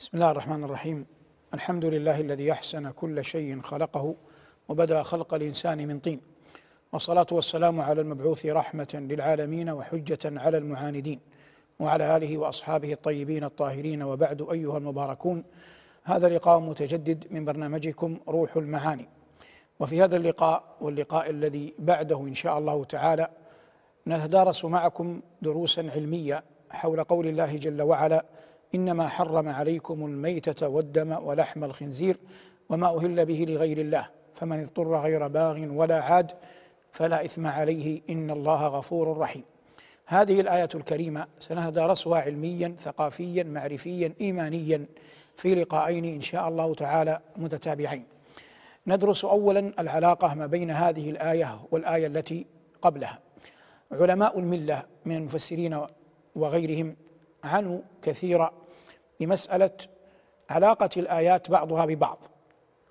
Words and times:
بسم 0.00 0.10
الله 0.14 0.30
الرحمن 0.30 0.64
الرحيم. 0.64 1.06
الحمد 1.54 1.84
لله 1.84 2.20
الذي 2.20 2.52
أحسن 2.52 2.90
كل 2.90 3.24
شيء 3.24 3.60
خلقه 3.60 4.14
وبدأ 4.68 5.02
خلق 5.02 5.34
الإنسان 5.34 5.88
من 5.88 5.98
طين. 5.98 6.20
والصلاة 6.92 7.26
والسلام 7.32 7.80
على 7.80 8.00
المبعوث 8.00 8.46
رحمة 8.46 8.88
للعالمين 8.94 9.70
وحجة 9.70 10.18
على 10.24 10.58
المعاندين 10.58 11.20
وعلى 11.80 12.16
آله 12.16 12.38
وأصحابه 12.38 12.92
الطيبين 12.92 13.44
الطاهرين 13.44 14.02
وبعد 14.02 14.46
أيها 14.52 14.78
المباركون. 14.78 15.44
هذا 16.04 16.28
لقاء 16.28 16.60
متجدد 16.60 17.24
من 17.30 17.44
برنامجكم 17.44 18.18
روح 18.28 18.56
المعاني. 18.56 19.08
وفي 19.80 20.02
هذا 20.02 20.16
اللقاء 20.16 20.76
واللقاء 20.80 21.30
الذي 21.30 21.74
بعده 21.78 22.20
إن 22.20 22.34
شاء 22.34 22.58
الله 22.58 22.84
تعالى 22.84 23.28
نتدارس 24.06 24.64
معكم 24.64 25.20
دروسا 25.42 25.80
علمية 25.80 26.44
حول 26.70 27.04
قول 27.04 27.26
الله 27.26 27.56
جل 27.56 27.82
وعلا 27.82 28.24
إنما 28.74 29.08
حرم 29.08 29.48
عليكم 29.48 30.06
الميتة 30.06 30.68
والدم 30.68 31.16
ولحم 31.22 31.64
الخنزير 31.64 32.16
وما 32.68 32.96
أهل 32.96 33.26
به 33.26 33.44
لغير 33.48 33.78
الله 33.78 34.08
فمن 34.34 34.60
اضطر 34.60 34.96
غير 34.96 35.28
باغ 35.28 35.66
ولا 35.72 36.00
عاد 36.02 36.32
فلا 36.92 37.24
إثم 37.24 37.46
عليه 37.46 38.00
إن 38.10 38.30
الله 38.30 38.66
غفور 38.66 39.18
رحيم. 39.18 39.44
هذه 40.06 40.40
الآية 40.40 40.68
الكريمة 40.74 41.26
سنتدارسها 41.40 42.18
علميا 42.18 42.74
ثقافيا 42.78 43.42
معرفيا 43.42 44.12
ايمانيا 44.20 44.86
في 45.36 45.54
لقاءين 45.54 46.04
إن 46.04 46.20
شاء 46.20 46.48
الله 46.48 46.74
تعالى 46.74 47.20
متتابعين. 47.36 48.04
ندرس 48.86 49.24
اولا 49.24 49.72
العلاقة 49.78 50.34
ما 50.34 50.46
بين 50.46 50.70
هذه 50.70 51.10
الآية 51.10 51.60
والآية 51.70 52.06
التي 52.06 52.46
قبلها. 52.82 53.18
علماء 53.92 54.38
الملة 54.38 54.82
من 55.04 55.16
المفسرين 55.16 55.80
وغيرهم 56.34 56.96
عنوا 57.44 57.80
كثيرا 58.02 58.52
بمسألة 59.20 59.70
علاقة 60.50 60.88
الآيات 60.96 61.50
بعضها 61.50 61.84
ببعض 61.84 62.24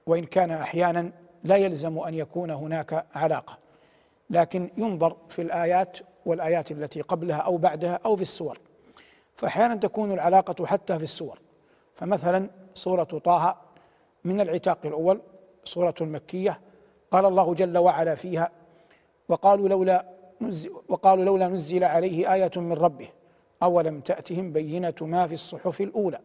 وإن 0.05 0.25
كان 0.25 0.51
أحيانا 0.51 1.11
لا 1.43 1.55
يلزم 1.55 1.99
أن 1.99 2.13
يكون 2.13 2.51
هناك 2.51 3.05
علاقة 3.13 3.57
لكن 4.29 4.69
ينظر 4.77 5.17
في 5.29 5.41
الآيات 5.41 5.97
والآيات 6.25 6.71
التي 6.71 7.01
قبلها 7.01 7.37
أو 7.37 7.57
بعدها 7.57 7.99
أو 8.05 8.15
في 8.15 8.21
السور. 8.21 8.59
فأحيانا 9.35 9.75
تكون 9.75 10.11
العلاقة 10.11 10.65
حتى 10.65 10.97
في 10.97 11.03
السور. 11.03 11.39
فمثلا 11.95 12.49
سورة 12.73 13.03
طه 13.03 13.57
من 14.23 14.41
العتاق 14.41 14.77
الأول 14.85 15.21
سورة 15.65 15.95
مكية 16.01 16.59
قال 17.11 17.25
الله 17.25 17.53
جل 17.53 17.77
وعلا 17.77 18.15
فيها 18.15 18.51
وقالوا 19.29 19.69
لولا 19.69 20.05
نزل 20.41 20.71
وقالوا 20.89 21.25
لولا 21.25 21.47
نزل 21.47 21.83
عليه 21.83 22.33
آية 22.33 22.51
من 22.55 22.73
ربه 22.73 23.09
أولم 23.63 23.99
تأتهم 23.99 24.51
بينة 24.51 24.93
ما 25.01 25.27
في 25.27 25.33
الصحف 25.33 25.81
الأولى؟ 25.81 26.19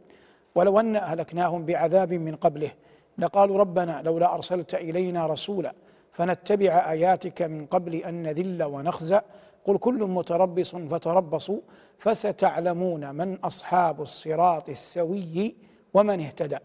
ولو 0.55 0.81
أن 0.81 0.97
أهلكناهم 0.97 1.65
بعذاب 1.65 2.13
من 2.13 2.37
قبله 2.37 2.71
لقالوا 3.19 3.59
ربنا 3.59 4.03
لولا 4.05 4.35
أرسلت 4.35 4.75
إلينا 4.75 5.27
رسولا 5.27 5.75
فنتبع 6.13 6.91
آياتك 6.91 7.43
من 7.43 7.67
قبل 7.67 7.95
أن 7.95 8.23
نذل 8.23 8.63
ونخزى 8.63 9.21
قل 9.65 9.79
كل 9.79 9.95
متربص 9.95 10.77
فتربصوا 10.77 11.61
فستعلمون 11.99 13.15
من 13.15 13.39
أصحاب 13.39 14.03
الصراط 14.03 14.69
السوي 14.69 15.57
ومن 15.95 16.21
اهتدى. 16.21 16.59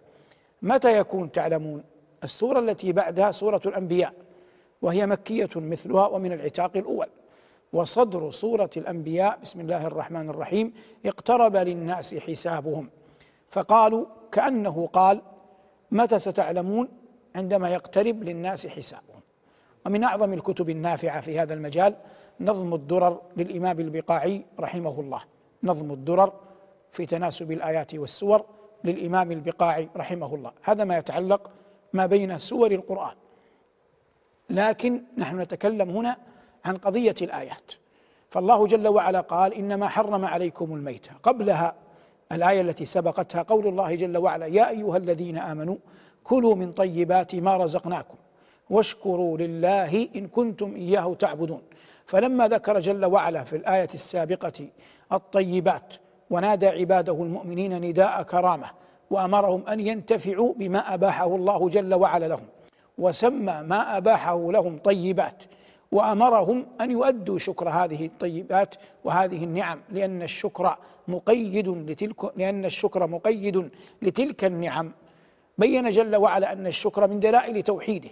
متى 0.62 0.98
يكون 0.98 1.32
تعلمون؟ 1.32 1.84
السورة 2.24 2.60
التي 2.60 2.92
بعدها 2.92 3.32
سورة 3.32 3.62
الأنبياء 3.66 4.14
وهي 4.82 5.08
مكية 5.08 5.50
مثلها 5.56 6.08
ومن 6.08 6.32
العتاق 6.32 6.78
الأول. 6.78 7.08
وصدر 7.74 8.32
سورة 8.32 8.70
الأنبياء. 8.78 9.40
بسم 9.42 9.62
الله 9.62 9.88
الرحمن 9.88 10.30
الرحيم. 10.30 10.74
اقترب 11.06 11.56
للناس 11.56 12.16
حسابهم. 12.16 12.90
فقالوا 13.50 14.06
كأنه 14.32 14.88
قال 14.88 15.22
متى 15.92 16.20
ستعلمون 16.20 16.90
عندما 17.36 17.70
يقترب 17.70 18.24
للناس 18.24 18.68
حسابهم؟ 18.68 19.22
ومن 19.86 20.04
أعظم 20.04 20.34
الكتب 20.34 20.70
النافعة 20.70 21.22
في 21.22 21.40
هذا 21.40 21.54
المجال 21.54 21.96
نظم 22.40 22.74
الدرر 22.74 23.22
للإمام 23.38 23.80
البقاعي 23.80 24.46
رحمه 24.60 25.00
الله. 25.00 25.22
نظم 25.64 25.92
الدرر 25.92 26.34
في 26.92 27.06
تناسب 27.06 27.52
الآيات 27.52 27.96
والسور 27.96 28.46
للإمام 28.84 29.32
البقاعي 29.32 29.90
رحمه 29.98 30.36
الله. 30.36 30.52
هذا 30.64 30.84
ما 30.84 30.98
يتعلق 30.98 31.52
ما 31.94 32.06
بين 32.06 32.40
سور 32.40 32.72
القرآن. 32.72 33.16
لكن 34.50 35.04
نحن 35.18 35.40
نتكلم 35.40 35.90
هنا 35.90 36.18
عن 36.66 36.78
قضية 36.78 37.16
الآيات. 37.22 37.72
فالله 38.30 38.68
جل 38.68 38.88
وعلا 38.88 39.22
قال 39.22 39.54
إنما 39.54 39.88
حرم 39.88 40.26
عليكم 40.26 40.74
الميته 40.76 41.12
قبلها 41.24 41.76
الآية 42.32 42.62
التي 42.62 42.86
سبقتها 42.86 43.42
قول 43.42 43.68
الله 43.68 43.96
جل 43.96 44.18
وعلا 44.18 44.46
يا 44.46 44.70
أيها 44.70 44.98
الذين 44.98 45.38
آمنوا 45.38 45.76
كلوا 46.24 46.56
من 46.56 46.72
طيبات 46.72 47.36
ما 47.36 47.58
رزقناكم 47.58 48.16
واشكروا 48.70 49.38
لله 49.38 50.10
إن 50.16 50.28
كنتم 50.28 50.76
إياه 50.76 51.14
تعبدون. 51.14 51.62
فلما 52.06 52.48
ذكر 52.48 52.80
جل 52.80 53.06
وعلا 53.06 53.44
في 53.44 53.56
الآية 53.56 53.90
السابقة 53.94 54.68
الطيبات 55.12 55.94
ونادى 56.30 56.68
عباده 56.68 57.14
المؤمنين 57.14 57.82
نداء 57.82 58.24
كرامة 58.24 58.70
وأمرهم 59.12 59.68
أن 59.68 59.80
ينتفعوا 59.80 60.54
بما 60.54 60.94
أباحه 60.94 61.36
الله 61.36 61.70
جل 61.70 61.94
وعلا 61.94 62.28
لهم 62.28 62.48
وسمى 62.98 63.62
ما 63.64 63.98
أباحه 63.98 64.52
لهم 64.52 64.78
طيبات. 64.78 65.44
وأمرهم 65.92 66.66
أن 66.82 66.92
يؤدوا 66.92 67.38
شكر 67.38 67.70
هذه 67.70 68.06
الطيبات 68.06 68.76
وهذه 69.04 69.44
النعم 69.44 69.82
لأن 69.90 70.22
الشكر 70.22 70.76
مقيد 71.08 71.68
لتلك 71.68 72.38
لأن 72.38 72.66
الشكر 72.66 73.08
مقيد 73.08 73.70
لتلك 74.02 74.44
النعم. 74.44 74.92
بين 75.58 75.90
جل 75.90 76.16
وعلا 76.16 76.54
أن 76.54 76.68
الشكر 76.68 77.08
من 77.08 77.20
دلائل 77.20 77.64
توحيده 77.64 78.10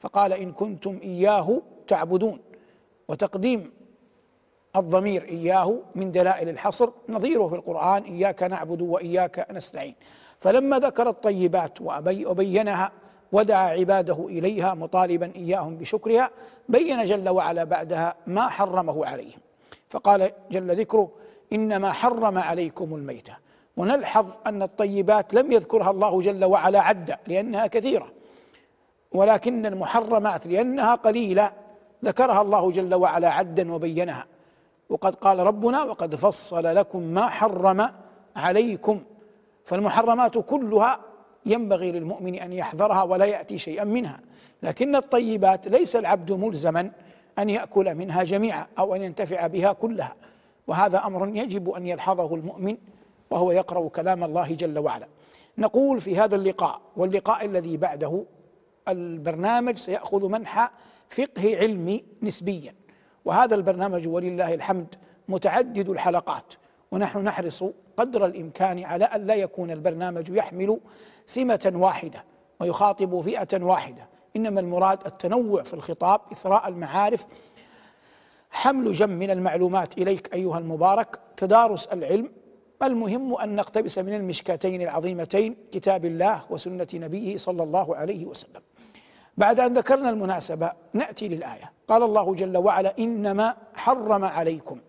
فقال 0.00 0.32
إن 0.32 0.52
كنتم 0.52 0.98
إياه 1.02 1.62
تعبدون 1.86 2.38
وتقديم 3.08 3.72
الضمير 4.76 5.24
إياه 5.24 5.78
من 5.94 6.12
دلائل 6.12 6.48
الحصر 6.48 6.90
نظيره 7.08 7.46
في 7.46 7.54
القرآن 7.54 8.02
إياك 8.02 8.42
نعبد 8.42 8.82
وإياك 8.82 9.46
نستعين 9.52 9.94
فلما 10.38 10.78
ذكر 10.78 11.08
الطيبات 11.08 11.80
وبينها 12.06 12.92
ودعا 13.32 13.70
عباده 13.70 14.26
إليها 14.28 14.74
مطالبا 14.74 15.32
إياهم 15.36 15.76
بشكرها 15.76 16.30
بين 16.68 17.04
جل 17.04 17.28
وعلا 17.28 17.64
بعدها 17.64 18.14
ما 18.26 18.48
حرمه 18.48 19.06
عليهم 19.06 19.38
فقال 19.88 20.32
جل 20.50 20.76
ذكره 20.76 21.10
إنما 21.52 21.92
حرم 21.92 22.38
عليكم 22.38 22.94
الميته 22.94 23.36
ونلحظ 23.76 24.26
أن 24.46 24.62
الطيبات 24.62 25.34
لم 25.34 25.52
يذكرها 25.52 25.90
الله 25.90 26.20
جل 26.20 26.44
وعلا 26.44 26.80
عدا 26.80 27.18
لأنها 27.26 27.66
كثيرة. 27.66 28.12
ولكن 29.12 29.66
المحرمات 29.66 30.46
لأنها 30.46 30.94
قليلة 30.94 31.52
ذكرها 32.04 32.42
الله 32.42 32.70
جل 32.70 32.94
وعلا 32.94 33.30
عدا 33.30 33.72
وبينها. 33.72 34.26
وقد 34.90 35.14
قال 35.14 35.38
ربنا 35.38 35.82
وقد 35.82 36.14
فصل 36.14 36.64
لكم 36.64 37.02
ما 37.02 37.26
حرم 37.28 37.88
عليكم. 38.36 39.02
فالمحرمات 39.64 40.38
كلها 40.38 41.00
ينبغي 41.46 41.92
للمؤمن 41.92 42.34
أن 42.34 42.52
يحذرها 42.52 43.02
ولا 43.02 43.24
يأتي 43.24 43.58
شيئا 43.58 43.84
منها. 43.84 44.20
لكن 44.62 44.96
الطيبات 44.96 45.68
ليس 45.68 45.96
العبد 45.96 46.32
ملزما 46.32 46.90
أن 47.38 47.50
يأكل 47.50 47.94
منها 47.94 48.22
جميعا 48.22 48.66
أو 48.78 48.94
أن 48.94 49.02
ينتفع 49.02 49.46
بها 49.46 49.72
كلها. 49.72 50.14
وهذا 50.66 51.06
أمر 51.06 51.28
يجب 51.36 51.70
أن 51.70 51.86
يلحظه 51.86 52.34
المؤمن 52.34 52.76
وهو 53.30 53.52
يقرأ 53.52 53.88
كلام 53.88 54.24
الله 54.24 54.54
جل 54.54 54.78
وعلا. 54.78 55.06
نقول 55.58 56.00
في 56.00 56.18
هذا 56.18 56.36
اللقاء 56.36 56.80
واللقاء 56.96 57.44
الذي 57.44 57.76
بعده 57.76 58.24
البرنامج 58.88 59.76
سيأخذ 59.76 60.28
منحى 60.28 60.68
فقه 61.08 61.56
علمي 61.56 62.04
نسبيا. 62.22 62.74
وهذا 63.24 63.54
البرنامج 63.54 64.08
ولله 64.08 64.54
الحمد 64.54 64.94
متعدد 65.28 65.88
الحلقات. 65.88 66.54
ونحن 66.92 67.18
نحرص 67.18 67.64
قدر 67.96 68.26
الإمكان 68.26 68.84
على 68.84 69.04
أن 69.04 69.26
لا 69.26 69.34
يكون 69.34 69.70
البرنامج 69.70 70.28
يحمل 70.28 70.80
سمة 71.26 71.72
واحدة 71.74 72.24
ويخاطب 72.60 73.20
فئة 73.20 73.64
واحدة. 73.64 74.08
إنما 74.36 74.60
المراد 74.60 75.06
التنوع 75.06 75.62
في 75.62 75.74
الخطاب 75.74 76.20
إثراء 76.32 76.68
المعارف 76.68 77.26
حمل 78.50 78.92
جم 78.92 79.10
من 79.10 79.30
المعلومات 79.30 79.98
إليك 79.98 80.34
أيها 80.34 80.58
المبارك 80.58 81.18
تدارس 81.36 81.86
العلم. 81.86 82.30
المهم 82.82 83.34
أن 83.34 83.56
نقتبس 83.56 83.98
من 83.98 84.14
المشكاتين 84.14 84.82
العظيمتين 84.82 85.56
كتاب 85.72 86.04
الله 86.04 86.44
وسنة 86.50 86.88
نبيه 86.94 87.36
صلى 87.36 87.62
الله 87.62 87.96
عليه 87.96 88.26
وسلم. 88.26 88.62
بعد 89.36 89.60
أن 89.60 89.74
ذكرنا 89.74 90.10
المناسبة 90.10 90.72
نأتي 90.92 91.28
للآية. 91.28 91.72
قال 91.88 92.02
الله 92.02 92.34
جل 92.34 92.56
وعلا 92.56 92.94
إنما 92.98 93.56
حرم 93.74 94.24
عليكم. 94.24 94.80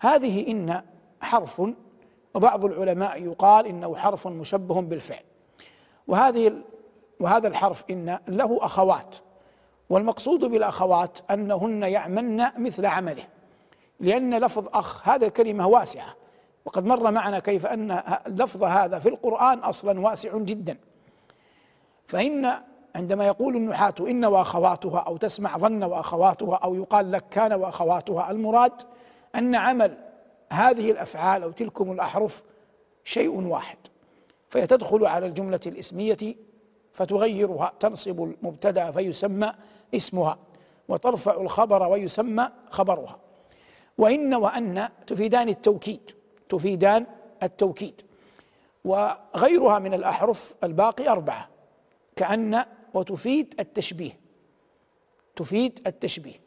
هذه 0.00 0.50
إن 0.50 0.82
حرف. 1.20 1.62
وبعض 2.34 2.64
العلماء 2.64 3.22
يقال 3.22 3.66
إنه 3.66 3.96
حرف 3.96 4.26
مشبه 4.26 4.80
بالفعل. 4.80 5.24
وهذه 6.06 6.52
وهذا 7.20 7.48
الحرف 7.48 7.84
إن 7.90 8.18
له 8.28 8.58
أخوات. 8.60 9.16
والمقصود 9.90 10.44
بالأخوات 10.44 11.18
أنهن 11.30 11.82
يعملن 11.82 12.52
مثل 12.56 12.86
عمله. 12.86 13.24
لأن 14.00 14.34
لفظ 14.34 14.68
أخ 14.74 15.08
هذا 15.08 15.28
كلمة 15.28 15.66
واسعة. 15.66 16.14
وقد 16.64 16.84
مر 16.86 17.10
معنا 17.10 17.38
كيف 17.38 17.66
أن 17.66 17.90
اللفظ 18.26 18.64
هذا 18.64 18.98
في 18.98 19.08
القرآن 19.08 19.58
أصلا 19.58 20.00
واسع 20.00 20.38
جدا. 20.38 20.78
فإن 22.06 22.52
عندما 22.96 23.26
يقول 23.26 23.56
النحاة 23.56 23.94
إن 24.00 24.24
وأخواتها 24.24 24.98
أو 24.98 25.16
تسمع 25.16 25.58
ظن 25.58 25.84
وأخواتها 25.84 26.56
أو 26.56 26.74
يقال 26.74 27.12
لك 27.12 27.24
كان 27.30 27.52
وأخواتها 27.52 28.30
المراد 28.30 28.72
أن 29.34 29.54
عمل 29.54 29.98
هذه 30.52 30.90
الأفعال 30.90 31.42
أو 31.42 31.50
تلكم 31.50 31.92
الأحرف 31.92 32.44
شيء 33.04 33.40
واحد 33.40 33.78
فهي 34.48 34.66
تدخل 34.66 35.06
على 35.06 35.26
الجملة 35.26 35.60
الإسمية 35.66 36.36
فتغيرها 36.92 37.72
تنصب 37.80 38.22
المبتدأ 38.22 38.90
فيسمى 38.90 39.52
اسمها 39.94 40.38
وترفع 40.88 41.40
الخبر 41.40 41.82
ويسمى 41.82 42.50
خبرها. 42.70 43.18
وإن 43.98 44.34
وأن 44.34 44.88
تفيدان 45.06 45.48
التوكيد 45.48 46.10
تفيدان 46.48 47.06
التوكيد. 47.42 48.02
وغيرها 48.84 49.78
من 49.78 49.94
الأحرف 49.94 50.56
الباقي 50.64 51.08
أربعة 51.08 51.48
كأن 52.16 52.64
وتفيد 52.94 53.54
التشبيه 53.60 54.18
تفيد 55.36 55.80
التشبيه 55.86 56.40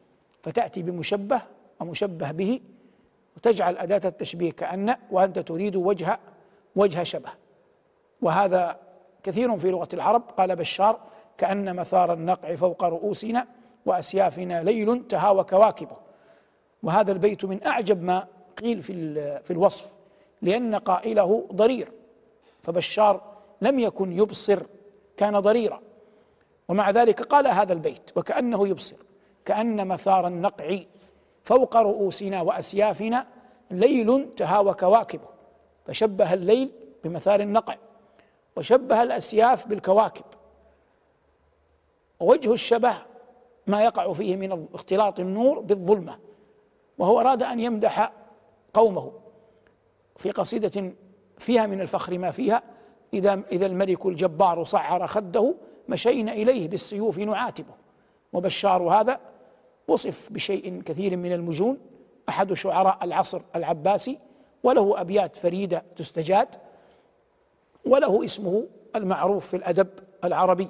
فتأتي 0.43 0.81
بمشبه 0.81 1.41
ومشبه 1.79 2.31
به 2.31 2.59
وتجعل 3.37 3.77
أداة 3.77 4.09
التشبيه 4.09 4.51
كأن 4.51 4.95
وأنت 5.11 5.39
تريد 5.39 5.75
وجه 5.75 6.19
وجه 6.75 7.03
شبه. 7.03 7.29
وهذا 8.21 8.79
كثير 9.23 9.57
في 9.57 9.71
لغة 9.71 9.87
العرب. 9.93 10.23
قال 10.37 10.55
بشار 10.55 10.99
كأن 11.37 11.75
مثار 11.75 12.13
النقع 12.13 12.55
فوق 12.55 12.83
رؤوسنا 12.83 13.47
وأسيافنا 13.85 14.63
ليل 14.63 15.07
تهاوى 15.07 15.43
كواكبه. 15.43 15.97
وهذا 16.83 17.11
البيت 17.11 17.45
من 17.45 17.67
أعجب 17.67 18.03
ما 18.03 18.27
قيل 18.57 18.81
في 18.81 18.93
في 19.43 19.51
الوصف 19.51 19.95
لأن 20.41 20.75
قائله 20.75 21.47
ضرير. 21.53 21.91
فبشار 22.61 23.21
لم 23.61 23.79
يكن 23.79 24.11
يبصر 24.11 24.63
كان 25.17 25.39
ضريرا. 25.39 25.81
ومع 26.69 26.89
ذلك 26.89 27.21
قال 27.21 27.47
هذا 27.47 27.73
البيت 27.73 28.11
وكأنه 28.15 28.67
يبصر. 28.67 28.95
كأن 29.45 29.87
مثار 29.87 30.27
النقع 30.27 30.77
فوق 31.43 31.77
رؤوسنا 31.77 32.41
وأسيافنا 32.41 33.27
ليل 33.71 34.29
تهاوى 34.37 34.73
كواكبه 34.73 35.27
فشبه 35.85 36.33
الليل 36.33 36.71
بمثار 37.03 37.39
النقع 37.39 37.75
وشبه 38.55 39.03
الأسياف 39.03 39.67
بالكواكب. 39.67 40.23
ووجه 42.19 42.53
الشبه 42.53 42.93
ما 43.67 43.83
يقع 43.83 44.13
فيه 44.13 44.35
من 44.35 44.67
اختلاط 44.73 45.19
النور 45.19 45.59
بالظلمة 45.59 46.19
وهو 46.97 47.19
أراد 47.19 47.43
أن 47.43 47.59
يمدح 47.59 48.13
قومه 48.73 49.11
في 50.17 50.31
قصيدة 50.31 50.93
فيها 51.37 51.65
من 51.65 51.81
الفخر 51.81 52.17
ما 52.17 52.31
فيها 52.31 52.63
إذا 53.13 53.41
إذا 53.51 53.65
الملك 53.65 54.05
الجبار 54.05 54.63
صعر 54.63 55.07
خده 55.07 55.55
مشينا 55.89 56.33
إليه 56.33 56.67
بالسيوف 56.67 57.19
نعاتبه. 57.19 57.73
وبشار 58.33 58.83
هذا 58.83 59.19
وصف 59.87 60.31
بشيء 60.31 60.81
كثير 60.81 61.17
من 61.17 61.31
المجون. 61.31 61.77
أحد 62.29 62.53
شعراء 62.53 62.97
العصر 63.03 63.41
العباسي 63.55 64.19
وله 64.63 65.01
أبيات 65.01 65.35
فريدة 65.35 65.83
تستجاد 65.95 66.47
وله 67.85 68.25
اسمه 68.25 68.67
المعروف 68.95 69.47
في 69.47 69.57
الأدب 69.57 69.87
العربي. 70.23 70.69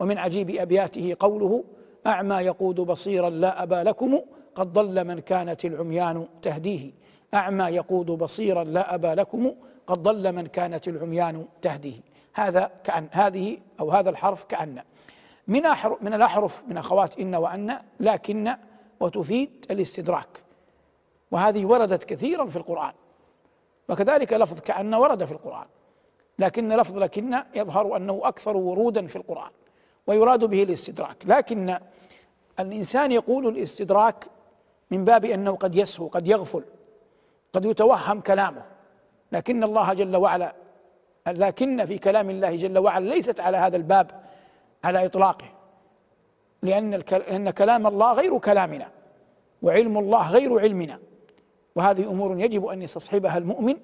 ومن 0.00 0.18
عجيب 0.18 0.50
أبياته 0.50 1.16
قوله 1.20 1.64
أعمى 2.06 2.34
يقود 2.34 2.74
بصيرا 2.80 3.30
لا 3.30 3.62
أبا 3.62 3.74
لكم 3.74 4.20
قد 4.54 4.72
ضل 4.72 5.04
من 5.04 5.18
كانت 5.18 5.64
العميان 5.64 6.28
تهديه. 6.42 6.92
أعمى 7.34 7.64
يقود 7.64 8.06
بصيرا 8.06 8.64
لا 8.64 8.94
أبا 8.94 9.14
لكم 9.14 9.54
قد 9.86 10.02
ضل 10.02 10.32
من 10.32 10.46
كانت 10.46 10.88
العميان 10.88 11.46
تهديه. 11.62 12.00
هذا 12.34 12.70
كأن 12.84 13.08
هذه 13.12 13.58
أو 13.80 13.90
هذا 13.90 14.10
الحرف 14.10 14.44
كأن. 14.44 14.82
من 15.50 15.66
أحرف 15.66 16.02
من 16.02 16.14
الأحرف 16.14 16.62
من 16.68 16.76
أخوات 16.76 17.18
إن 17.18 17.34
وأن 17.34 17.78
لكن 18.00 18.56
وتفيد 19.00 19.66
الاستدراك. 19.70 20.42
وهذه 21.30 21.64
وردت 21.64 22.04
كثيرا 22.04 22.46
في 22.46 22.56
القرآن. 22.56 22.92
وكذلك 23.88 24.32
لفظ 24.32 24.60
كأن 24.60 24.94
ورد 24.94 25.24
في 25.24 25.32
القرآن. 25.32 25.66
لكن 26.38 26.68
لفظ 26.68 26.98
لكن 26.98 27.42
يظهر 27.54 27.96
أنه 27.96 28.20
أكثر 28.24 28.56
ورودا 28.56 29.06
في 29.06 29.16
القرآن. 29.16 29.50
ويراد 30.06 30.44
به 30.44 30.62
الاستدراك. 30.62 31.16
لكن 31.26 31.78
الإنسان 32.60 33.12
يقول 33.12 33.46
الاستدراك 33.46 34.26
من 34.90 35.04
باب 35.04 35.24
أنه 35.24 35.56
قد 35.56 35.74
يسهو 35.74 36.08
قد 36.08 36.26
يغفل 36.26 36.64
قد 37.52 37.64
يتوهم 37.64 38.20
كلامه. 38.20 38.62
لكن 39.32 39.64
الله 39.64 39.92
جل 39.92 40.16
وعلا 40.16 40.54
لكن 41.26 41.84
في 41.84 41.98
كلام 41.98 42.30
الله 42.30 42.56
جل 42.56 42.78
وعلا 42.78 43.08
ليست 43.08 43.40
على 43.40 43.56
هذا 43.56 43.76
الباب 43.76 44.29
على 44.84 45.06
إطلاقه. 45.06 45.46
لأن 46.62 46.90
لأن 47.10 47.50
كلام 47.50 47.86
الله 47.86 48.12
غير 48.12 48.38
كلامنا 48.38 48.88
وعلم 49.62 49.98
الله 49.98 50.30
غير 50.30 50.58
علمنا. 50.58 50.98
وهذه 51.76 52.10
أمور 52.10 52.40
يجب 52.40 52.66
أن 52.66 52.82
يستصحبها 52.82 53.38
المؤمن 53.38 53.76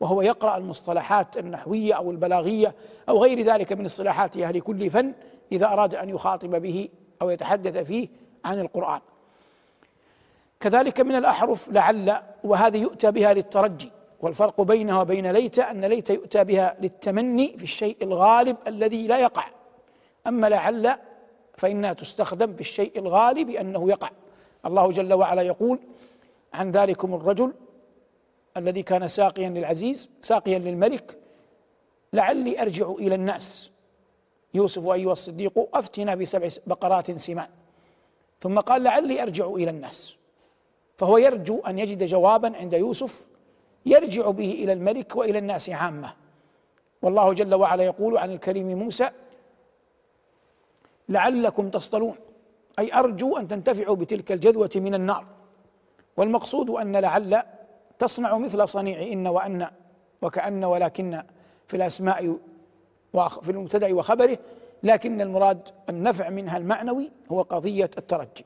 وهو 0.00 0.22
يقرأ 0.22 0.56
المصطلحات 0.56 1.36
النحوية 1.36 1.94
أو 1.94 2.10
البلاغية 2.10 2.74
أو 3.08 3.22
غير 3.22 3.40
ذلك 3.42 3.72
من 3.72 3.84
اصطلاحات 3.84 4.36
أهل 4.36 4.60
كل 4.60 4.90
فن 4.90 5.12
إذا 5.52 5.66
أراد 5.66 5.94
أن 5.94 6.08
يخاطب 6.08 6.62
به 6.62 6.88
أو 7.22 7.30
يتحدث 7.30 7.76
فيه 7.76 8.08
عن 8.44 8.60
القرآن. 8.60 9.00
كذلك 10.60 11.00
من 11.00 11.14
الأحرف 11.14 11.72
لعل 11.72 12.22
وهذه 12.44 12.76
يؤتى 12.82 13.10
بها 13.10 13.34
للترجي 13.34 13.90
والفرق 14.20 14.60
بينها 14.60 15.00
وبين 15.00 15.26
ليت 15.26 15.58
أن 15.58 15.84
ليت 15.84 16.10
يؤتى 16.10 16.44
بها 16.44 16.76
للتمني 16.80 17.58
في 17.58 17.64
الشيء 17.64 17.96
الغالب 18.02 18.56
الذي 18.66 19.06
لا 19.06 19.18
يقع. 19.18 19.44
أما 20.26 20.46
لعل 20.46 20.96
فإنها 21.56 21.92
تستخدم 21.92 22.54
في 22.54 22.60
الشيء 22.60 22.98
الغالب 22.98 23.50
أنه 23.50 23.90
يقع. 23.90 24.10
الله 24.66 24.90
جل 24.90 25.12
وعلا 25.12 25.42
يقول 25.42 25.78
عن 26.54 26.70
ذلكم 26.70 27.14
الرجل 27.14 27.52
الذي 28.56 28.82
كان 28.82 29.08
ساقيا 29.08 29.48
للعزيز 29.48 30.10
ساقيا 30.22 30.58
للملك 30.58 31.18
لعلي 32.12 32.62
أرجع 32.62 32.90
إلى 32.90 33.14
الناس. 33.14 33.70
يوسف 34.54 34.88
أيها 34.88 35.12
الصديق 35.12 35.68
أفتنا 35.74 36.14
بسبع 36.14 36.48
بقرات 36.66 37.10
سمان. 37.10 37.48
ثم 38.40 38.60
قال 38.60 38.82
لعلي 38.82 39.22
أرجع 39.22 39.46
إلى 39.46 39.70
الناس. 39.70 40.16
فهو 40.98 41.18
يرجو 41.18 41.60
أن 41.60 41.78
يجد 41.78 42.04
جوابا 42.04 42.56
عند 42.56 42.72
يوسف 42.72 43.28
يرجع 43.86 44.30
به 44.30 44.52
إلى 44.52 44.72
الملك 44.72 45.16
وإلى 45.16 45.38
الناس 45.38 45.70
عامة. 45.70 46.14
والله 47.02 47.32
جل 47.32 47.54
وعلا 47.54 47.84
يقول 47.84 48.18
عن 48.18 48.30
الكريم 48.30 48.78
موسى 48.78 49.10
لعلكم 51.08 51.70
تصطلون. 51.70 52.14
أي 52.78 52.94
أرجو 52.94 53.36
أن 53.36 53.48
تنتفعوا 53.48 53.96
بتلك 53.96 54.32
الجذوة 54.32 54.70
من 54.76 54.94
النار. 54.94 55.26
والمقصود 56.16 56.70
أن 56.70 56.96
لعل 56.96 57.42
تصنع 57.98 58.38
مثل 58.38 58.68
صنيع 58.68 59.12
إن 59.12 59.26
وأن 59.26 59.68
وكأن 60.22 60.64
ولكن 60.64 61.22
في 61.66 61.76
الأسماء 61.76 62.38
في 63.42 63.50
المبتدأ 63.50 63.94
وخبره 63.94 64.38
لكن 64.82 65.20
المراد 65.20 65.68
النفع 65.88 66.28
منها 66.28 66.56
المعنوي 66.56 67.10
هو 67.32 67.42
قضية 67.42 67.90
الترجي. 67.98 68.44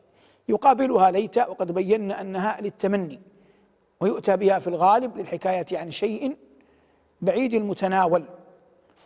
يقابلها 0.48 1.10
ليت 1.10 1.38
وقد 1.38 1.72
بينا 1.72 2.20
أنها 2.20 2.60
للتمني 2.60 3.20
ويؤتى 4.00 4.36
بها 4.36 4.58
في 4.58 4.66
الغالب 4.66 5.16
للحكاية 5.16 5.66
عن 5.72 5.90
شيء 5.90 6.36
بعيد 7.22 7.54
المتناول 7.54 8.24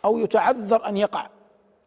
أو 0.05 0.17
يتعذر 0.17 0.87
أن 0.87 0.97
يقع 0.97 1.29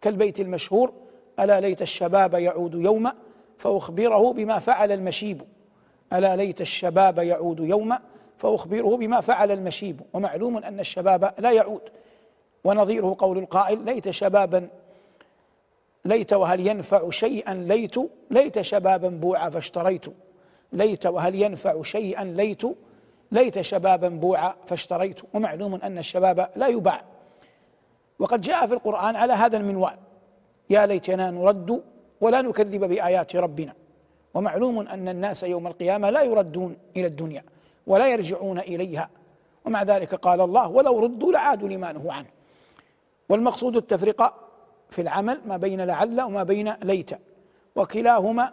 كالبيت 0.00 0.40
المشهور 0.40 0.92
ألا 1.41 1.61
ليت 1.61 1.83
الشباب 1.83 2.35
يعود 2.35 2.75
يوما 2.75 3.14
فأخبره 3.59 4.33
بما 4.33 4.59
فعل 4.59 4.93
المشيب. 4.93 5.43
ألا 6.12 6.37
ليت 6.37 6.61
الشباب 6.61 7.19
يعود 7.19 7.61
يوما 7.61 7.99
فأخبره 8.38 8.97
بما 8.97 9.21
فعل 9.21 9.50
المشيب. 9.50 10.00
ومعلوم 10.12 10.57
أن 10.57 10.81
الشباب 10.81 11.35
لا 11.38 11.50
يعود. 11.50 11.81
ونظيره 12.64 13.17
قول 13.19 13.38
القائل 13.38 13.85
ليت 13.85 14.11
شبابا 14.11 14.69
ليت 16.05 16.33
وهل 16.33 16.67
ينفع 16.67 17.11
شيئا 17.11 17.55
ليت 17.55 17.95
ليت 18.31 18.61
شبابا 18.61 19.09
بوعا 19.09 19.50
فاشتريت. 19.50 20.07
ليت 20.73 21.07
وهل 21.07 21.35
ينفع 21.35 21.83
شيئا 21.83 22.25
ليت 22.25 22.62
ليت 23.33 23.61
شبابا 23.61 24.09
بوعا 24.09 24.55
فاشتريت. 24.67 25.21
ومعلوم 25.35 25.75
أن 25.75 25.99
الشباب 25.99 26.50
لا 26.57 26.67
يباع. 26.67 27.03
وقد 28.19 28.41
جاء 28.41 28.67
في 28.67 28.75
القرآن 28.75 29.17
على 29.17 29.33
هذا 29.33 29.57
المنوال. 29.57 29.97
يا 30.71 30.87
ليتنا 30.87 31.30
نرد 31.30 31.83
ولا 32.21 32.42
نكذب 32.42 32.85
بآيات 32.85 33.37
ربنا. 33.37 33.75
ومعلوم 34.35 34.78
أن 34.88 35.09
الناس 35.09 35.42
يوم 35.42 35.66
القيامة 35.66 36.11
لا 36.11 36.23
يردون 36.23 36.76
إلى 36.97 37.06
الدنيا 37.06 37.44
ولا 37.87 38.09
يرجعون 38.09 38.59
إليها. 38.59 39.11
ومع 39.64 39.83
ذلك 39.83 40.14
قال 40.14 40.40
الله 40.40 40.68
ولو 40.68 40.99
ردوا 40.99 41.33
لعادوا 41.33 41.68
لما 41.68 41.92
نهوا 41.92 42.12
عنه. 42.12 42.28
والمقصود 43.28 43.76
التفرقة 43.76 44.35
في 44.90 45.02
العمل 45.02 45.40
ما 45.47 45.56
بين 45.56 45.80
لعل 45.80 46.21
وما 46.21 46.42
بين 46.42 46.73
ليت. 46.83 47.11
وكلاهما 47.76 48.52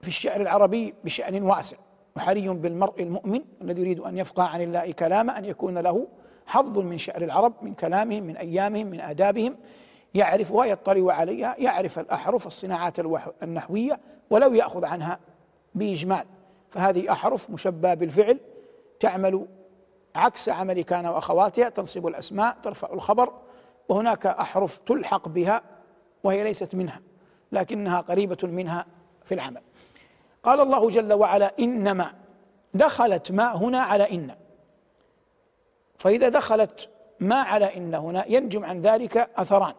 في 0.00 0.08
الشعر 0.08 0.40
العربي 0.40 0.94
بشأن 1.04 1.42
واسع. 1.42 1.76
وحري 2.16 2.48
بالمرء 2.48 3.02
المؤمن 3.02 3.40
الذي 3.62 3.80
يريد 3.80 4.00
أن 4.00 4.18
يفقه 4.18 4.42
عن 4.42 4.60
الله 4.60 4.92
كلامه 4.92 5.38
أن 5.38 5.44
يكون 5.44 5.78
له 5.78 6.06
حظ 6.46 6.78
من 6.78 6.98
شعر 6.98 7.22
العرب 7.22 7.52
من 7.62 7.74
كلامهم 7.74 8.22
من 8.22 8.36
أيامهم 8.36 8.86
من 8.86 9.00
آدابهم. 9.00 9.56
يعرفها 10.14 10.64
يطلع 10.64 11.14
عليها 11.14 11.54
يعرف 11.58 11.98
الأحرف 11.98 12.46
الصناعات 12.46 12.96
النحوية 13.42 14.00
ولو 14.30 14.54
يأخذ 14.54 14.84
عنها 14.84 15.18
بإجمال. 15.74 16.26
فهذه 16.70 17.12
أحرف 17.12 17.50
مشبهة 17.50 17.94
بالفعل 17.94 18.38
تعمل 19.00 19.46
عكس 20.14 20.48
عمل 20.48 20.82
كان 20.82 21.06
واخواتها 21.06 21.68
تنصب 21.68 22.06
الأسماء 22.06 22.56
ترفع 22.62 22.92
الخبر 22.92 23.32
وهناك 23.88 24.26
أحرف 24.26 24.78
تلحق 24.78 25.28
بها 25.28 25.62
وهي 26.24 26.44
ليست 26.44 26.74
منها 26.74 27.00
لكنها 27.52 28.00
قريبة 28.00 28.38
منها 28.42 28.86
في 29.24 29.34
العمل. 29.34 29.62
قال 30.42 30.60
الله 30.60 30.88
جل 30.88 31.12
وعلا 31.12 31.52
إنما 31.58 32.14
دخلت 32.74 33.32
ما 33.32 33.56
هنا 33.56 33.80
على 33.80 34.10
إن. 34.10 34.34
فإذا 35.98 36.28
دخلت 36.28 36.88
ما 37.20 37.36
على 37.36 37.76
إن 37.76 37.94
هنا 37.94 38.24
ينجم 38.28 38.64
عن 38.64 38.80
ذلك 38.80 39.16
أثران. 39.16 39.74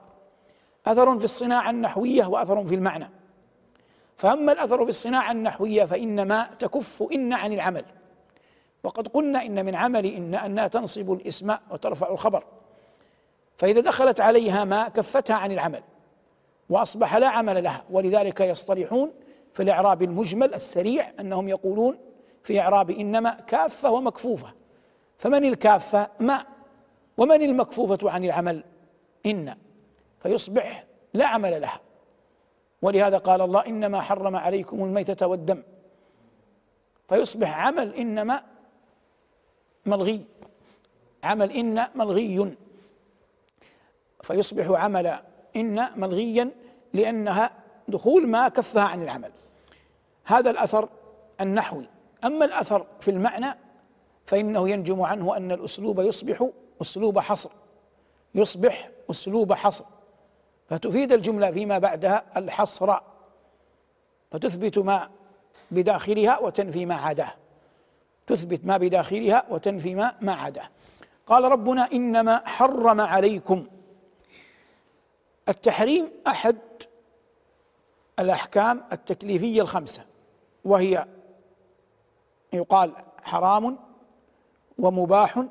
اثر 0.86 1.20
في 1.20 1.25
الصناعة 1.25 1.70
النحوية 1.70 2.25
واثر 2.25 2.66
في 2.66 2.75
المعنى. 2.75 3.10
فأما 4.18 4.52
الأثر 4.52 4.84
في 4.84 4.90
الصناعة 4.90 5.32
النحوية 5.32 5.86
فان 5.86 6.28
ما 6.28 6.50
تكف 6.60 7.04
إن 7.13 7.34
عن 7.34 7.54
العمل. 7.54 7.86
وقد 8.84 9.08
قلنا 9.08 9.46
إن 9.46 9.66
من 9.66 9.75
عمل 9.75 10.06
إن 10.06 10.36
أنها 10.36 10.68
تنصب 10.68 11.13
الإسم 11.13 11.56
وترفع 11.72 12.12
الخبر. 12.12 12.44
فإذا 13.58 13.82
دخلت 13.82 14.22
عليها 14.22 14.63
ما 14.63 14.88
كفتها 14.88 15.36
عن 15.36 15.52
العمل 15.52 15.84
وأصبح 16.70 17.16
لا 17.16 17.28
عمل 17.28 17.63
لها 17.63 17.84
ولذلك 17.90 18.42
يصطلحون 18.42 19.12
في 19.54 19.63
الإعراب 19.63 20.04
المجمل 20.04 20.54
السريع 20.54 21.12
أنهم 21.20 21.48
يقولون 21.50 21.98
في 22.44 22.60
إعراب 22.60 22.92
إنما 22.92 23.30
كافة 23.30 23.92
ومكفوفة. 23.92 24.54
فمن 25.18 25.46
الكافة؟ 25.46 26.10
ما. 26.20 26.46
ومن 27.18 27.42
المكفوفة 27.42 28.12
عن 28.12 28.24
العمل؟ 28.24 28.63
إن. 29.25 29.56
فيصبح 30.24 30.84
لا 31.13 31.27
عمل 31.27 31.62
لها. 31.62 31.80
ولهذا 32.82 33.18
قال 33.18 33.42
الله 33.42 33.65
إنما 33.65 34.01
حرم 34.01 34.36
عليكم 34.36 34.84
الميتة 34.84 35.27
والدم. 35.27 35.63
فيصبح 37.08 37.58
عمل 37.58 37.96
إنما 37.96 38.44
ملغي. 39.86 40.25
عمل 41.24 41.51
إن 41.51 41.88
ملغي. 41.96 42.56
فيصبح 44.22 44.70
عمل 44.70 45.20
إن 45.56 45.88
ملغيا 45.96 46.51
لأنها 46.94 47.51
دخول 47.88 48.27
ما 48.27 48.48
كفها 48.48 48.84
عن 48.84 49.03
العمل. 49.03 49.32
هذا 50.25 50.50
الأثر 50.50 50.89
النحوي. 51.42 51.86
أما 52.24 52.46
الأثر 52.46 52.86
في 53.00 53.12
المعنى 53.12 53.58
فإنه 54.25 54.70
ينجم 54.70 55.01
عنه 55.01 55.38
أن 55.38 55.51
الأسلوب 55.51 56.00
يصبح 56.00 56.50
أسلوب 56.82 57.20
حصر. 57.20 57.50
يصبح 58.36 58.89
أسلوب 59.10 59.53
حصر. 59.53 59.86
فتفيد 60.70 61.13
الجملة 61.13 61.51
فيما 61.51 61.77
بعدها 61.77 62.24
الحصر 62.38 62.98
فتثبت 64.32 64.77
ما 64.77 65.10
بداخلها 65.72 66.39
وتنفي 66.39 66.86
ما 66.86 66.96
عداه. 66.96 67.34
تثبت 68.27 68.65
ما 68.65 68.77
بداخلها 68.77 69.46
وتنفي 69.50 69.96
ما 69.96 70.15
ما 70.22 70.34
عداه. 70.34 70.70
قال 71.25 71.43
ربنا 71.43 71.91
إنما 71.91 72.41
حرم 72.46 73.01
عليكم 73.01 73.67
التحريم 75.50 76.12
أحد 76.27 76.58
الأحكام 78.20 78.84
التكليفية 78.91 79.62
الخمسة 79.62 80.05
وهي 80.65 81.08
يقال 82.53 82.93
حرام 83.24 83.77
ومباح 84.79 85.43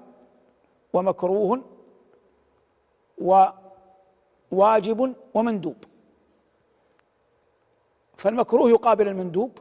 ومكروه 0.92 1.62
وواجب 4.52 5.14
ومندوب. 5.34 5.76
فالمكروه 8.16 8.70
يقابل 8.70 9.08
المندوب 9.08 9.58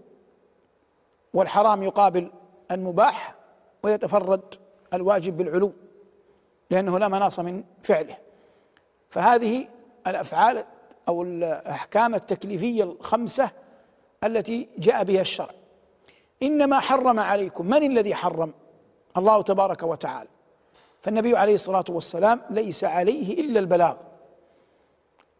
والحرام 1.33 1.83
يقابل 1.83 2.31
المباح 2.71 3.35
ويتفرد 3.83 4.41
الواجب 4.93 5.37
بالعلو 5.37 5.73
لأنه 6.69 6.99
لا 6.99 7.07
مناص 7.07 7.39
من 7.39 7.63
فعله. 7.83 8.17
فهذه 9.09 9.67
الأفعال 10.07 10.63
أو 11.07 11.23
الأحكام 11.23 12.15
التكليفية 12.15 12.83
الخمسة 12.83 13.51
التي 14.23 14.69
جاء 14.77 15.03
بها 15.03 15.21
الشرع. 15.21 15.53
إنما 16.43 16.79
حرم 16.79 17.19
عليكم. 17.19 17.65
من 17.65 17.83
الذي 17.83 18.15
حرم؟ 18.15 18.53
الله 19.17 19.41
تبارك 19.41 19.83
وتعالى. 19.83 20.29
فالنبي 21.01 21.37
عليه 21.37 21.53
الصلاة 21.53 21.85
والسلام 21.89 22.41
ليس 22.49 22.83
عليه 22.83 23.41
إلا 23.41 23.59
البلاغ. 23.59 23.95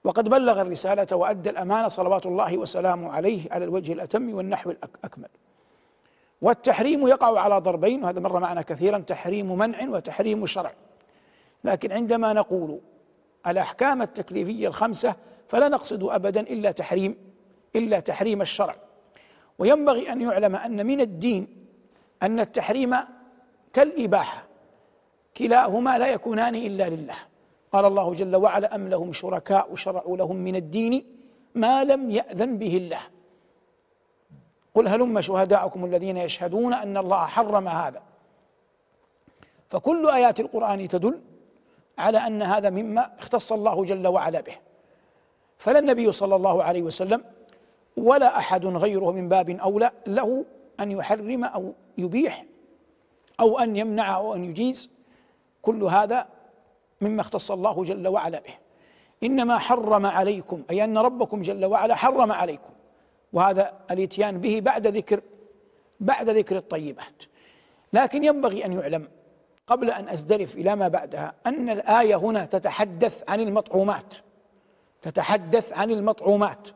وقد 0.04 0.30
بلغ 0.30 0.62
الرسالة 0.62 1.08
وأدى 1.12 1.50
الأمانة 1.50 1.88
صلوات 1.88 2.26
الله 2.26 2.58
وسلامه 2.58 3.12
عليه 3.12 3.52
على 3.52 3.66
الوجه 3.66 3.94
الأتم 3.94 4.34
والنحو 4.34 4.72
الأكمل 4.72 5.30
والتحريم 6.42 7.08
يقع 7.08 7.40
على 7.40 7.58
ضربين 7.58 8.04
وهذا 8.04 8.20
مر 8.20 8.40
معنا 8.40 8.62
كثيرا 8.62 8.98
تحريم 8.98 9.58
منع 9.58 9.90
وتحريم 9.90 10.46
شرع. 10.46 10.74
لكن 11.64 11.92
عندما 11.92 12.34
نقول 12.34 12.80
الأحكام 13.48 14.02
التكليفية 14.02 14.68
الخمسة 14.68 15.16
فلا 15.48 15.68
نقصد 15.68 16.04
ابدا 16.04 16.42
إلا 16.42 16.72
تحريم 16.72 17.18
إلا 17.76 18.00
تحريم 18.00 18.42
الشرع. 18.42 18.76
وينبغي 19.60 20.12
أن 20.12 20.22
يعلم 20.22 20.56
أن 20.56 20.86
من 20.86 21.02
الدين 21.02 21.68
أن 22.24 22.40
التحريم 22.40 22.96
كالإباحة 23.74 24.44
كلاهما 25.38 25.98
لا 25.98 26.08
يكونان 26.08 26.56
إلا 26.56 26.90
لله. 26.90 27.31
قال 27.72 27.86
الله 27.86 28.14
جل 28.14 28.36
وعلا 28.36 28.76
أم 28.76 28.88
لهم 28.88 29.14
شركاء 29.14 29.76
شرعوا 29.76 30.18
لهم 30.18 30.36
من 30.36 30.56
الدين 30.56 31.06
ما 31.56 31.84
لم 31.84 32.10
يأذن 32.10 32.58
به 32.58 32.78
الله. 32.78 33.02
قل 34.76 34.88
هلم 34.88 35.22
شهداءكم 35.22 35.86
الذين 35.86 36.18
يشهدون 36.18 36.74
أن 36.74 36.98
الله 36.98 37.26
حرم 37.26 37.68
هذا؟ 37.68 38.02
فكل 39.70 40.10
آيات 40.10 40.40
القرآن 40.40 40.88
تدل 40.88 41.20
على 41.98 42.18
أن 42.18 42.42
هذا 42.42 42.70
مما 42.70 43.12
اختص 43.20 43.52
الله 43.52 43.86
جل 43.86 44.08
وعلا 44.08 44.42
به. 44.42 44.56
فلا 45.58 45.80
النبي 45.80 46.12
صلى 46.12 46.36
الله 46.36 46.64
عليه 46.64 46.82
وسلم 46.82 47.24
ولا 47.98 48.38
أحد 48.38 48.66
غيره 48.66 49.12
من 49.12 49.30
باب 49.30 49.50
أولى 49.50 49.92
له 50.08 50.46
أن 50.80 50.92
يحرم 50.92 51.44
أو 51.44 51.74
يبيح 51.98 52.46
أو 53.40 53.60
أن 53.60 53.78
يمنع 53.78 54.16
أو 54.16 54.36
أن 54.36 54.44
يجيز 54.44 54.90
كل 55.62 55.84
هذا 55.84 56.28
مما 57.02 57.22
اختص 57.22 57.52
الله 57.52 57.84
جل 57.84 58.08
وعلا 58.08 58.40
به. 58.40 58.54
إنما 59.24 59.58
حرم 59.58 60.06
عليكم 60.06 60.64
أي 60.70 60.84
أن 60.84 60.98
ربكم 60.98 61.42
جل 61.42 61.66
وعلا 61.66 61.96
حرم 61.96 62.32
عليكم. 62.32 62.70
وهذا 63.34 63.74
الإتيان 63.92 64.38
به 64.38 64.60
بعد 64.60 64.88
ذكر 64.88 65.22
بعد 66.00 66.30
ذكر 66.30 66.58
الطيبات. 66.58 67.24
لكن 67.94 68.24
ينبغي 68.24 68.66
أن 68.66 68.74
يعلم 68.74 69.08
قبل 69.68 69.90
أن 69.90 70.10
ازدرف 70.10 70.56
إلى 70.56 70.76
ما 70.76 70.88
بعدها 70.88 71.34
أن 71.46 71.70
الآية 71.70 72.16
هنا 72.16 72.46
تتحدث 72.46 73.24
عن 73.28 73.40
المطعومات. 73.40 74.14
تتحدث 75.02 75.74
عن 75.74 75.92
المطعومات. 75.92 76.68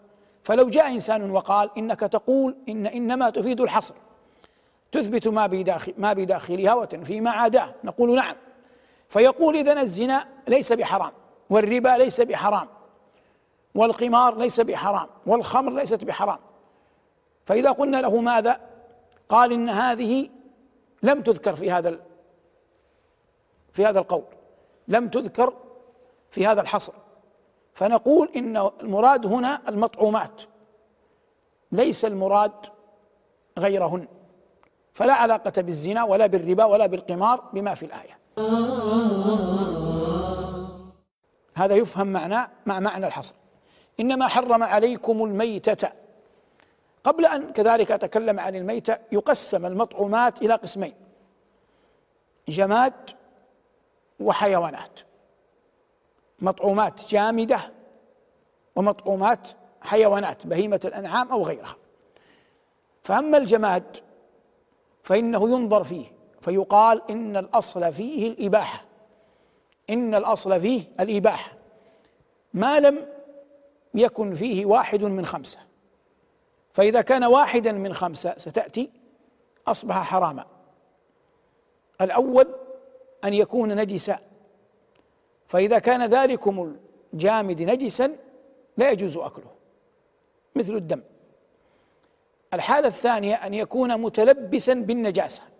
فلو 0.43 0.69
جاء 0.69 0.91
إنسان 0.91 1.31
وقال 1.31 1.69
إنك 1.77 1.99
تقول 1.99 2.55
إن 2.69 2.87
إنما 2.87 3.29
تفيد 3.29 3.61
الحصر. 3.61 3.95
تثبت 4.91 5.27
ما 5.27 5.47
بداخل 5.47 5.93
ما 5.97 6.13
بداخلها 6.13 6.73
وتنفي 6.73 7.21
ما 7.21 7.31
عداه 7.31 7.73
نقول 7.83 8.15
نعم. 8.15 8.35
فيقول 9.09 9.55
اذا 9.55 9.81
الزنا 9.81 10.27
ليس 10.47 10.73
بحرام 10.73 11.11
والربا 11.49 11.89
ليس 11.89 12.21
بحرام 12.21 12.67
والقمار 13.75 14.37
ليس 14.37 14.59
بحرام 14.59 15.07
والخمر 15.25 15.73
ليست 15.73 16.03
بحرام. 16.03 16.39
فإذا 17.45 17.71
قلنا 17.71 17.97
له 17.97 18.21
ماذا؟ 18.21 18.59
قال 19.29 19.51
إن 19.53 19.69
هذه 19.69 20.29
لم 21.03 21.21
تذكر 21.21 21.55
في 21.55 21.71
هذا 21.71 21.99
في 23.73 23.85
هذا 23.85 23.99
القول 23.99 24.23
لم 24.87 25.09
تذكر 25.09 25.53
في 26.31 26.47
هذا 26.47 26.61
الحصر. 26.61 26.93
فنقول 27.73 28.29
إن 28.35 28.57
المراد 28.57 29.25
هنا 29.25 29.61
المطعومات 29.69 30.41
ليس 31.71 32.05
المراد 32.05 32.51
غيرهن. 33.59 34.07
فلا 34.93 35.13
علاقة 35.13 35.61
بالزنا 35.61 36.03
ولا 36.03 36.27
بالربا 36.27 36.65
ولا 36.65 36.85
بالقمار 36.85 37.43
بما 37.53 37.73
في 37.73 37.85
الآية. 37.85 38.24
هذا 41.55 41.75
يفهم 41.75 42.07
معناه 42.07 42.49
مع 42.65 42.79
معنى 42.79 43.07
الحصر. 43.07 43.35
إنما 43.99 44.27
حرم 44.27 44.63
عليكم 44.63 45.23
الميتة. 45.23 45.89
قبل 47.03 47.25
أن 47.25 47.53
كذلك 47.53 47.91
أتكلم 47.91 48.39
عن 48.39 48.55
الميتة 48.55 48.97
يقسم 49.11 49.65
المطعومات 49.65 50.41
إلى 50.41 50.53
قسمين 50.53 50.93
جماد 52.49 52.93
وحيوانات. 54.19 54.99
مطعومات 56.39 57.07
جامدة 57.07 57.59
ومطعومات 58.75 59.47
حيوانات 59.81 60.47
بهيمة 60.47 60.79
الأنعام 60.85 61.31
أو 61.31 61.43
غيرها. 61.43 61.75
فأما 63.03 63.37
الجماد 63.37 63.97
فإنه 65.03 65.49
ينظر 65.49 65.83
فيه. 65.83 66.14
فيقال 66.45 67.01
إن 67.09 67.37
الأصل 67.37 67.93
فيه 67.93 68.27
الإباحة. 68.27 68.85
إن 69.89 70.15
الأصل 70.15 70.59
فيه 70.59 70.83
الإباحة. 70.99 71.51
ما 72.53 72.79
لم 72.79 73.07
يكن 73.93 74.33
فيه 74.33 74.65
واحد 74.65 75.03
من 75.03 75.25
خمسة. 75.25 75.59
فإذا 76.73 77.01
كان 77.01 77.23
واحدا 77.23 77.71
من 77.71 77.93
خمسة 77.93 78.33
ستأتي 78.37 78.89
أصبح 79.67 80.03
حراما. 80.03 80.45
الأول 82.01 82.47
أن 83.23 83.33
يكون 83.33 83.75
نجسا. 83.75 84.19
فإذا 85.47 85.79
كان 85.79 86.05
ذلكم 86.05 86.75
الجامد 87.13 87.61
نجسا 87.61 88.15
لا 88.77 88.91
يجوز 88.91 89.17
أكله. 89.17 89.51
مثل 90.55 90.75
الدم. 90.75 91.01
الحالة 92.53 92.87
الثانية 92.87 93.35
أن 93.35 93.53
يكون 93.53 94.01
متلبسا 94.01 94.73
بالنجاسة. 94.73 95.54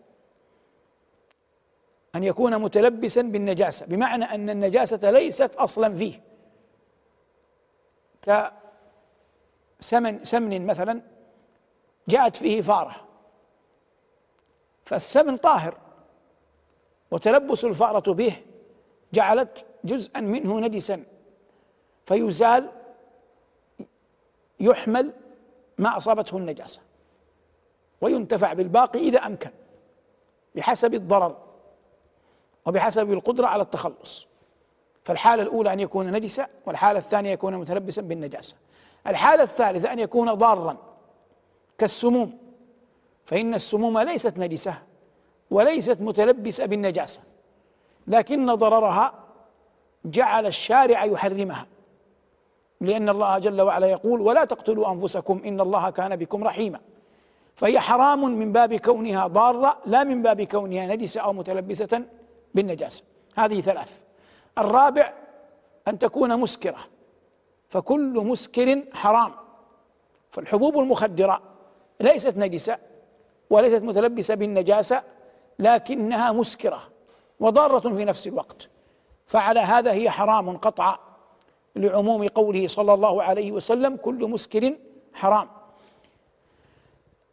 أن 2.16 2.24
يكون 2.24 2.62
متلبسا 2.62 3.22
بالنجاسة 3.22 3.86
بمعنى 3.86 4.26
أن 4.26 4.50
النجاسة 4.50 5.12
ليست 5.12 5.56
أصلا 5.56 5.94
فيه. 5.94 6.22
كسمن 8.22 10.24
سمن 10.24 10.66
مثلا 10.66 11.02
جاءت 12.08 12.36
فيه 12.36 12.62
فارة. 12.62 12.96
فالسمن 14.86 15.38
طاهر 15.38 15.78
وتلبس 17.12 17.66
الفأرة 17.66 18.14
به 18.14 18.42
جعلت 19.14 19.66
جزءا 19.84 20.22
منه 20.22 20.60
نجسا. 20.60 21.04
فيزال 22.06 22.72
يحمل 24.60 25.14
ما 25.78 25.98
أصابته 25.98 26.38
النجاسة 26.38 26.82
وينتفع 28.02 28.54
بالباقي 28.54 29.00
إذا 29.00 29.20
أمكن 29.20 29.50
بحسب 30.56 30.94
الضرر. 30.94 31.46
وبحسب 32.66 33.14
القدرة 33.14 33.48
على 33.48 33.62
التخلص. 33.64 34.28
فالحالة 35.04 35.44
الأولى 35.44 35.74
أن 35.74 35.80
يكون 35.80 36.12
نجسا 36.12 36.48
والحالة 36.66 37.00
الثانية 37.00 37.32
يكون 37.32 37.58
متلبسا 37.58 38.02
بالنجاسة. 38.02 38.56
الحالة 39.08 39.44
الثالثة 39.44 39.94
أن 39.94 40.00
يكون 40.00 40.34
ضارا 40.34 40.78
كالسموم. 41.78 42.38
فإن 43.24 43.54
السموم 43.54 44.00
ليست 44.00 44.38
نجسة 44.38 44.78
وليست 45.52 46.02
متلبسة 46.02 46.66
بالنجاسة 46.66 47.22
لكن 48.08 48.56
ضررها 48.56 49.14
جعل 50.06 50.46
الشارع 50.46 51.06
يحرمها. 51.06 51.68
لأن 52.82 53.10
الله 53.10 53.38
جل 53.38 53.62
وعلا 53.62 53.88
يقول 53.88 54.22
ولا 54.22 54.46
تقتلوا 54.46 54.92
أنفسكم 54.92 55.42
إن 55.46 55.62
الله 55.62 55.90
كان 55.90 56.16
بكم 56.16 56.44
رحيما. 56.44 56.80
فهي 57.56 57.80
حرام 57.80 58.24
من 58.24 58.52
باب 58.52 58.74
كونها 58.74 59.28
ضارة 59.28 59.78
لا 59.86 60.04
من 60.04 60.22
باب 60.22 60.42
كونها 60.42 60.88
نجسة 60.88 61.22
أو 61.22 61.34
متلبسة 61.34 62.06
بالنجاسة. 62.56 63.04
هذه 63.36 63.62
ثلاث. 63.62 64.04
الرابع 64.58 65.14
أن 65.88 66.00
تكون 66.00 66.40
مسكرة. 66.40 66.80
فكل 67.70 68.14
مسكر 68.26 68.84
حرام. 68.94 69.32
فالحبوب 70.32 70.80
المخدرة 70.80 71.42
ليست 72.00 72.38
نجسة 72.38 72.78
وليست 73.50 73.84
متلبسة 73.84 74.36
بالنجاسة 74.36 75.04
لكنها 75.60 76.32
مسكرة 76.32 76.82
وضارة 77.40 77.94
في 77.94 78.06
نفس 78.06 78.28
الوقت. 78.28 78.70
فعلى 79.28 79.60
هذا 79.60 79.92
هي 79.92 80.10
حرام 80.10 80.58
قطعا 80.58 80.98
لعموم 81.76 82.28
قوله 82.28 82.68
صلى 82.68 82.94
الله 82.94 83.24
عليه 83.24 83.52
وسلم 83.52 83.96
كل 83.96 84.30
مسكر 84.30 84.76
حرام. 85.14 85.48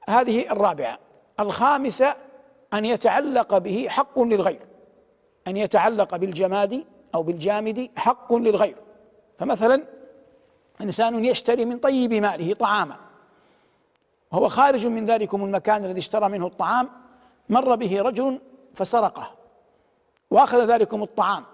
هذه 0.09 0.53
الرابعة. 0.53 0.99
الخامسة 1.41 2.17
أن 2.75 2.85
يتعلق 2.85 3.59
به 3.59 3.87
حق 3.89 4.21
للغير. 4.21 4.72
أن 5.49 5.57
يتعلق 5.57 6.17
بالجماد 6.17 6.85
أو 7.15 7.23
بالجامد 7.23 7.91
حق 7.97 8.35
للغير. 8.35 8.77
فمثلا 9.39 9.85
إنسان 10.81 11.25
يشتري 11.25 11.65
من 11.65 11.79
طيب 11.79 12.15
ماله 12.15 12.55
طعاما 12.55 12.97
وهو 14.33 14.49
خارج 14.49 14.87
من 14.87 15.07
ذلكم 15.07 15.45
المكان 15.45 15.85
الذي 15.85 15.99
اشترى 15.99 16.29
منه 16.29 16.47
الطعام 16.47 16.89
مر 17.49 17.75
به 17.75 18.03
رجل 18.03 18.41
فسرقه 18.75 19.35
وأخذ 20.31 20.65
ذلكم 20.65 21.03
الطعام 21.03 21.45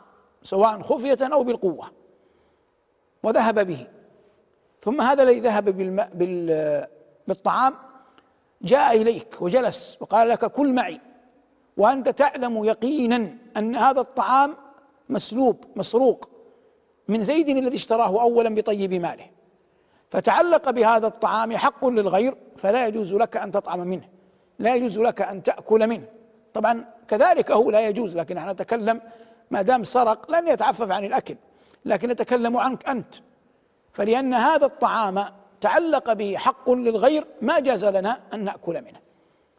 سواء 0.43 0.83
خفية 0.83 1.19
أو 1.23 1.45
بالقوة 1.45 1.91
وذهب 3.23 3.67
به. 3.67 3.87
ثم 4.83 5.01
هذا 5.01 5.23
الذي 5.23 5.41
ذهب 5.41 5.65
بالطعام 7.27 7.75
جاء 8.63 9.03
إليك 9.03 9.43
وجلس 9.43 9.99
وقال 10.01 10.29
لك 10.29 10.45
كل 10.45 10.73
معي. 10.73 11.01
وأنت 11.79 12.09
تعلم 12.09 12.65
يقينا 12.65 13.37
أن 13.57 13.77
هذا 13.77 14.01
الطعام 14.01 14.55
مسلوب 15.09 15.65
مسروق 15.77 16.29
من 17.09 17.23
زيد 17.23 17.49
الذي 17.49 17.77
اشتراه 17.77 18.23
اولا 18.23 18.55
بطيب 18.55 18.95
ماله. 18.95 19.27
فتعلق 20.11 20.71
بهذا 20.71 21.07
الطعام 21.07 21.57
حق 21.57 21.87
للغير 21.87 22.35
فلا 22.57 22.87
يجوز 22.87 23.15
لك 23.15 23.37
أن 23.37 23.53
تطعم 23.53 23.81
منه 23.81 24.09
لا 24.59 24.75
يجوز 24.75 24.99
لك 24.99 25.23
أن 25.23 25.43
تأكل 25.43 25.87
منه. 25.87 26.05
طبعا 26.55 26.85
كذلك 27.09 27.51
هو 27.51 27.71
لا 27.71 27.89
يجوز 27.89 28.17
لكن 28.17 28.35
نحن 28.35 28.49
نتكلم 28.49 29.01
ما 29.51 29.63
دام 29.63 29.85
سرق 29.85 30.31
لن 30.31 30.49
يتعفف 30.49 30.91
عن 30.91 31.05
الأكل 31.05 31.37
لكن 31.85 32.09
نتكلم 32.09 32.57
عنك 32.57 32.89
أنت. 32.89 33.15
فلأن 33.93 34.35
هذا 34.35 34.67
الطعام 34.67 35.25
تعلق 35.61 36.13
به 36.13 36.37
حق 36.37 36.71
للغير 36.71 37.27
ما 37.43 37.61
جاز 37.61 37.85
لنا 37.85 38.21
أن 38.35 38.45
نأكل 38.45 38.75
منه. 38.75 39.08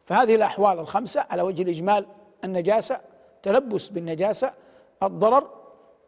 فهذه 0.10 0.36
الأحوال 0.36 0.80
الخمسة 0.80 1.26
على 1.30 1.42
وجه 1.42 1.62
الإجمال 1.62 2.06
النجاسة 2.44 3.02
تلبس 3.44 3.88
بالنجاسة 3.88 4.54
الضرر 5.04 5.50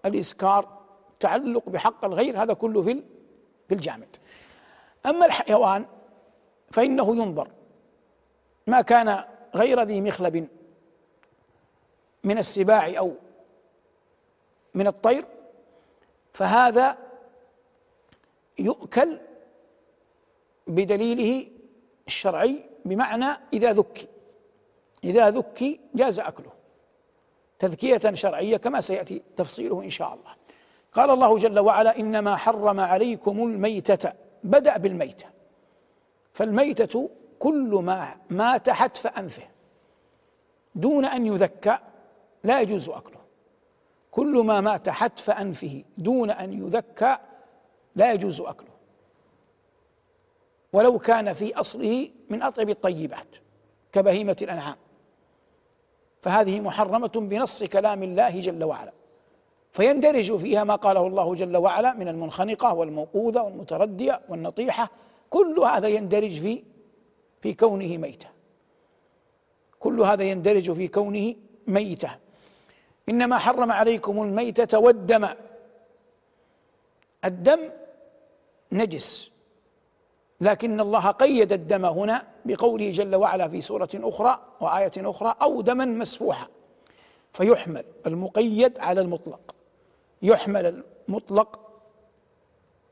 الإسكار 0.05 0.81
تعلق 1.19 1.69
بحق 1.69 2.05
الغير 2.05 2.43
هذا 2.43 2.53
كله 2.53 2.81
في 2.81 3.03
في 3.67 3.75
الجامد. 3.75 4.07
أما 5.05 5.25
الحيوان 5.25 5.85
فإنه 6.71 7.15
ينظر. 7.15 7.47
ما 8.67 8.81
كان 8.81 9.23
غير 9.55 9.81
ذي 9.81 10.01
مخلب 10.01 10.47
من 12.23 12.37
السباع 12.37 12.97
أو 12.97 13.13
من 14.73 14.87
الطير 14.87 15.25
فهذا 16.33 16.97
يؤكل 18.59 19.19
بدليله 20.67 21.47
الشرعي 22.07 22.70
بمعنى 22.85 23.25
إذا 23.53 23.73
ذكي 23.73 24.07
إذا 25.03 25.29
ذكي 25.29 25.79
جاز 25.95 26.19
أكله. 26.19 26.51
تذكية 27.59 28.13
شرعية 28.13 28.57
كما 28.57 28.81
سيأتي 28.81 29.21
تفصيله 29.37 29.83
إن 29.83 29.89
شاء 29.89 30.13
الله. 30.13 30.31
قال 30.93 31.09
الله 31.09 31.37
جل 31.37 31.59
وعلا 31.59 31.99
إنما 31.99 32.35
حرم 32.35 32.79
عليكم 32.79 33.47
الميتة. 33.47 34.13
بدأ 34.43 34.77
بالميتة. 34.77 35.25
فالميتة 36.33 37.09
كل 37.39 37.79
ما 37.83 38.15
مات 38.29 38.69
حتف 38.69 39.07
أنفه. 39.07 39.43
دون 40.75 41.05
أن 41.05 41.25
يذكى 41.25 41.77
لا 42.43 42.61
يجوز 42.61 42.89
أكله. 42.89 43.21
كل 44.11 44.43
ما 44.45 44.61
مات 44.61 44.89
حتف 44.89 45.29
أنفه. 45.29 45.83
دون 45.97 46.31
أن 46.31 46.53
يذكى 46.53 47.17
لا 47.95 48.13
يجوز 48.13 48.41
أكله. 48.41 48.70
ولو 50.73 50.99
كان 50.99 51.33
في 51.33 51.55
أصله 51.55 52.09
من 52.29 52.43
أطيب 52.43 52.69
الطيبات 52.69 53.27
كبهيمة 53.91 54.37
الأنعام. 54.41 54.75
فهذه 56.21 56.59
محرمة 56.59 57.11
بنص 57.15 57.63
كلام 57.63 58.03
الله 58.03 58.41
جل 58.41 58.63
وعلا. 58.63 58.93
فيندرج 59.73 60.37
فيها 60.37 60.63
ما 60.63 60.75
قاله 60.75 61.07
الله 61.07 61.35
جل 61.35 61.57
وعلا 61.57 61.93
من 61.93 62.07
المنخنقة 62.07 62.73
والموقوذة 62.73 63.41
والمتردية 63.41 64.21
والنطيحة. 64.29 64.89
كل 65.29 65.59
هذا 65.59 65.87
يندرج 65.87 66.39
في 66.39 66.63
في 67.41 67.53
كونه 67.53 67.97
ميتة. 67.97 68.27
كل 69.79 70.01
هذا 70.01 70.23
يندرج 70.23 70.71
في 70.71 70.87
كونه 70.87 71.35
ميتة. 71.67 72.17
إنما 73.09 73.37
حرم 73.37 73.71
عليكم 73.71 74.21
الميتة 74.21 74.79
والدم. 74.79 75.27
الدم 77.25 77.59
نجس. 78.71 79.30
لكن 80.41 80.79
الله 80.79 81.11
قيد 81.11 81.53
الدم 81.53 81.85
هنا 81.85 82.27
بقوله 82.45 82.91
جل 82.91 83.15
وعلا 83.15 83.47
في 83.49 83.61
سورة 83.61 83.89
أخرى 83.95 84.39
وآية 84.61 84.91
أخرى 84.97 85.35
أو 85.41 85.61
دما 85.61 85.85
مسفوحا. 85.85 86.47
فيحمل 87.33 87.85
المقيد 88.07 88.79
على 88.79 89.01
المطلق. 89.01 89.55
يحمل 90.21 90.83
المطلق 91.07 91.59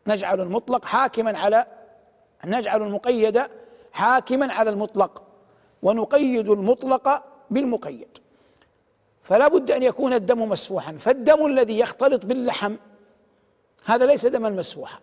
نجعل 0.08 0.42
المطلق 0.42 0.86
حاكما 0.86 1.38
على 1.38 1.66
نجعل 2.46 2.84
المقيد 2.84 3.42
حاكما 3.92 4.54
على 4.54 4.70
المطلق 4.70 5.24
ونقيد 5.84 6.50
المطلق 6.50 7.24
بالمقيد. 7.50 8.18
فلا 9.24 9.48
بد 9.48 9.72
أن 9.72 9.84
يكون 9.84 10.14
الدم 10.14 10.50
مسفوحا. 10.50 10.94
فالدم 10.98 11.46
الذي 11.46 11.80
يختلط 11.80 12.26
باللحم 12.26 12.76
هذا 13.86 14.06
ليس 14.06 14.26
دما 14.26 14.50
مسفوحا. 14.50 15.00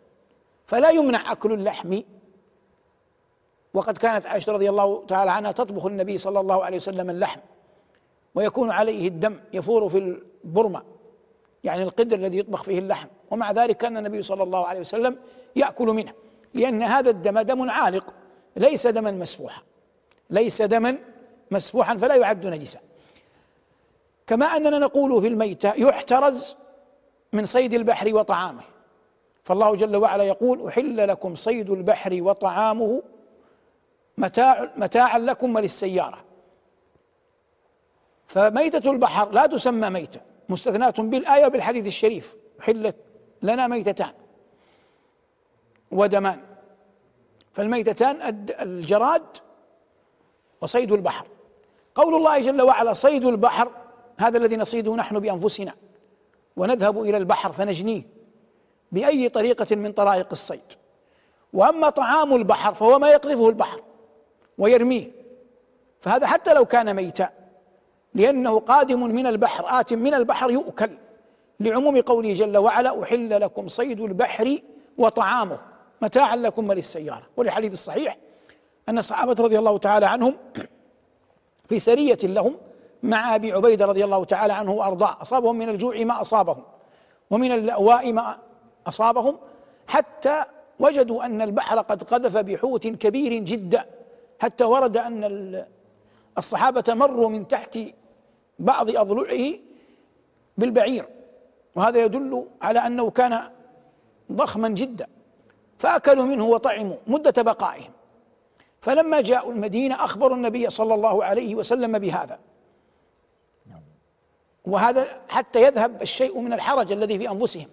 فلا 0.66 0.90
يمنع 0.90 1.32
أكل 1.32 1.52
اللحم 1.52 2.00
وقد 3.76 3.98
كانت 3.98 4.26
عائشة 4.26 4.52
رضي 4.52 4.70
الله 4.70 5.04
تعالى 5.08 5.30
عنها 5.30 5.52
تطبخ 5.52 5.86
النبي 5.86 6.18
صلى 6.18 6.40
الله 6.40 6.64
عليه 6.64 6.76
وسلم 6.76 7.10
اللحم 7.10 7.40
ويكون 8.34 8.70
عليه 8.70 9.08
الدم 9.08 9.40
يفور 9.52 9.88
في 9.88 9.98
البرمة 10.44 10.82
يعني 11.64 11.82
القدر 11.82 12.16
الذي 12.16 12.38
يطبخ 12.38 12.62
فيه 12.62 12.78
اللحم 12.78 13.08
ومع 13.30 13.52
ذلك 13.52 13.76
كان 13.76 13.96
النبي 13.96 14.22
صلى 14.22 14.42
الله 14.42 14.66
عليه 14.66 14.80
وسلم 14.80 15.18
يأكل 15.56 15.86
منه 15.86 16.12
لأن 16.54 16.82
هذا 16.82 17.10
الدم 17.10 17.40
دم 17.40 17.70
عالق 17.70 18.14
ليس 18.56 18.86
دما 18.86 19.10
مسفوحا 19.10 19.62
ليس 20.30 20.62
دما 20.62 20.98
مسفوحا 21.50 21.96
فلا 21.96 22.16
يعد 22.16 22.46
نجسا. 22.46 22.78
كما 24.26 24.46
أننا 24.46 24.78
نقول 24.78 25.20
في 25.20 25.26
الميتة 25.28 25.72
يحترز 25.74 26.56
من 27.32 27.44
صيد 27.44 27.74
البحر 27.74 28.14
وطعامه 28.14 28.62
فالله 29.44 29.74
جل 29.74 29.96
وعلا 29.96 30.24
يقول 30.24 30.66
أحل 30.66 31.08
لكم 31.08 31.34
صيد 31.34 31.70
البحر 31.70 32.18
وطعامه 32.22 33.02
متاع 34.18 34.72
متاعا 34.76 35.18
لكم 35.18 35.54
وللسيارة. 35.54 36.24
فميتة 38.26 38.90
البحر 38.90 39.30
لا 39.30 39.46
تسمى 39.46 39.90
ميتة 39.90 40.20
مستثناة 40.48 40.94
بالآية 40.98 41.46
وبالحديث 41.46 41.86
الشريف 41.86 42.36
حلت 42.60 42.96
لنا 43.42 43.66
ميتتان 43.66 44.12
ودمان. 45.90 46.40
فالميتتان 47.52 48.44
الجراد 48.60 49.26
وصيد 50.60 50.92
البحر. 50.92 51.26
قول 51.94 52.14
الله 52.14 52.40
جل 52.40 52.62
وعلا 52.62 52.92
صيد 52.92 53.24
البحر 53.24 53.70
هذا 54.18 54.38
الذي 54.38 54.56
نصيده 54.56 54.94
نحن 54.96 55.18
بأنفسنا 55.18 55.74
ونذهب 56.56 57.02
إلى 57.02 57.16
البحر 57.16 57.52
فنجنيه 57.52 58.02
بأي 58.92 59.28
طريقة 59.28 59.76
من 59.76 59.92
طرائق 59.92 60.28
الصيد. 60.32 60.72
وأما 61.52 61.90
طعام 61.90 62.34
البحر 62.34 62.74
فهو 62.74 62.98
ما 62.98 63.10
يقذفه 63.10 63.48
البحر. 63.48 63.82
ويرميه. 64.58 65.10
فهذا 66.00 66.26
حتى 66.26 66.54
لو 66.54 66.64
كان 66.64 66.96
ميتا 66.96 67.30
لأنه 68.14 68.58
قادم 68.58 69.04
من 69.06 69.26
البحر 69.26 69.80
آت 69.80 69.92
من 69.92 70.14
البحر 70.14 70.50
يؤكل. 70.50 70.90
لعموم 71.60 72.00
قوله 72.00 72.32
جل 72.32 72.56
وعلا 72.56 73.02
أحل 73.02 73.40
لكم 73.40 73.68
صيد 73.68 74.00
البحر 74.00 74.58
وطعامه 74.98 75.58
متاعا 76.02 76.36
لكم 76.36 76.68
وللسيارة. 76.68 77.22
وللحديث 77.36 77.72
الصحيح 77.72 78.16
أن 78.88 78.98
الصحابة 78.98 79.44
رضي 79.44 79.58
الله 79.58 79.78
تعالى 79.78 80.06
عنهم 80.06 80.36
في 81.68 81.78
سرية 81.78 82.18
لهم 82.22 82.56
مع 83.02 83.34
أبي 83.34 83.52
عبيدة 83.52 83.86
رضي 83.86 84.04
الله 84.04 84.24
تعالى 84.24 84.52
عنه 84.52 84.72
وأرضاه. 84.72 85.16
أصابهم 85.22 85.58
من 85.58 85.68
الجوع 85.68 86.04
ما 86.04 86.20
أصابهم 86.20 86.62
ومن 87.30 87.52
اللأواء 87.52 88.12
ما 88.12 88.38
أصابهم 88.86 89.36
حتى 89.86 90.44
وجدوا 90.78 91.24
أن 91.24 91.42
البحر 91.42 91.78
قد 91.78 92.02
قذف 92.02 92.38
بحوت 92.38 92.86
كبير 92.86 93.32
جدا. 93.42 93.95
حتى 94.38 94.64
ورد 94.64 94.96
أن 94.96 95.64
الصحابة 96.38 96.84
مروا 96.88 97.28
من 97.28 97.48
تحت 97.48 97.78
بعض 98.58 98.96
أضلعه 98.96 99.54
بالبعير. 100.58 101.08
وهذا 101.74 102.04
يدل 102.04 102.46
على 102.62 102.86
أنه 102.86 103.10
كان 103.10 103.42
ضخما 104.32 104.68
جدا. 104.68 105.06
فأكلوا 105.78 106.24
منه 106.24 106.44
وطعموا 106.44 106.96
مدة 107.06 107.42
بقائهم. 107.42 107.90
فلما 108.80 109.20
جاءوا 109.20 109.52
المدينة 109.52 110.04
أخبروا 110.04 110.36
النبي 110.36 110.70
صلى 110.70 110.94
الله 110.94 111.24
عليه 111.24 111.54
وسلم 111.54 111.98
بهذا. 111.98 112.38
وهذا 114.64 115.06
حتى 115.28 115.62
يذهب 115.62 116.02
الشيء 116.02 116.40
من 116.40 116.52
الحرج 116.52 116.92
الذي 116.92 117.18
في 117.18 117.30
أنفسهم. 117.30 117.68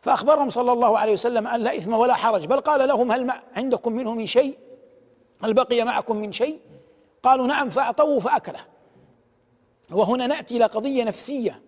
فأخبرهم 0.00 0.50
صلى 0.50 0.72
الله 0.72 0.98
عليه 0.98 1.12
وسلم 1.12 1.46
أن 1.46 1.60
لا 1.60 1.76
إثم 1.76 1.92
ولا 1.92 2.14
حرج 2.14 2.46
بل 2.46 2.60
قال 2.60 2.88
لهم 2.88 3.12
هل 3.12 3.30
عندكم 3.56 3.92
منه 3.92 4.14
من 4.14 4.26
شيء؟ 4.26 4.58
هل 5.42 5.54
بقي 5.54 5.84
معكم 5.84 6.16
من 6.16 6.32
شيء؟ 6.32 6.58
قالوا 7.22 7.46
نعم 7.46 7.70
فاعطوه 7.70 8.18
فأكله. 8.18 8.60
وهنا 9.90 10.26
نأتي 10.26 10.56
إلى 10.56 10.64
قضية 10.64 11.04
نفسية. 11.04 11.62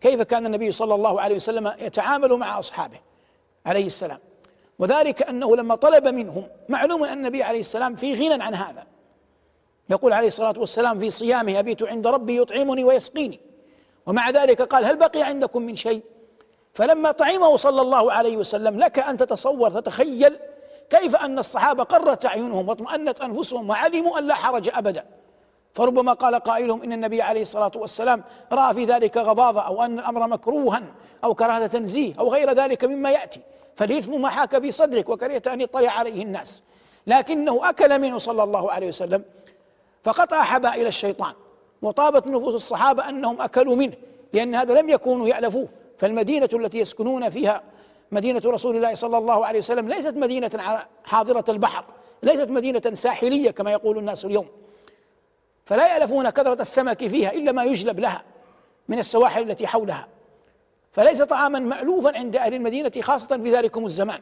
كيف 0.00 0.22
كان 0.22 0.46
النبي 0.46 0.72
صلى 0.72 0.94
الله 0.94 1.20
عليه 1.20 1.36
وسلم 1.36 1.72
يتعامل 1.78 2.32
مع 2.32 2.58
أصحابه 2.58 3.00
عليه 3.66 3.86
السلام؟ 3.86 4.18
وذلك 4.78 5.22
أنه 5.22 5.56
لما 5.56 5.74
طلب 5.74 6.08
منهم 6.08 6.48
معلوم 6.68 7.04
أن 7.04 7.18
النبي 7.18 7.42
عليه 7.42 7.60
السلام 7.60 7.96
في 7.96 8.14
غنى 8.14 8.42
عن 8.42 8.54
هذا. 8.54 8.86
يقول 9.90 10.12
عليه 10.12 10.28
الصلاة 10.28 10.54
والسلام 10.58 10.98
في 10.98 11.10
صيامه 11.10 11.58
أبيت 11.58 11.82
عند 11.82 12.06
ربي 12.06 12.36
يطعمني 12.40 12.84
ويسقيني. 12.84 13.40
ومع 14.06 14.30
ذلك 14.30 14.62
قال 14.62 14.84
هل 14.84 14.96
بقي 14.96 15.22
عندكم 15.22 15.62
من 15.62 15.76
شيء؟ 15.76 16.02
فلما 16.74 17.10
طعمه 17.10 17.56
صلى 17.56 17.80
الله 17.80 18.12
عليه 18.12 18.36
وسلم 18.36 18.78
لك 18.78 18.98
أن 18.98 19.16
تتصور 19.16 19.70
تتخيل 19.70 20.36
كيف 20.90 21.16
أن 21.16 21.38
الصحابة 21.38 21.84
قرت 21.84 22.26
أعينهم 22.26 22.68
واطمأنت 22.68 23.20
أنفسهم 23.20 23.70
وعلموا 23.70 24.18
أن 24.18 24.26
لا 24.26 24.34
حرج 24.34 24.70
أبدا. 24.74 25.04
فربما 25.74 26.12
قال 26.12 26.34
قائلهم 26.34 26.82
إن 26.82 26.92
النبي 26.92 27.22
عليه 27.22 27.42
الصلاة 27.42 27.70
والسلام 27.76 28.24
رأى 28.52 28.74
في 28.74 28.84
ذلك 28.84 29.16
غضاضة 29.16 29.60
أو 29.60 29.82
أن 29.82 29.98
الأمر 29.98 30.26
مكروها 30.26 30.82
أو 31.24 31.34
كراهة 31.34 31.66
تنزيه 31.66 32.12
أو 32.18 32.32
غير 32.32 32.52
ذلك 32.52 32.84
مما 32.84 33.10
يأتي. 33.10 33.40
فالإثم 33.76 34.20
ما 34.20 34.28
حاك 34.28 34.58
في 34.58 34.70
صدرك 34.70 35.08
وكرهت 35.08 35.48
أن 35.48 35.60
يطلع 35.60 35.90
عليه 35.90 36.22
الناس. 36.22 36.62
لكنه 37.06 37.68
أكل 37.68 38.00
منه 38.00 38.18
صلى 38.18 38.42
الله 38.42 38.72
عليه 38.72 38.88
وسلم 38.88 39.24
فقطع 40.04 40.42
حبائل 40.42 40.86
الشيطان 40.86 41.32
وطابت 41.82 42.26
نفوس 42.26 42.54
الصحابة 42.54 43.08
أنهم 43.08 43.40
أكلوا 43.40 43.76
منه 43.76 43.94
لأن 44.32 44.54
هذا 44.54 44.80
لم 44.80 44.88
يكونوا 44.88 45.28
يألفوه. 45.28 45.68
فالمدينة 45.98 46.48
التي 46.52 46.78
يسكنون 46.78 47.28
فيها 47.28 47.62
مدينة 48.12 48.42
رسول 48.46 48.76
الله 48.76 48.94
صلى 48.94 49.18
الله 49.18 49.46
عليه 49.46 49.58
وسلم 49.58 49.88
ليست 49.88 50.14
مدينة 50.14 50.50
حاضرة 51.04 51.44
البحر 51.48 51.84
ليست 52.22 52.48
مدينة 52.48 52.82
ساحلية 52.94 53.50
كما 53.50 53.72
يقول 53.72 53.98
الناس 53.98 54.24
اليوم. 54.24 54.46
فلا 55.64 55.94
يألفون 55.94 56.30
كثرة 56.30 56.62
السمك 56.62 57.06
فيها 57.06 57.32
إلا 57.32 57.52
ما 57.52 57.64
يجلب 57.64 58.00
لها 58.00 58.22
من 58.88 58.98
السواحل 58.98 59.50
التي 59.50 59.66
حولها. 59.66 60.08
فليس 60.92 61.22
طعاما 61.22 61.58
مألوفا 61.58 62.18
عند 62.18 62.36
أهل 62.36 62.54
المدينة 62.54 62.92
خاصة 63.00 63.36
في 63.36 63.52
ذلكم 63.52 63.84
الزمان. 63.84 64.20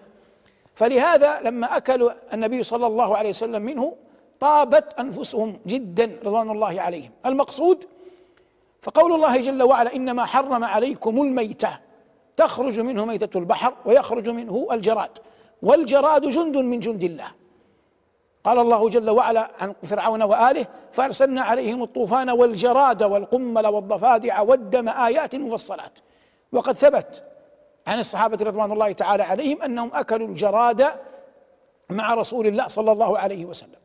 فلهذا 0.75 1.41
لما 1.41 1.77
أكل 1.77 2.11
النبي 2.33 2.63
صلى 2.63 2.87
الله 2.87 3.17
عليه 3.17 3.31
وسلم 3.31 3.63
منه 3.63 3.97
طابت 4.41 4.95
أنفسهم 5.01 5.61
جدا 5.67 6.19
رضوان 6.25 6.51
الله 6.51 6.81
عليهم. 6.81 7.11
المقصود 7.27 7.85
فقول 8.83 9.13
الله 9.13 9.37
جل 9.41 9.63
وعلا 9.63 9.95
إنما 9.95 10.25
حرم 10.25 10.65
عليكم 10.65 11.23
الميتة. 11.23 11.86
تخرج 12.37 12.81
منه 12.81 13.05
ميتة 13.05 13.39
البحر 13.39 13.75
ويخرج 13.85 14.29
منه 14.29 14.67
الجراد. 14.73 15.11
والجراد 15.63 16.27
جند 16.27 16.57
من 16.57 16.81
جند 16.81 17.03
الله. 17.03 17.29
قال 18.45 18.59
الله 18.59 18.89
جل 18.89 19.11
وعلا 19.11 19.51
عن 19.61 19.75
فرعون 19.83 20.23
وآله 20.23 20.67
فأرسلنا 20.93 21.43
عليهم 21.43 21.83
الطوفان 21.83 22.31
والجراد 22.31 23.03
والقمل 23.03 23.67
والضفادع 23.67 24.41
والدم 24.41 24.89
آيات 24.89 25.35
مفصلات. 25.35 25.93
وقد 26.53 26.75
ثبت 26.75 27.25
عن 27.87 28.01
الصحابة 28.01 28.45
رضوان 28.45 28.73
الله 28.73 28.93
تعالى 28.93 29.23
عليهم 29.23 29.63
أنهم 29.63 29.91
أكلوا 29.95 30.29
الجراد 30.29 30.87
مع 31.91 32.15
رسول 32.15 32.47
الله 32.47 32.69
صلى 32.69 32.93
الله 32.93 33.19
عليه 33.19 33.45
وسلم. 33.45 33.81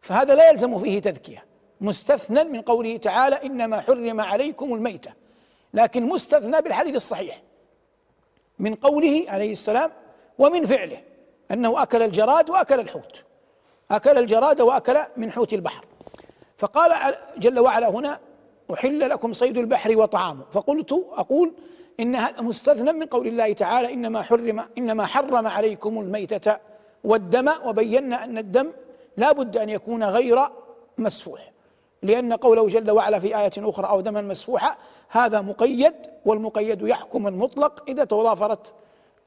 فهذا 0.00 0.34
لا 0.34 0.50
يلزم 0.50 0.78
فيه 0.78 1.00
تذكية. 1.00 1.44
مستثنى 1.80 2.44
من 2.44 2.62
قوله 2.62 2.96
تعالى 2.96 3.36
إنما 3.36 3.80
حرم 3.80 4.20
عليكم 4.20 4.74
الميتة. 4.74 5.12
لكن 5.74 6.02
مستثنى 6.02 6.60
بالحديث 6.60 6.96
الصحيح. 6.96 7.42
من 8.58 8.74
قوله 8.74 9.24
عليه 9.28 9.52
السلام 9.52 9.90
ومن 10.38 10.66
فعله 10.66 11.02
أنه 11.50 11.82
أكل 11.82 12.02
الجراد 12.02 12.50
وأكل 12.50 12.80
الحوت. 12.80 13.24
أكل 13.90 14.18
الجراد 14.18 14.60
وأكل 14.60 14.96
من 15.16 15.32
حوت 15.32 15.52
البحر. 15.52 15.84
فقال 16.56 17.14
جل 17.38 17.58
وعلا 17.58 17.88
هنا 17.88 18.20
أحل 18.72 19.00
لكم 19.00 19.32
صيد 19.32 19.58
البحر 19.58 19.98
وطعامه. 19.98 20.44
فقلت 20.52 20.92
أقول 20.92 21.52
إن 22.00 22.16
هذا 22.16 22.42
مستثنى 22.42 22.92
من 22.92 23.06
قول 23.06 23.26
الله 23.26 23.52
تعالى 23.52 23.92
إنما 23.92 24.22
حرم 24.22 24.64
إنما 24.78 25.06
حرم 25.06 25.46
عليكم 25.46 26.00
الميتة 26.00 26.56
والدم 27.04 27.50
وبينا 27.64 28.24
أن 28.24 28.38
الدم 28.38 28.72
لا 29.16 29.32
بد 29.32 29.56
أن 29.56 29.68
يكون 29.68 30.04
غير 30.04 30.48
مسفوح. 30.98 31.52
لأن 32.02 32.32
قوله 32.32 32.66
جل 32.66 32.90
وعلا 32.90 33.18
في 33.18 33.38
آية 33.38 33.50
أخرى 33.58 33.88
أو 33.88 34.00
دما 34.00 34.20
مسفوحا 34.20 34.76
هذا 35.08 35.40
مقيد 35.40 35.94
والمقيد 36.24 36.82
يحكم 36.82 37.26
المطلق 37.26 37.84
إذا 37.88 38.04
تضافرت 38.04 38.74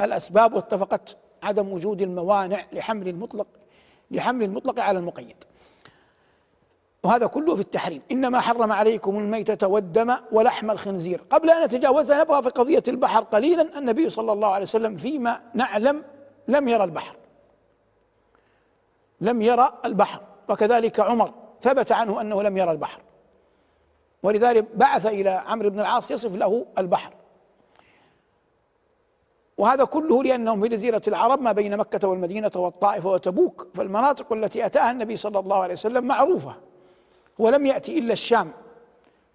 الأسباب 0.01 0.53
واتفقت 0.53 1.17
عدم 1.43 1.73
وجود 1.73 2.01
الموانع 2.01 2.65
لحمل 2.71 3.07
المطلق 3.07 3.47
لحمل 4.11 4.43
المطلق 4.43 4.79
على 4.79 4.99
المقيد. 4.99 5.35
وهذا 7.03 7.25
كله 7.25 7.55
في 7.55 7.61
التحريم. 7.61 8.01
إنما 8.11 8.39
حرم 8.39 8.71
عليكم 8.71 9.17
الميتة 9.17 9.67
والدم 9.67 10.15
ولحم 10.31 10.71
الخنزير. 10.71 11.21
قبل 11.29 11.49
أن 11.49 11.63
نتجاوزها 11.63 12.23
نبغى 12.23 12.43
في 12.43 12.49
قضية 12.49 12.83
البحر 12.87 13.23
قليلا 13.23 13.79
النبي 13.79 14.09
صلى 14.09 14.31
الله 14.31 14.47
عليه 14.47 14.63
وسلم 14.63 14.95
فيما 14.95 15.41
نعلم 15.53 16.03
لم 16.47 16.67
يرى 16.67 16.83
البحر. 16.83 17.15
لم 19.21 19.41
يرى 19.41 19.73
البحر. 19.85 20.21
وكذلك 20.49 20.99
عمر. 20.99 21.33
ثبت 21.61 21.91
عنه 21.91 22.21
أنه 22.21 22.43
لم 22.43 22.57
يرى 22.57 22.71
البحر. 22.71 23.01
ولذلك 24.23 24.65
بعث 24.75 25.05
إلى 25.05 25.29
عمرو 25.29 25.69
بن 25.69 25.79
العاص 25.79 26.11
يصف 26.11 26.35
له 26.35 26.65
البحر. 26.77 27.13
وهذا 29.57 29.83
كله 29.83 30.23
لأنهم 30.23 30.61
في 30.61 30.67
جزيرة 30.67 31.01
العرب 31.07 31.41
ما 31.41 31.51
بين 31.51 31.77
مكة 31.77 32.07
والمدينة 32.07 32.51
والطائف 32.55 33.05
وتبوك. 33.05 33.67
فالمناطق 33.73 34.33
التي 34.33 34.65
أتاها 34.65 34.91
النبي 34.91 35.15
صلى 35.15 35.39
الله 35.39 35.57
عليه 35.57 35.73
وسلم 35.73 36.05
معروفة. 36.05 36.55
ولم 37.39 37.65
يأتي 37.65 37.97
إلا 37.97 38.13
الشام 38.13 38.51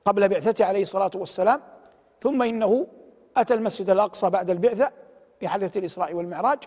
قبل 0.04 0.28
بعثته 0.28 0.64
عليه 0.64 0.82
الصلاة 0.82 1.10
والسلام. 1.14 1.60
ثم 2.22 2.42
إنه 2.42 2.86
أتى 3.36 3.54
المسجد 3.54 3.90
الأقصى 3.90 4.30
بعد 4.30 4.50
البعثة 4.50 4.90
في 5.40 5.48
حادثة 5.48 5.78
الإسراء 5.78 6.14
والمعراج. 6.14 6.58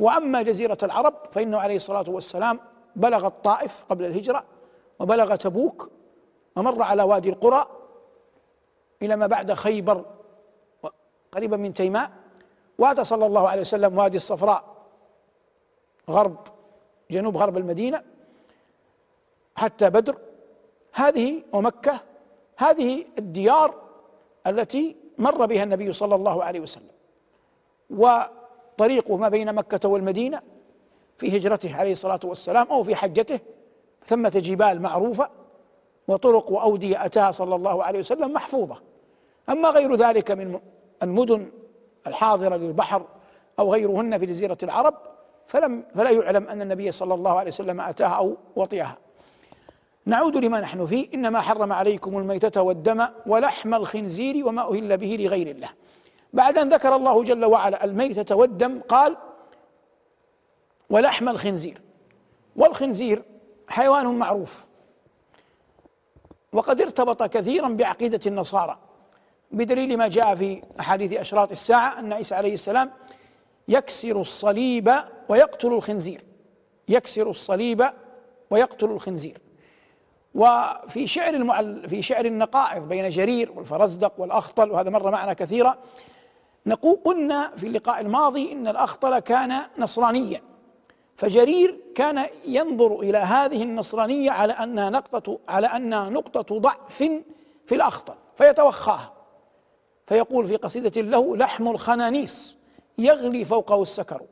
وأما 0.00 0.42
جزيرة 0.42 0.78
العرب 0.82 1.14
فإنه 1.30 1.58
عليه 1.58 1.76
الصلاة 1.76 2.04
والسلام 2.08 2.60
بلغ 2.96 3.26
الطائف 3.26 3.84
قبل 3.90 4.04
الهجرة. 4.04 4.44
وبلغ 5.00 5.36
تبوك 5.36 5.90
ومر 6.56 6.82
على 6.82 7.02
وادي 7.02 7.28
القرى 7.28 7.66
إلى 9.02 9.16
ما 9.16 9.26
بعد 9.26 9.52
خيبر 9.52 10.04
قريبا 11.32 11.56
من 11.56 11.74
تيماء 11.74 12.10
واتى 12.78 13.04
صلى 13.04 13.26
الله 13.26 13.48
عليه 13.48 13.60
وسلم 13.60 13.98
وادي 13.98 14.16
الصفراء 14.16 14.64
غرب 16.10 16.36
جنوب 17.10 17.36
غرب 17.36 17.56
المدينة 17.56 18.02
حتى 19.56 19.90
بدر. 19.90 20.18
هذه 20.92 21.42
ومكة 21.52 22.00
هذه 22.56 23.04
الديار 23.18 23.74
التي 24.46 24.96
مر 25.18 25.46
بها 25.46 25.62
النبي 25.62 25.92
صلى 25.92 26.14
الله 26.14 26.44
عليه 26.44 26.60
وسلم. 26.60 26.90
وطريق 27.90 29.10
ما 29.10 29.28
بين 29.28 29.54
مكة 29.54 29.88
والمدينة 29.88 30.42
في 31.16 31.36
هجرته 31.36 31.76
عليه 31.76 31.92
الصلاة 31.92 32.20
والسلام 32.24 32.66
أو 32.66 32.82
في 32.82 32.94
حجته 32.94 33.40
ثمه 34.04 34.28
جبال 34.28 34.82
معروفة 34.82 35.30
وطرق 36.08 36.52
وأودية 36.52 37.04
أتاها 37.04 37.30
صلى 37.30 37.54
الله 37.54 37.84
عليه 37.84 37.98
وسلم 37.98 38.32
محفوظة. 38.32 38.82
أما 39.48 39.68
غير 39.68 39.94
ذلك 39.94 40.30
من 40.30 40.60
المدن 41.02 41.50
الحاضرة 42.06 42.56
للبحر 42.56 43.06
أو 43.58 43.72
غيرهن 43.72 44.18
في 44.18 44.26
جزيرة 44.26 44.58
العرب 44.62 44.94
فلم 45.46 45.84
فلا 45.94 46.10
يعلم 46.10 46.48
أن 46.48 46.62
النبي 46.62 46.92
صلى 46.92 47.14
الله 47.14 47.38
عليه 47.38 47.50
وسلم 47.50 47.80
أتاها 47.80 48.08
أو 48.08 48.36
وطئها. 48.56 48.98
نعود 50.06 50.36
لما 50.36 50.60
نحن 50.60 50.86
فيه. 50.86 51.08
إنما 51.14 51.40
حرم 51.40 51.72
عليكم 51.72 52.18
الميتة 52.18 52.62
والدم 52.62 53.06
ولحم 53.26 53.74
الخنزير 53.74 54.46
وما 54.46 54.62
أهل 54.62 54.96
به 54.96 55.16
لغير 55.20 55.46
الله. 55.46 55.68
بعد 56.32 56.58
أن 56.58 56.68
ذكر 56.68 56.96
الله 56.96 57.22
جل 57.22 57.44
وعلا 57.44 57.84
الميتة 57.84 58.36
والدم 58.36 58.80
قال 58.80 59.16
ولحم 60.90 61.28
الخنزير. 61.28 61.80
والخنزير 62.56 63.22
حيوان 63.70 64.06
معروف. 64.06 64.66
وقد 66.52 66.80
ارتبط 66.80 67.22
كثيرا 67.22 67.68
بعقيدة 67.68 68.20
النصارى 68.26 68.78
بدليل 69.52 69.96
ما 69.98 70.08
جاء 70.08 70.34
في 70.34 70.62
أحاديث 70.80 71.12
أشراط 71.12 71.50
الساعة 71.50 71.98
أن 71.98 72.12
عيسى 72.12 72.34
عليه 72.34 72.54
السلام 72.54 72.90
يكسر 73.68 74.20
الصليب 74.20 74.92
ويقتل 75.28 75.72
الخنزير. 75.72 76.24
يكسر 76.88 77.30
الصليب 77.30 77.90
ويقتل 78.50 78.86
الخنزير. 78.86 79.38
وفي 80.34 81.06
شعر 81.06 81.34
المعل 81.34 81.88
في 81.88 82.02
شعر 82.02 82.24
النقائض 82.24 82.88
بين 82.88 83.08
جرير 83.08 83.52
والفرزدق 83.52 84.12
والأخطل 84.18 84.70
وهذا 84.70 84.90
مر 84.90 85.10
معنا 85.10 85.32
كثيرا 85.32 85.78
نقول 86.66 86.98
قلنا 87.04 87.56
في 87.56 87.66
اللقاء 87.66 88.00
الماضي 88.00 88.52
إن 88.52 88.68
الأخطل 88.68 89.18
كان 89.18 89.62
نصرانيا. 89.78 90.42
فجرير 91.20 91.80
كان 91.94 92.26
ينظر 92.46 93.00
إلى 93.00 93.18
هذه 93.18 93.62
النصرانية 93.62 94.30
على 94.30 94.52
انها 94.52 94.90
نقطه 94.90 95.38
على 95.48 95.66
انها 95.66 96.08
نقطة 96.08 96.58
ضعف 96.58 97.02
في 97.66 97.74
الاخطل 97.74 98.14
فيتوخاها. 98.36 99.12
فيقول 100.06 100.46
في 100.46 100.56
قصيدة 100.56 101.00
له 101.00 101.36
لحم 101.36 101.68
الخنانيس 101.68 102.56
يغلي 102.98 103.44
فوقه 103.44 103.82
السكر 103.82 104.22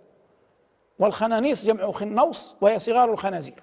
والخنانيس 0.99 1.65
جمع 1.65 1.93
خنوس 1.93 2.55
وهي 2.61 2.79
صغار 2.79 3.13
الخنازير 3.13 3.63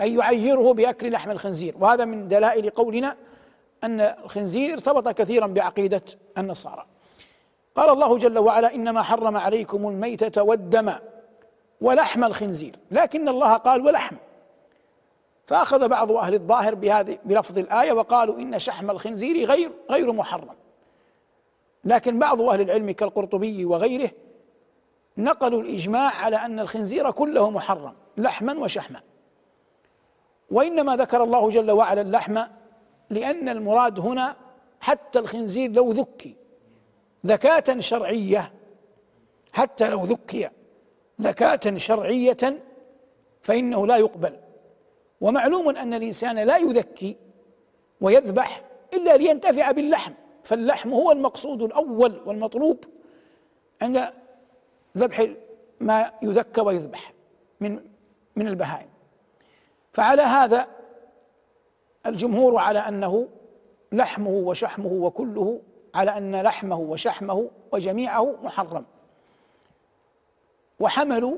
أي 0.00 0.14
يعيره 0.14 0.72
بأكل 0.72 1.10
لحم 1.10 1.30
الخنزير. 1.30 1.74
وهذا 1.80 2.04
من 2.04 2.28
دلائل 2.28 2.70
قولنا 2.70 3.16
أن 3.84 4.00
الخنزير 4.00 4.72
ارتبط 4.72 5.08
كثيرا 5.08 5.46
بعقيدة 5.46 6.02
النصارى. 6.38 6.86
قال 7.74 7.90
الله 7.90 8.18
جل 8.18 8.38
وعلا 8.38 8.74
إنما 8.74 9.02
حرم 9.02 9.36
عليكم 9.36 9.88
الميتة 9.88 10.42
والدم 10.42 10.92
ولحم 11.82 12.24
الخنزير. 12.24 12.76
لكن 12.90 13.28
الله 13.28 13.54
قال 13.54 13.86
ولحم. 13.86 14.16
فأخذ 15.46 15.88
بعض 15.88 16.12
أهل 16.12 16.34
الظاهر 16.34 16.74
بهذه 16.74 17.18
بلفظ 17.24 17.58
الآية 17.58 17.92
وقالوا 17.92 18.38
إن 18.38 18.58
شحم 18.58 18.90
الخنزير 18.90 19.44
غير 19.46 19.70
غير 19.90 20.12
محرم. 20.12 20.54
لكن 21.84 22.18
بعض 22.18 22.42
أهل 22.42 22.60
العلم 22.60 22.90
كالقرطبي 22.90 23.64
وغيره 23.64 24.10
نقلوا 25.18 25.62
الإجماع 25.62 26.10
على 26.10 26.36
أن 26.36 26.60
الخنزير 26.60 27.10
كله 27.10 27.50
محرم 27.50 27.94
لحما 28.16 28.58
وشحما. 28.58 29.00
وإنما 30.50 30.96
ذكر 30.96 31.24
الله 31.24 31.48
جل 31.48 31.70
وعلا 31.70 32.00
اللحم 32.00 32.42
لأن 33.10 33.48
المراد 33.48 34.00
هنا 34.00 34.36
حتى 34.80 35.18
الخنزير 35.18 35.72
لو 35.72 35.90
ذكي 35.90 36.36
ذكاة 37.26 37.80
شرعية 37.80 38.52
حتى 39.52 39.90
لو 39.90 40.04
ذكي. 40.04 40.48
ذكاة 41.22 41.76
شرعية 41.76 42.62
فإنه 43.42 43.86
لا 43.86 43.96
يقبل. 43.96 44.36
ومعلوم 45.20 45.68
أن 45.68 45.94
الإنسان 45.94 46.38
لا 46.38 46.56
يذكي 46.56 47.16
ويذبح 48.00 48.62
إلا 48.94 49.16
لينتفع 49.16 49.70
باللحم 49.70 50.12
فاللحم 50.44 50.92
هو 50.92 51.12
المقصود 51.12 51.62
الأول 51.62 52.20
والمطلوب 52.26 52.84
عند 53.82 54.12
ذبح 54.98 55.26
ما 55.80 56.12
يذكى 56.22 56.60
ويذبح 56.60 57.12
من 57.60 57.80
من 58.36 58.48
البهائم. 58.48 58.88
فعلى 59.92 60.22
هذا 60.22 60.66
الجمهور 62.06 62.58
على 62.58 62.78
أنه 62.78 63.28
لحمه 63.92 64.30
وشحمه 64.30 64.92
وكله 64.92 65.60
على 65.94 66.16
أن 66.16 66.36
لحمه 66.36 66.76
وشحمه 66.76 67.50
وجميعه 67.72 68.36
محرم. 68.42 68.84
وحملوا 70.82 71.36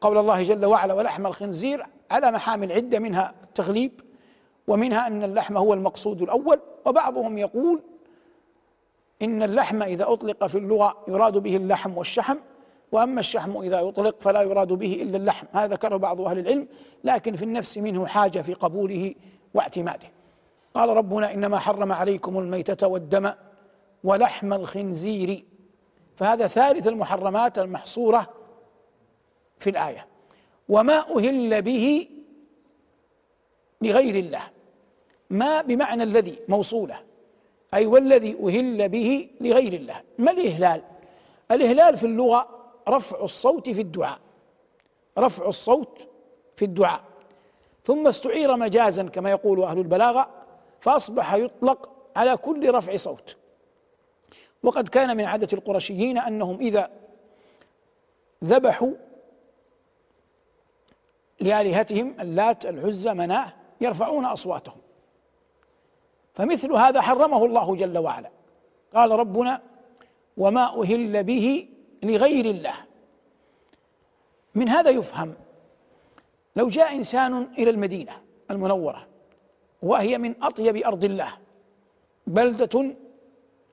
قول 0.00 0.18
الله 0.18 0.42
جل 0.42 0.64
وعلا 0.64 0.94
ولحم 0.94 1.26
الخنزير 1.26 1.86
على 2.10 2.30
محامل 2.30 2.72
عدة 2.72 2.98
منها 2.98 3.34
التغليب 3.44 4.00
ومنها 4.68 5.06
أن 5.06 5.22
اللحم 5.24 5.56
هو 5.56 5.74
المقصود 5.74 6.22
الأول. 6.22 6.60
وبعضهم 6.86 7.38
يقول 7.38 7.82
إن 9.22 9.42
اللحم 9.42 9.82
إذا 9.82 10.12
أطلق 10.12 10.46
في 10.46 10.58
اللغة 10.58 10.96
يراد 11.08 11.38
به 11.38 11.56
اللحم 11.56 11.98
والشحم 11.98 12.36
وأما 12.92 13.20
الشحم 13.20 13.56
إذا 13.56 13.80
يطلق 13.80 14.16
فلا 14.20 14.42
يراد 14.42 14.68
به 14.72 15.02
إلا 15.02 15.16
اللحم. 15.16 15.46
هذا 15.52 15.74
ذكره 15.74 15.96
بعض 15.96 16.20
أهل 16.20 16.38
العلم 16.38 16.68
لكن 17.04 17.36
في 17.36 17.42
النفس 17.42 17.78
منه 17.78 18.06
حاجة 18.06 18.40
في 18.40 18.54
قبوله 18.54 19.14
واعتماده. 19.54 20.08
قال 20.74 20.88
ربنا 20.88 21.34
إنما 21.34 21.58
حرم 21.58 21.92
عليكم 21.92 22.38
الميتة 22.38 22.86
والدم 22.86 23.30
ولحم 24.04 24.52
الخنزير. 24.52 25.44
فهذا 26.16 26.46
ثالث 26.46 26.86
المحرمات 26.86 27.58
المحصورة 27.58 28.39
في 29.60 29.70
الآية. 29.70 30.06
وما 30.68 30.98
أهل 30.98 31.62
به 31.62 32.08
لغير 33.82 34.14
الله. 34.14 34.42
ما 35.30 35.62
بمعنى 35.62 36.02
الذي 36.02 36.38
موصولة. 36.48 37.00
أي 37.74 37.86
والذي 37.86 38.36
أهل 38.42 38.88
به 38.88 39.28
لغير 39.40 39.72
الله. 39.72 40.02
ما 40.18 40.30
الإهلال؟ 40.30 40.82
الإهلال 41.50 41.96
في 41.96 42.06
اللغة 42.06 42.48
رفع 42.88 43.24
الصوت 43.24 43.70
في 43.70 43.80
الدعاء. 43.80 44.18
رفع 45.18 45.48
الصوت 45.48 46.08
في 46.56 46.64
الدعاء. 46.64 47.04
ثم 47.84 48.06
استعير 48.06 48.56
مجازا 48.56 49.02
كما 49.02 49.30
يقول 49.30 49.62
أهل 49.62 49.78
البلاغة 49.78 50.30
فأصبح 50.80 51.34
يطلق 51.34 51.90
على 52.16 52.36
كل 52.36 52.70
رفع 52.74 52.96
صوت. 52.96 53.36
وقد 54.62 54.88
كان 54.88 55.16
من 55.16 55.24
عادة 55.24 55.48
القرشيين 55.52 56.18
أنهم 56.18 56.60
إذا 56.60 56.90
ذبحوا 58.44 58.92
لآلهتهم 61.40 62.14
اللات 62.20 62.66
العزى 62.66 63.14
مناه 63.14 63.52
يرفعون 63.80 64.24
أصواتهم. 64.24 64.80
فمثل 66.34 66.72
هذا 66.72 67.00
حرمه 67.00 67.44
الله 67.44 67.76
جل 67.76 67.98
وعلا. 67.98 68.30
قال 68.94 69.10
ربنا 69.10 69.62
وما 70.36 70.82
أهل 70.82 71.24
به 71.24 71.68
لغير 72.02 72.44
الله. 72.44 72.74
من 74.54 74.68
هذا 74.68 74.90
يفهم 74.90 75.34
لو 76.56 76.68
جاء 76.68 76.94
إنسان 76.94 77.42
إلى 77.58 77.70
المدينة 77.70 78.12
المنورة 78.50 79.06
وهي 79.82 80.18
من 80.18 80.34
أطيب 80.42 80.76
أرض 80.76 81.04
الله 81.04 81.32
بلدة 82.26 82.96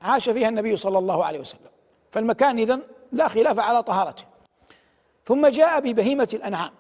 عاش 0.01 0.29
فيها 0.29 0.49
النبي 0.49 0.75
صلى 0.75 0.97
الله 0.97 1.25
عليه 1.25 1.39
وسلم 1.39 1.69
فالمكان 2.11 2.59
إذن 2.59 2.81
لا 3.11 3.27
خلاف 3.27 3.59
على 3.59 3.83
طهارته. 3.83 4.23
ثم 5.25 5.47
جاء 5.47 5.79
ببهيمة 5.79 6.29
الأنعام. 6.33 6.71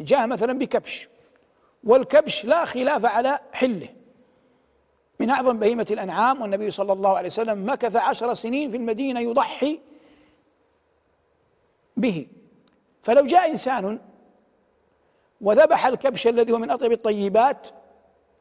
جاء 0.00 0.26
مثلا 0.26 0.58
بكبش 0.58 1.08
والكبش 1.84 2.44
لا 2.44 2.64
خلاف 2.64 3.04
على 3.04 3.40
حله. 3.52 3.88
من 5.20 5.30
أعظم 5.30 5.58
بهيمة 5.58 5.86
الأنعام 5.90 6.42
والنبي 6.42 6.70
صلى 6.70 6.92
الله 6.92 7.16
عليه 7.16 7.28
وسلم 7.28 7.70
مكث 7.70 7.96
عشر 7.96 8.34
سنين 8.34 8.70
في 8.70 8.76
المدينة 8.76 9.20
يضحي 9.20 9.80
به. 11.96 12.26
فلو 13.02 13.26
جاء 13.26 13.50
إنسان 13.50 13.98
وذبح 15.40 15.86
الكبش 15.86 16.26
الذي 16.26 16.52
هو 16.52 16.58
من 16.58 16.70
أطيب 16.70 16.92
الطيبات 16.92 17.68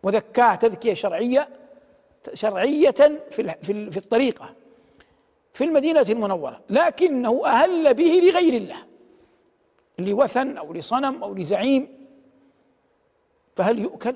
وذكاه 0.04 0.56
تذكية 0.56 0.94
شرعية 0.94 1.50
شرعية 2.34 3.22
في 3.32 3.56
في 3.92 3.98
الطريقة 3.98 4.54
في 5.54 5.64
المدينة 5.64 6.06
المنورة 6.10 6.62
لكنه 6.70 7.46
أهل 7.46 7.94
به 7.94 8.22
لغير 8.24 8.54
الله. 8.54 8.78
لوثن 10.00 10.58
أو 10.58 10.74
لصنم 10.74 11.24
أو 11.24 11.34
لزعيم 11.34 11.88
فهل 13.56 13.80
يؤكل؟ 13.80 14.16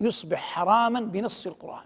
يصبح 0.00 0.38
حراما 0.38 1.00
بنص 1.00 1.46
القرآن. 1.46 1.84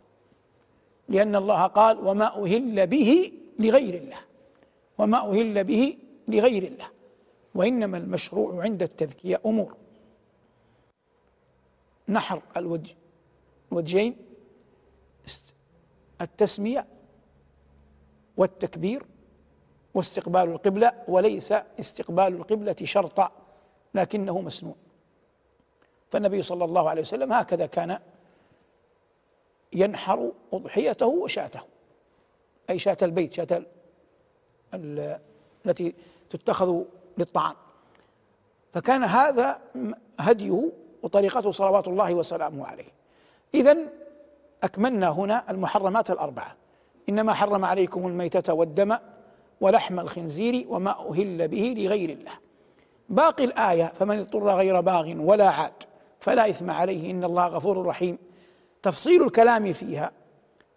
لأن 1.08 1.36
الله 1.36 1.66
قال 1.66 1.98
وما 1.98 2.44
أهل 2.44 2.86
به 2.86 3.32
لغير 3.58 3.94
الله 3.94 4.18
وما 4.98 5.30
أهل 5.30 5.64
به 5.64 5.98
لغير 6.28 6.62
الله 6.62 6.88
وإنما 7.54 7.98
المشروع 7.98 8.62
عند 8.62 8.82
التذكية 8.82 9.40
أمور. 9.46 9.76
نحر 12.08 12.42
الوجه 12.56 12.94
الوجهين 13.72 14.16
التسمية 16.20 16.86
والتكبير 18.36 19.02
واستقبال 19.94 20.42
القبلة 20.42 20.92
وليس 21.08 21.54
استقبال 21.80 22.26
القبلة 22.26 22.76
شرطا 22.84 23.30
لكنه 23.94 24.40
مسنون. 24.40 24.74
فالنبي 26.10 26.42
صلى 26.42 26.64
الله 26.64 26.90
عليه 26.90 27.00
وسلم 27.02 27.32
هكذا 27.32 27.66
كان 27.66 27.98
ينحر 29.72 30.32
أضحيته 30.52 31.06
وشاته 31.06 31.60
أي 32.70 32.78
شاة 32.78 32.96
البيت 33.02 33.32
شاة 33.32 33.62
التي 35.66 35.94
تتخذ 36.30 36.82
للطعام. 37.18 37.54
فكان 38.72 39.04
هذا 39.04 39.60
هديه 40.20 40.72
وطريقته 41.02 41.50
صلوات 41.50 41.88
الله 41.88 42.14
وسلامه 42.14 42.66
عليه. 42.66 42.88
اذا 43.54 43.78
أكملنا 44.62 45.08
هنا 45.08 45.50
المحرمات 45.50 46.10
الأربعة. 46.10 46.56
إنما 47.08 47.32
حرم 47.32 47.64
عليكم 47.64 48.06
الميتة 48.06 48.52
والدم 48.52 48.96
ولحم 49.60 50.00
الخنزير 50.00 50.66
وما 50.68 51.10
أهل 51.10 51.48
به 51.48 51.74
لغير 51.76 52.10
الله. 52.10 52.32
باقي 53.08 53.44
الآية 53.44 53.92
فمن 53.94 54.18
اضطر 54.18 54.48
غير 54.48 54.80
باغ 54.80 55.14
ولا 55.18 55.50
عاد 55.50 55.72
فلا 56.18 56.48
إثم 56.50 56.70
عليه 56.70 57.10
إن 57.10 57.24
الله 57.24 57.46
غفور 57.46 57.86
رحيم. 57.86 58.18
تفصيل 58.82 59.22
الكلام 59.22 59.72
فيها 59.72 60.10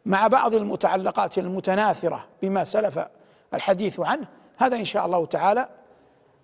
مع 0.05 0.27
بعض 0.27 0.53
المتعلقات 0.55 1.37
المتناثرة 1.37 2.27
بما 2.41 2.63
سلف 2.63 2.99
الحديث 3.53 3.99
عنه 3.99 4.27
هذا 4.57 4.75
إن 4.75 4.85
شاء 4.85 5.05
الله 5.05 5.25
تعالى 5.25 5.69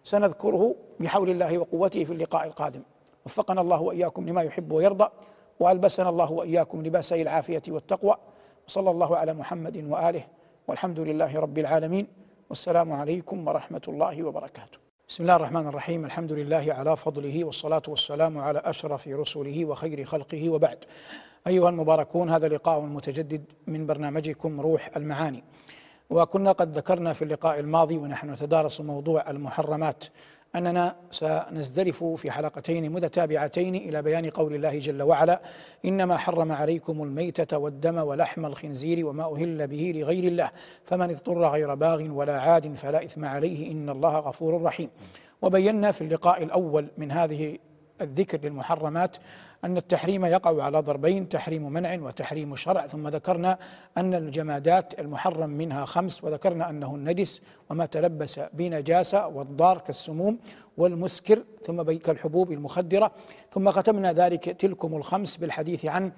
سنذكره 0.03 0.75
بحول 0.99 1.29
الله 1.29 1.57
وقوته 1.57 2.03
في 2.03 2.13
اللقاء 2.13 2.47
القادم. 2.47 2.81
وفقنا 3.25 3.61
الله 3.61 3.81
وإياكم 3.81 4.29
لما 4.29 4.41
يحب 4.41 4.71
ويرضى 4.71 5.09
وألبسنا 5.59 6.09
الله 6.09 6.31
وإياكم 6.31 6.83
لباسي 6.85 7.21
العافية 7.21 7.61
والتقوى 7.67 8.15
وصلى 8.67 8.91
الله 8.91 9.17
على 9.17 9.33
محمد 9.33 9.77
وآله 9.89 10.23
والحمد 10.67 10.99
لله 10.99 11.39
رب 11.39 11.57
العالمين. 11.57 12.22
والسلام 12.49 12.91
عليكم 12.91 13.47
ورحمة 13.47 13.81
الله 13.87 14.23
وبركاته. 14.23 14.77
بسم 15.07 15.23
الله 15.23 15.35
الرحمن 15.35 15.67
الرحيم 15.67 16.05
الحمد 16.05 16.31
لله 16.31 16.65
على 16.73 16.97
فضله 16.97 17.43
والصلاة 17.43 17.81
والسلام 17.87 18.37
على 18.37 18.59
أشرف 18.59 19.07
رسله 19.07 19.65
وخير 19.65 20.05
خلقه 20.05 20.49
وبعد. 20.49 20.77
أيها 21.47 21.69
المباركون 21.69 22.29
هذا 22.29 22.47
لقاء 22.47 22.81
متجدد 22.81 23.43
من 23.67 23.87
برنامجكم 23.87 24.61
روح 24.61 24.89
المعاني. 24.95 25.43
وكنا 26.09 26.51
قد 26.51 26.77
ذكرنا 26.77 27.13
في 27.13 27.21
اللقاء 27.21 27.59
الماضي 27.59 27.97
ونحن 27.97 28.29
نتدارس 28.29 28.81
موضوع 28.81 29.29
المحرمات 29.29 30.03
أننا 30.55 30.95
سنزدرف 31.11 32.03
في 32.03 32.31
حلقتين 32.31 32.91
متتابعتين 32.91 33.75
إلى 33.75 34.01
بيان 34.01 34.29
قول 34.29 34.55
الله 34.55 34.79
جل 34.79 35.01
وعلا 35.01 35.41
إنما 35.85 36.17
حرم 36.17 36.51
عليكم 36.51 37.03
الميتة 37.03 37.57
والدم 37.57 37.97
ولحم 37.97 38.45
الخنزير 38.45 39.05
وما 39.05 39.33
أهل 39.35 39.67
به 39.67 39.93
لغير 39.95 40.23
الله 40.23 40.51
فمن 40.83 41.09
اضطر 41.09 41.47
غير 41.47 41.75
باغ 41.75 42.11
ولا 42.11 42.39
عاد 42.39 42.73
فلا 42.73 43.05
إثم 43.05 43.25
عليه 43.25 43.71
إن 43.71 43.89
الله 43.89 44.19
غفور 44.19 44.61
رحيم. 44.61 44.89
وبينا 45.41 45.91
في 45.91 46.01
اللقاء 46.01 46.43
الأول 46.43 46.87
من 46.97 47.11
هذه 47.11 47.57
الذكر 48.01 48.39
للمحرمات 48.43 49.17
أن 49.65 49.77
التحريم 49.77 50.25
يقع 50.25 50.63
على 50.63 50.79
ضربين 50.79 51.29
تحريم 51.29 51.73
منع 51.73 51.97
وتحريم 52.01 52.55
شرع. 52.55 52.87
ثم 52.87 53.07
ذكرنا 53.07 53.57
أن 53.97 54.13
الجمادات 54.13 54.99
المحرم 54.99 55.49
منها 55.49 55.85
خمس 55.85 56.23
وذكرنا 56.23 56.69
أنه 56.69 56.95
النجس 56.95 57.41
وما 57.69 57.85
تلبس 57.85 58.39
بنجاسة 58.53 59.27
والضار 59.27 59.77
كالسموم 59.77 60.39
والمسكر 60.77 61.43
ثم 61.65 61.81
كالحبوب 61.81 62.51
المخدرة. 62.51 63.11
ثم 63.53 63.69
ختمنا 63.69 64.13
ذلك 64.13 64.43
تلكم 64.43 64.95
الخمس 64.95 65.37
بالحديث 65.37 65.85
عن 65.85 66.11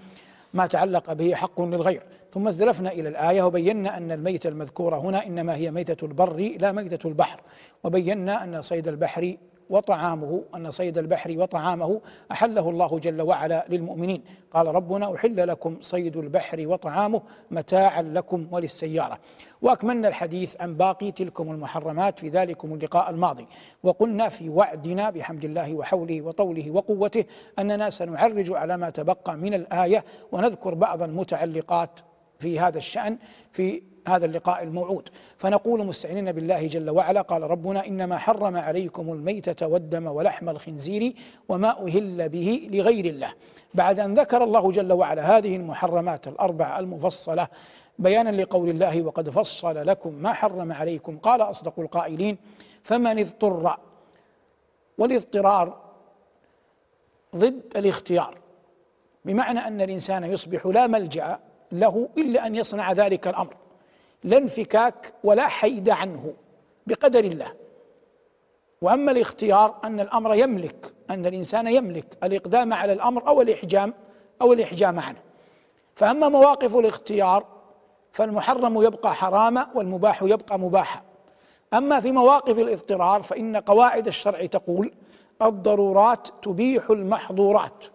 ما 0.53 0.67
تعلق 0.67 1.13
به 1.13 1.35
حق 1.35 1.61
للغير. 1.61 2.03
ثم 2.33 2.47
ازدلفنا 2.47 2.91
إلى 2.91 3.09
الآية 3.09 3.43
وبينا 3.43 3.97
أن 3.97 4.11
الميتة 4.11 4.47
المذكورة 4.47 4.97
هنا 4.97 5.25
إنما 5.25 5.55
هي 5.55 5.71
ميتة 5.71 6.05
البر 6.05 6.55
لا 6.59 6.71
ميتة 6.71 7.07
البحر. 7.07 7.41
وبينا 7.83 8.43
أن 8.43 8.61
صيد 8.61 8.87
البحر 8.87 9.37
وطعامه 9.69 10.43
أن 10.55 10.71
صيد 10.71 10.97
البحر 10.97 11.33
وطعامه 11.37 12.01
أحله 12.31 12.69
الله 12.69 12.99
جل 12.99 13.21
وعلا 13.21 13.65
للمؤمنين. 13.69 14.23
قال 14.51 14.67
ربنا 14.67 15.15
أحل 15.15 15.47
لكم 15.47 15.77
صيد 15.81 16.17
البحر 16.17 16.67
وطعامه 16.67 17.21
متاعا 17.51 18.01
لكم 18.01 18.47
وللسيارة. 18.51 19.19
وأكملنا 19.61 20.07
الحديث 20.07 20.61
عن 20.61 20.75
باقي 20.75 21.11
تلكم 21.11 21.51
المحرمات 21.51 22.19
في 22.19 22.29
ذلكم 22.29 22.73
اللقاء 22.73 23.09
الماضي. 23.09 23.47
وقلنا 23.83 24.29
في 24.29 24.49
وعدنا 24.49 25.09
بحمد 25.09 25.45
الله 25.45 25.73
وحوله 25.73 26.21
وطوله 26.21 26.71
وقوته 26.71 27.25
أننا 27.59 27.89
سنعرج 27.89 28.51
على 28.51 28.77
ما 28.77 28.89
تبقى 28.89 29.37
من 29.37 29.53
الآية 29.53 30.05
ونذكر 30.31 30.73
بعض 30.73 31.03
المتعلقات 31.03 31.99
في 32.39 32.59
هذا 32.59 32.77
الشأن 32.77 33.17
في 33.51 33.81
هذا 34.07 34.25
اللقاء 34.25 34.63
الموعود. 34.63 35.09
فنقول 35.37 35.85
مستعينين 35.85 36.31
بالله 36.31 36.67
جل 36.67 36.89
وعلا. 36.89 37.21
قال 37.21 37.41
ربنا 37.41 37.87
إنما 37.87 38.17
حرم 38.17 38.57
عليكم 38.57 39.13
الميتة 39.13 39.67
والدم 39.67 40.07
ولحم 40.07 40.49
الخنزير 40.49 41.13
وما 41.49 41.87
أهل 41.87 42.29
به 42.29 42.69
لغير 42.71 43.05
الله. 43.05 43.33
بعد 43.73 43.99
أن 43.99 44.13
ذكر 44.13 44.43
الله 44.43 44.71
جل 44.71 44.93
وعلا 44.93 45.37
هذه 45.37 45.55
المحرمات 45.55 46.27
الاربع 46.27 46.79
المفصلة 46.79 47.47
بيانا 47.99 48.41
لقول 48.41 48.69
الله 48.69 49.01
وقد 49.01 49.29
فصل 49.29 49.87
لكم 49.87 50.13
ما 50.13 50.33
حرم 50.33 50.71
عليكم. 50.71 51.17
قال 51.17 51.41
أصدق 51.41 51.79
القائلين 51.79 52.37
فمن 52.83 53.19
اضطر 53.19 53.77
والاضطرار 54.97 55.77
ضد 57.35 57.61
الاختيار 57.75 58.37
بمعنى 59.25 59.59
أن 59.59 59.81
الإنسان 59.81 60.23
يصبح 60.23 60.65
لا 60.65 60.87
ملجأ 60.87 61.39
له 61.71 62.09
إلا 62.17 62.47
أن 62.47 62.55
يصنع 62.55 62.91
ذلك 62.91 63.27
الأمر. 63.27 63.55
لا 64.25 64.37
انفكاك 64.37 65.13
ولا 65.23 65.47
حيد 65.47 65.89
عنه 65.89 66.33
بقدر 66.87 67.23
الله. 67.23 67.53
وأما 68.81 69.11
الاختيار 69.11 69.75
أن 69.83 69.99
الأمر 69.99 70.35
يملك 70.35 70.93
أن 71.09 71.25
الإنسان 71.25 71.67
يملك 71.67 72.17
الإقدام 72.23 72.73
على 72.73 72.93
الأمر 72.93 73.27
أو 73.27 73.41
الإحجام 73.41 73.93
أو 74.41 74.53
الإحجام 74.53 74.99
عنه. 74.99 75.19
فأما 75.95 76.29
مواقف 76.29 76.75
الاختيار 76.75 77.45
فالمحرم 78.11 78.81
يبقى 78.81 79.15
حراما 79.15 79.67
والمباح 79.75 80.23
يبقى 80.23 80.59
مباحا. 80.59 81.01
أما 81.73 81.99
في 81.99 82.11
مواقف 82.11 82.59
الاضطرار 82.59 83.21
فإن 83.21 83.57
قواعد 83.57 84.07
الشرع 84.07 84.45
تقول 84.45 84.91
الضرورات 85.41 86.27
تبيح 86.41 86.89
المحظورات. 86.89 87.85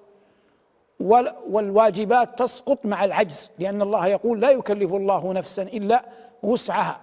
والواجبات 1.00 2.38
تسقط 2.38 2.86
مع 2.86 3.04
العجز 3.04 3.50
لأن 3.58 3.82
الله 3.82 4.06
يقول 4.06 4.40
لا 4.40 4.50
يكلف 4.50 4.94
الله 4.94 5.32
نفسا 5.32 5.62
إلا 5.62 6.04
وسعها. 6.42 7.00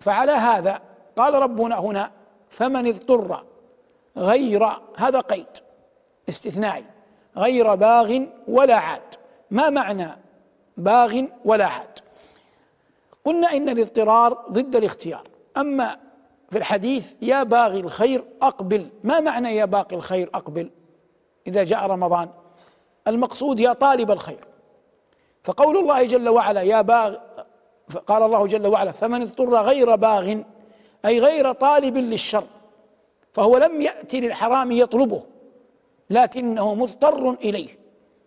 فعلى 0.00 0.32
هذا 0.32 0.80
قال 1.16 1.34
ربنا 1.34 1.78
هنا 1.78 2.10
فمن 2.50 2.86
اضطر 2.86 3.44
غير 4.16 4.68
هذا 4.96 5.20
قيد 5.20 5.46
استثنائي 6.28 6.84
غير 7.36 7.74
باغ 7.74 8.20
ولا 8.48 8.76
عاد. 8.76 9.02
ما 9.50 9.70
معنى 9.70 10.08
باغ 10.76 11.22
ولا 11.44 11.66
عاد؟ 11.66 11.98
قلنا 13.24 13.52
إن 13.52 13.68
الاضطرار 13.68 14.32
ضد 14.50 14.76
الاختيار. 14.76 15.28
أما 15.56 15.98
في 16.50 16.58
الحديث 16.58 17.14
يا 17.22 17.42
باغي 17.42 17.80
الخير 17.80 18.24
أقبل 18.42 18.88
ما 19.04 19.20
معنى 19.20 19.56
يا 19.56 19.64
باقي 19.64 19.96
الخير 19.96 20.30
أقبل؟ 20.34 20.70
إذا 21.46 21.64
جاء 21.64 21.86
رمضان 21.86 22.28
المقصود 23.08 23.60
يا 23.60 23.72
طالب 23.72 24.10
الخير. 24.10 24.44
فقول 25.44 25.76
الله 25.76 26.04
جل 26.04 26.28
وعلا 26.28 26.62
يا 26.62 26.80
باغ 26.80 27.16
قال 28.06 28.22
الله 28.22 28.46
جل 28.46 28.66
وعلا 28.66 28.92
فمن 28.92 29.22
اضطر 29.22 29.54
غير 29.54 29.96
باغ 29.96 30.42
أي 31.04 31.18
غير 31.18 31.52
طالب 31.52 31.96
للشر 31.96 32.44
فهو 33.32 33.56
لم 33.56 33.82
يأتي 33.82 34.20
للحرام 34.20 34.72
يطلبه 34.72 35.22
لكنه 36.10 36.74
مضطر 36.74 37.30
إليه. 37.30 37.78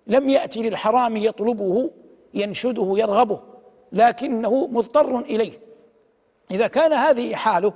لم 0.08 0.30
يأتي 0.30 0.70
للحرام 0.70 1.18
يطلبه 1.18 1.92
ينشده 2.34 2.94
يرغبه 2.98 3.40
لكنه 3.92 4.68
مضطر 4.68 5.20
إليه. 5.20 5.60
إذا 6.52 6.68
كان 6.68 6.94
هذه 6.94 7.36
حاله 7.36 7.74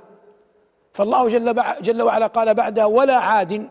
فالله 0.92 1.28
جل, 1.28 1.62
جل 1.80 2.02
وعلا 2.02 2.26
قال 2.26 2.54
بعدها 2.54 2.84
ولا 2.84 3.16
عاد 3.16 3.68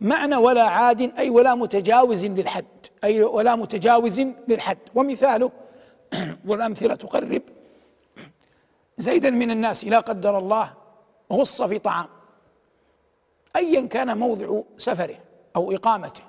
معنى 0.00 0.36
ولا 0.36 0.62
عاد 0.62 1.18
أي 1.18 1.30
ولا 1.30 1.54
متجاوز 1.54 2.24
للحد 2.24 2.66
أي 3.04 3.22
ولا 3.22 3.56
متجاوز 3.56 4.20
للحد. 4.20 4.78
ومثاله 4.94 5.50
والأمثلة 6.48 6.94
تقرب. 6.94 7.42
زيدا 8.98 9.30
من 9.30 9.50
الناس 9.50 9.84
لا 9.84 9.98
قدر 9.98 10.38
الله 10.38 10.74
غص 11.32 11.62
في 11.62 11.78
طعام. 11.78 12.06
ايا 13.56 13.86
كان 13.86 14.18
موضع 14.18 14.62
سفره 14.78 15.18
أو 15.56 15.72
إقامته 15.72 16.22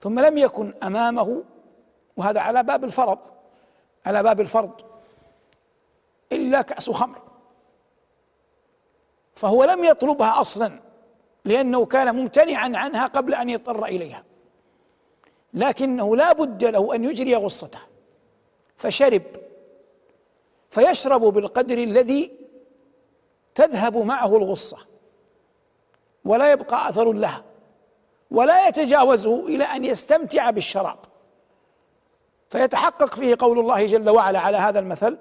ثم 0.00 0.20
لم 0.20 0.38
يكن 0.38 0.74
أمامه 0.82 1.42
وهذا 2.16 2.40
على 2.40 2.62
باب 2.62 2.84
الفرض 2.84 3.18
على 4.06 4.22
باب 4.22 4.40
الفرض 4.40 4.80
إلا 6.32 6.62
كأس 6.62 6.90
خمر. 6.90 7.18
فهو 9.34 9.64
لم 9.64 9.84
يطلبها 9.84 10.40
أصلا. 10.40 10.83
لأنه 11.44 11.86
كان 11.86 12.16
ممتنعا 12.16 12.72
عنها 12.74 13.06
قبل 13.06 13.34
أن 13.34 13.48
يضطر 13.48 13.84
إليها. 13.84 14.24
لكنه 15.54 16.16
لا 16.16 16.32
بد 16.32 16.64
له 16.64 16.94
أن 16.94 17.04
يجري 17.04 17.36
غصته. 17.36 17.78
فشرب. 18.76 19.22
فيشرب 20.70 21.20
بالقدر 21.20 21.78
الذي 21.78 22.32
تذهب 23.54 23.96
معه 23.96 24.36
الغصة. 24.36 24.78
ولا 26.24 26.52
يبقى 26.52 26.88
آثر 26.88 27.12
لها. 27.12 27.44
ولا 28.30 28.68
يتجاوزه 28.68 29.46
إلى 29.46 29.64
أن 29.64 29.84
يستمتع 29.84 30.50
بالشراب. 30.50 30.98
فيتحقق 32.50 33.14
فيه 33.14 33.36
قول 33.38 33.58
الله 33.58 33.86
جل 33.86 34.10
وعلا 34.10 34.40
على 34.40 34.56
هذا 34.56 34.78
المثل 34.78 35.18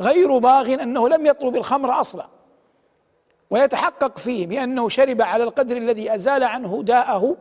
غير 0.00 0.38
باغ 0.38 0.74
أنه 0.74 1.08
لم 1.08 1.26
يطلب 1.26 1.56
الخمر 1.56 2.00
أصلا. 2.00 2.28
ويتحقق 3.50 4.18
فيه 4.18 4.46
بأنه 4.46 4.88
شرب 4.88 5.22
على 5.22 5.44
القدر 5.44 5.76
الذي 5.76 6.14
أزال 6.14 6.44
عنه 6.44 6.82
داءه 6.82 7.36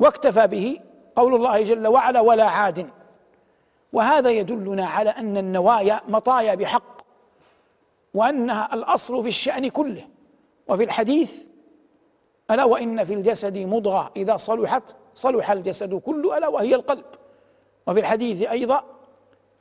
واكتفى 0.00 0.46
به 0.46 0.80
قول 1.16 1.34
الله 1.34 1.62
جل 1.62 1.86
وعلا 1.86 2.20
ولا 2.20 2.44
عاد. 2.44 2.90
وهذا 3.92 4.30
يدلنا 4.30 4.86
على 4.86 5.10
أن 5.10 5.36
النوايا 5.36 6.00
مطايا 6.08 6.54
بحق 6.54 6.98
وأنها 8.14 8.74
الأصل 8.74 9.22
في 9.22 9.28
الشأن 9.28 9.68
كله. 9.68 10.08
وفي 10.68 10.84
الحديث 10.84 11.44
ألا 12.50 12.64
وإن 12.64 13.04
في 13.04 13.14
الجسد 13.14 13.58
مضغة 13.58 14.12
إذا 14.16 14.36
صلحت 14.36 14.82
صلح 15.14 15.50
الجسد 15.50 15.94
كله 15.94 16.38
ألا 16.38 16.48
وهي 16.48 16.74
القلب. 16.74 17.04
وفي 17.86 18.00
الحديث 18.00 18.42
أيضا 18.42 18.84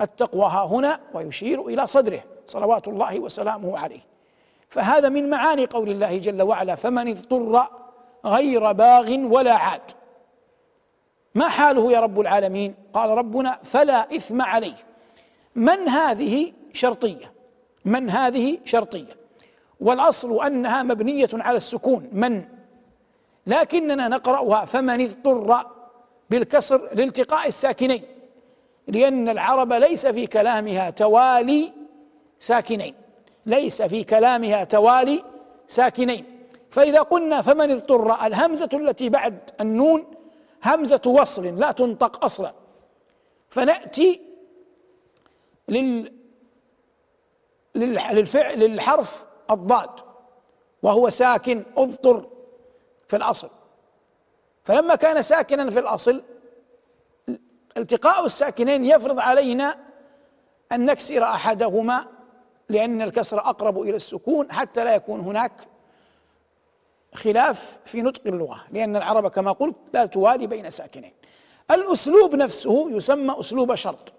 التقوى 0.02 0.46
ها 0.46 0.66
هنا 0.66 1.00
ويشير 1.14 1.68
إلى 1.68 1.88
صدره 1.88 2.24
صلوات 2.48 2.88
الله 2.88 3.20
وسلامه 3.20 3.80
عليه. 3.80 4.17
فهذا 4.70 5.10
من 5.10 5.30
معاني 5.30 5.66
قول 5.66 5.90
الله 5.90 6.18
جل 6.18 6.42
وعلا 6.42 6.76
فمن 6.76 7.08
اضطر 7.08 7.68
غير 8.26 8.72
باغ 8.72 9.12
ولا 9.12 9.54
عاد. 9.54 9.82
ما 11.36 11.48
حاله 11.50 11.92
يا 11.92 12.00
رب 12.00 12.20
العالمين؟ 12.20 12.76
قال 12.94 13.10
ربنا 13.10 13.60
فلا 13.64 14.16
إثم 14.16 14.42
عليه. 14.42 14.78
من 15.56 15.90
هذه 15.90 16.54
شرطية؟ 16.74 17.34
من 17.86 18.10
هذه 18.10 18.60
شرطية؟ 18.66 19.18
والأصل 19.80 20.46
أنها 20.46 20.84
مبنية 20.84 21.30
على 21.34 21.58
السكون. 21.58 22.10
من؟ 22.12 22.44
لكننا 23.48 24.08
نقرأها 24.08 24.66
فمن 24.66 25.02
اضطر 25.02 25.66
بالكسر 26.30 26.90
لالتقاء 26.94 27.48
الساكنين 27.48 28.04
لأن 28.88 29.30
العرب 29.30 29.74
ليس 29.74 30.08
في 30.08 30.28
كلامها 30.28 30.90
توالي 30.90 31.74
ساكنين. 32.40 33.07
ليس 33.48 33.82
في 33.82 34.04
كلامها 34.04 34.64
توالي 34.64 35.24
ساكنين. 35.68 36.48
فإذا 36.70 37.02
قلنا 37.02 37.42
فمن 37.42 37.72
اضطر 37.72 38.26
الهمزة 38.26 38.70
التي 38.74 39.10
بعد 39.10 39.40
النون 39.62 40.06
همزة 40.66 41.02
وصل 41.06 41.60
لا 41.60 41.72
تنطق 41.72 42.26
أصلا. 42.26 42.54
فنأتي 43.50 44.22
لل 45.70 46.12
للفعل 47.76 48.60
للحرف 48.60 49.26
الضاد 49.52 49.90
وهو 50.84 51.10
ساكن 51.10 51.64
اضطر 51.78 52.30
في 53.08 53.16
الأصل. 53.16 53.50
فلما 54.64 54.96
كان 54.96 55.22
ساكنا 55.22 55.70
في 55.70 55.80
الأصل 55.80 56.24
التقاء 57.78 58.26
الساكنين 58.26 58.86
يفرض 58.86 59.20
علينا 59.20 59.78
أن 60.72 60.86
نكسر 60.86 61.24
أحدهما 61.24 62.17
لأن 62.70 63.02
الكسر 63.02 63.40
أقرب 63.40 63.82
إلى 63.82 63.96
السكون 63.96 64.52
حتى 64.52 64.84
لا 64.84 64.96
يكون 64.96 65.20
هناك 65.20 65.52
خلاف 67.14 67.80
في 67.86 68.02
نطق 68.02 68.22
اللغة 68.26 68.64
لأن 68.72 68.96
العرب 68.96 69.28
كما 69.28 69.52
قلت 69.52 69.76
لا 69.94 70.06
توالي 70.06 70.48
بين 70.48 70.70
ساكنين. 70.70 71.14
الأسلوب 71.72 72.36
نفسه 72.36 72.92
يسمى 72.92 73.40
أسلوب 73.40 73.76
شرط. 73.76 74.14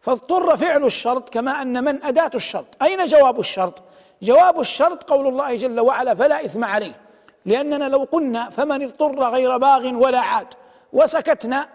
فاضطر 0.00 0.56
فعل 0.56 0.84
الشرط 0.84 1.28
كما 1.28 1.62
أن 1.62 1.84
من 1.84 2.02
أداة 2.02 2.30
الشرط. 2.34 2.82
أين 2.82 3.04
جواب 3.04 3.40
الشرط؟ 3.40 3.82
جواب 4.22 4.60
الشرط 4.60 5.10
قول 5.10 5.26
الله 5.26 5.56
جل 5.56 5.80
وعلا 5.80 6.14
فلا 6.14 6.44
إثم 6.44 6.64
عليه. 6.64 7.00
لأننا 7.46 7.88
لو 7.88 8.08
قلنا 8.12 8.50
فمن 8.50 8.82
اضطر 8.82 9.30
غير 9.30 9.56
باغ 9.56 9.86
ولا 9.94 10.20
عاد 10.20 10.54
وسكتنا 10.92 11.68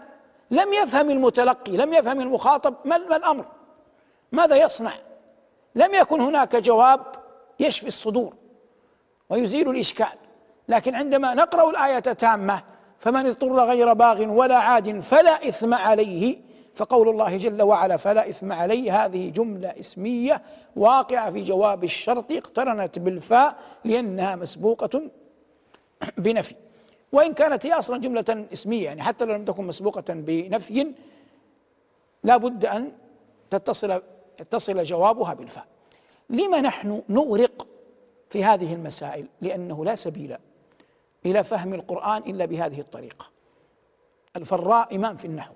لم 0.52 0.74
يفهم 0.74 1.10
المتلقي 1.10 1.78
لم 1.78 1.94
يفهم 1.94 2.22
المخاطب 2.22 2.74
ما 2.86 2.96
الأمر؟ 2.96 3.46
ماذا 4.32 4.56
يصنع؟ 4.56 4.94
لم 5.78 5.94
يكن 5.94 6.22
هناك 6.22 6.56
جواب 6.56 7.02
يشفي 7.60 7.88
الصدور 7.88 8.34
ويزيل 9.30 9.70
الإشكال. 9.70 10.18
لكن 10.68 10.96
عندما 10.96 11.34
نقرأ 11.34 11.70
الآية 11.70 12.00
تامة 12.00 12.64
فمن 13.00 13.26
اضطر 13.26 13.60
غير 13.60 13.94
باغ 13.94 14.22
ولا 14.22 14.58
عاد 14.58 15.00
فلا 15.00 15.48
إثم 15.50 15.74
عليه 15.74 16.38
فقول 16.76 17.10
الله 17.10 17.38
جل 17.38 17.62
وعلا 17.62 17.98
فلا 17.98 18.30
إثم 18.30 18.52
عليه 18.52 19.06
هذه 19.06 19.30
جملة 19.30 19.74
اسمية 19.80 20.42
واقعة 20.76 21.32
في 21.32 21.44
جواب 21.44 21.84
الشرط 21.84 22.32
اقترنت 22.32 23.00
بالفاء 23.00 23.56
لأنها 23.86 24.36
مسبوقة 24.36 25.02
بنفي. 26.18 26.56
وإن 27.12 27.34
كانت 27.34 27.66
هي 27.66 27.74
أصلا 27.74 27.98
جملة 27.98 28.46
اسمية 28.54 28.86
يعني 28.86 29.02
حتى 29.02 29.26
لو 29.26 29.36
لم 29.36 29.46
تكن 29.46 29.68
مسبوقة 29.68 30.04
بنفي 30.14 30.94
لا 32.24 32.38
بد 32.38 32.66
أن 32.66 32.92
تتصل 33.50 34.02
يتصل 34.40 34.84
جوابها 34.84 35.34
بالفاء. 35.34 35.68
لما 36.30 36.62
نحن 36.62 37.04
نغرق 37.10 37.68
في 38.30 38.44
هذه 38.44 38.74
المسائل؟ 38.74 39.28
لأنه 39.42 39.86
لا 39.86 39.96
سبيل 39.96 40.38
إلى 41.26 41.44
فهم 41.44 41.74
القرآن 41.74 42.22
إلا 42.22 42.46
بهذه 42.46 42.80
الطريقة. 42.80 43.26
الفراء 44.36 44.96
إمام 44.96 45.18
في 45.18 45.26
النحو. 45.26 45.54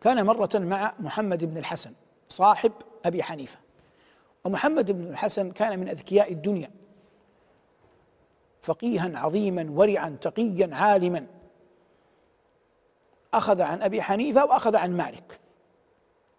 كان 0.00 0.26
مرة 0.26 0.50
مع 0.54 0.94
محمد 0.98 1.44
بن 1.44 1.56
الحسن 1.56 1.92
صاحب 2.28 2.72
أبي 3.04 3.22
حنيفة. 3.22 3.58
ومحمد 4.44 4.90
بن 4.90 5.04
الحسن 5.04 5.50
كان 5.50 5.78
من 5.78 5.88
أذكياء 5.88 6.32
الدنيا. 6.32 6.70
فقيها 8.60 9.18
عظيما 9.18 9.66
ورعا 9.70 10.16
تقيا 10.20 10.74
عالما. 10.74 11.26
أخذ 13.34 13.60
عن 13.60 13.82
أبي 13.82 14.02
حنيفة 14.02 14.44
وأخذ 14.44 14.76
عن 14.76 14.96
مالك. 14.96 15.40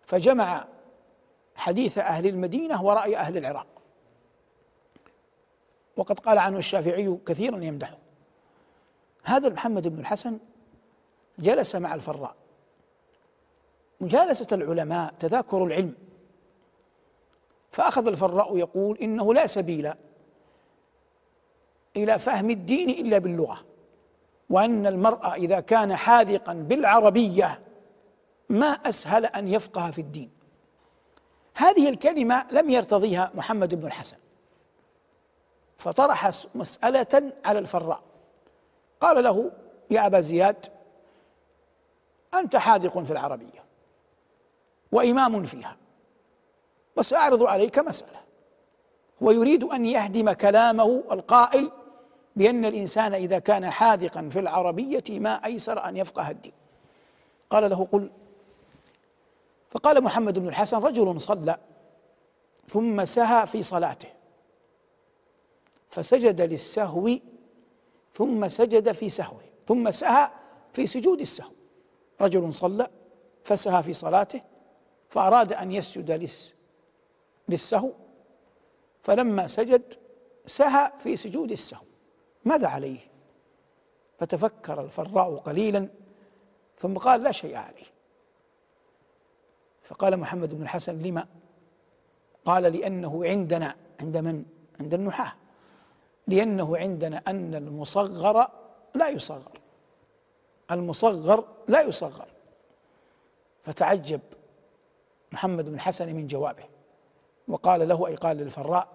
فجمع 0.06 0.68
حديث 1.56 1.97
أهل 1.97 2.28
المدينة 2.28 2.84
ورأي 2.84 3.18
أهل 3.18 3.38
العراق. 3.38 3.68
وقد 5.97 6.20
قال 6.20 6.38
عنه 6.38 6.58
الشافعي 6.58 7.18
كثيرا 7.26 7.64
يمدحه 7.64 7.97
هذا 9.24 9.49
محمد 9.49 9.88
بن 9.88 9.99
الحسن 9.99 10.39
جلس 11.39 11.76
مع 11.76 11.95
الفراء. 11.95 12.36
مجالسة 14.01 14.47
العلماء 14.51 15.14
تذاكر 15.20 15.64
العلم. 15.64 15.95
فأخذ 17.72 18.08
الفراء 18.08 18.58
يقول 18.58 18.97
إنه 18.97 19.34
لا 19.34 19.47
سبيل 19.47 19.93
إلى 21.97 22.20
فهم 22.20 22.49
الدين 22.49 22.89
إلا 22.89 23.18
باللغة. 23.18 23.66
وأن 24.49 24.88
المرء 24.88 25.34
إذا 25.34 25.60
كان 25.60 25.95
حاذقا 25.95 26.53
بالعربية 26.53 27.62
ما 28.49 28.68
أسهل 28.68 29.26
أن 29.26 29.47
يفقه 29.47 29.91
في 29.91 30.01
الدين. 30.01 30.35
هذه 31.56 31.89
الكلمة 31.89 32.45
لم 32.51 32.70
يرتضيها 32.70 33.32
محمد 33.36 33.76
بن 33.76 33.88
الحسن. 33.88 34.18
فطرح 35.78 36.32
مسألة 36.56 37.34
على 37.45 37.60
الفراء. 37.60 38.01
قال 39.01 39.24
له 39.24 39.51
يا 39.91 40.06
أبا 40.06 40.22
زياد 40.22 40.66
أنت 42.34 42.56
حاذق 42.56 42.99
في 42.99 43.12
العربية 43.12 43.64
وإمام 44.91 45.43
فيها 45.43 45.78
وسأعرض 46.95 47.43
عليك 47.43 47.80
مسألة. 47.80 48.20
هو 49.24 49.32
يريد 49.32 49.64
أن 49.64 49.86
يهدم 49.86 50.32
كلامه 50.32 51.03
القائل 51.12 51.72
بأن 52.36 52.66
الإنسان 52.66 53.14
إذا 53.14 53.39
كان 53.39 53.70
حاذقا 53.70 54.30
في 54.30 54.39
العربية 54.39 55.20
ما 55.20 55.45
أيسر 55.45 55.86
أن 55.86 55.97
يفقه 55.97 56.30
الدين. 56.30 56.53
قال 57.49 57.70
له 57.70 57.88
قل 57.91 58.12
فقال 59.76 60.04
محمد 60.04 60.40
بن 60.40 60.48
الحسن 60.48 60.78
رجل 60.78 61.22
صلى 61.22 61.58
ثم 62.68 63.06
سهى 63.06 63.48
في 63.48 63.64
صلاته. 63.64 64.10
فسجد 65.90 66.42
للسهو 66.42 67.10
ثم 68.14 68.48
سجد 68.48 68.92
في 68.92 69.10
سهوه 69.10 69.42
ثم 69.68 69.92
سهى 69.92 70.30
في 70.74 70.88
سجود 70.88 71.20
السهو. 71.20 71.52
رجل 72.22 72.54
صلى 72.54 72.88
فسهى 73.44 73.84
في 73.84 73.94
صلاته 73.94 74.42
فأراد 75.10 75.54
أن 75.54 75.72
يسجد 75.72 76.30
للسهو. 77.50 77.92
فلما 79.02 79.48
سجد 79.48 79.94
سهى 80.46 80.92
في 81.00 81.18
سجود 81.18 81.52
السهو. 81.52 81.86
ماذا 82.46 82.68
عليه؟ 82.68 83.00
فتفكر 84.20 84.82
الفراء 84.82 85.36
قليلا 85.36 85.90
ثم 86.78 86.98
قال 86.98 87.24
لا 87.24 87.32
شيء 87.32 87.56
عليه. 87.56 87.95
فقال 89.86 90.18
محمد 90.18 90.56
بن 90.56 90.62
الحسن 90.62 91.00
لما؟ 91.00 91.28
قال 92.46 92.64
لأنه 92.64 93.26
عندنا 93.26 93.76
عند 94.02 94.18
من؟ 94.18 94.46
عند 94.80 94.94
النحاة. 94.94 95.34
لأنه 96.28 96.78
عندنا 96.78 97.24
أن 97.28 97.56
المصغر 97.56 98.48
لا 98.96 99.10
يصغر. 99.10 99.52
المصغر 100.72 101.48
لا 101.68 101.82
يصغر. 101.82 102.28
فتعجب 103.64 104.22
محمد 105.32 105.70
بن 105.70 105.76
الحسن 105.76 106.16
من 106.16 106.28
جوابه 106.28 106.64
وقال 107.48 107.88
له 107.88 108.08
أي 108.08 108.16
قال 108.16 108.38
للفراء 108.38 108.88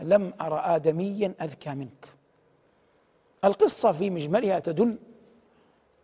لم 0.00 0.32
أرى 0.40 0.58
آدميا 0.58 1.34
أذكى 1.42 1.70
منك. 1.74 2.08
القصة 3.44 3.92
في 3.92 4.10
مجملها 4.10 4.58
تدل 4.58 4.96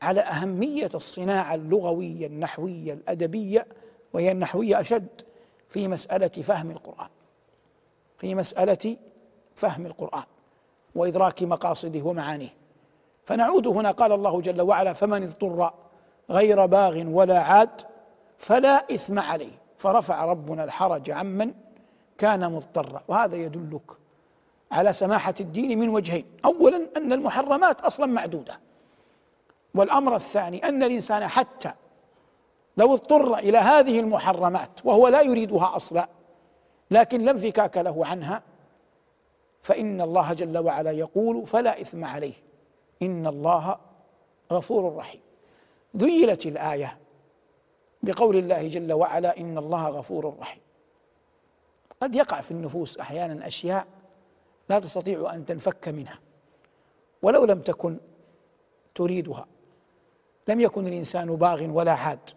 على 0.03 0.21
أهمية 0.21 0.91
الصناعة 0.95 1.55
اللغوية 1.55 2.27
النحوية 2.27 2.93
الأدبية 2.93 3.67
وهي 4.13 4.33
النحوية 4.33 4.81
أشد 4.81 5.09
في 5.69 5.89
مسألة 5.89 6.29
فهم 6.29 6.71
القرآن. 6.71 7.09
في 8.19 8.35
مسألة 8.35 8.97
فهم 9.55 9.87
القرآن 9.87 10.25
وإدراك 10.95 11.43
مقاصده 11.43 12.03
ومعانيه. 12.03 12.55
فنعود 13.25 13.67
هنا 13.67 13.91
قال 13.91 14.13
الله 14.13 14.41
جل 14.41 14.61
وعلا 14.61 14.93
فمن 14.93 15.23
اضطر 15.23 15.73
غير 16.31 16.67
باغ 16.67 17.03
ولا 17.07 17.41
عاد 17.41 17.71
فلا 18.39 18.95
إثم 18.95 19.19
عليه. 19.19 19.61
فرفع 19.77 20.25
ربنا 20.25 20.65
الحرج 20.65 21.11
عمن 21.11 21.55
كان 22.19 22.53
مضطرا. 22.53 23.03
وهذا 23.09 23.37
يدلك 23.37 23.91
على 24.73 24.93
سماحة 24.93 25.35
الدين 25.41 25.79
من 25.79 25.89
وجهين. 25.89 26.25
أولا 26.45 26.87
أن 26.97 27.13
المحرمات 27.13 27.81
أصلا 27.81 28.07
معدودة. 28.07 28.61
والأمر 29.75 30.17
الثاني 30.17 30.69
أن 30.69 30.83
الإنسان 30.83 31.29
حتى 31.29 31.73
لو 32.77 32.95
اضطر 32.95 33.39
إلى 33.39 33.59
هذه 33.59 34.01
المحرمات 34.01 34.71
وهو 34.85 35.09
لا 35.09 35.21
يريدها 35.21 35.77
أصلا 35.77 36.09
لكن 36.91 37.21
لا 37.21 37.31
انفكاك 37.31 37.77
له 37.77 38.07
عنها 38.07 38.43
فإن 39.63 40.01
الله 40.01 40.33
جل 40.33 40.59
وعلا 40.59 40.91
يقول 40.91 41.47
فلا 41.47 41.81
إثم 41.81 42.05
عليه. 42.05 42.35
إن 43.03 43.27
الله 43.27 43.77
غفور 44.53 44.97
رحيم. 44.97 45.21
ذيلت 45.97 46.47
الآية 46.47 46.99
بقول 48.03 48.37
الله 48.37 48.69
جل 48.69 48.93
وعلا 48.93 49.39
إن 49.39 49.59
الله 49.59 49.89
غفور 49.89 50.35
رحيم. 50.41 50.61
قد 52.01 52.15
يقع 52.15 52.41
في 52.41 52.51
النفوس 52.51 52.99
أحيانا 52.99 53.47
أشياء 53.47 53.87
لا 54.69 54.79
تستطيع 54.79 55.35
أن 55.35 55.47
تنفك 55.47 55.89
منها 55.89 56.19
ولو 57.23 57.45
لم 57.45 57.61
تكن 57.61 57.97
تريدها. 58.95 59.47
لم 60.49 60.61
يكن 60.61 60.87
الإنسان 60.87 61.37
باغ 61.37 61.63
ولا 61.63 61.93
عاد 61.93 62.31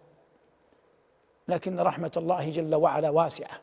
لكن 1.48 1.80
رحمة 1.80 2.12
الله 2.18 2.50
جل 2.50 2.76
وعلا 2.76 3.10
واسعة. 3.10 3.60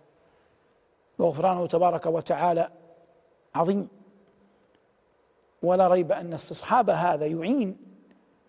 وغفرانه 1.19 1.67
تبارك 1.67 2.07
وتعالى 2.07 2.71
عظيم. 3.55 3.89
ولا 5.63 5.89
ريب 5.89 6.13
أن 6.13 6.33
استصحاب 6.33 6.91
هذا 6.91 7.27
يعين 7.27 7.77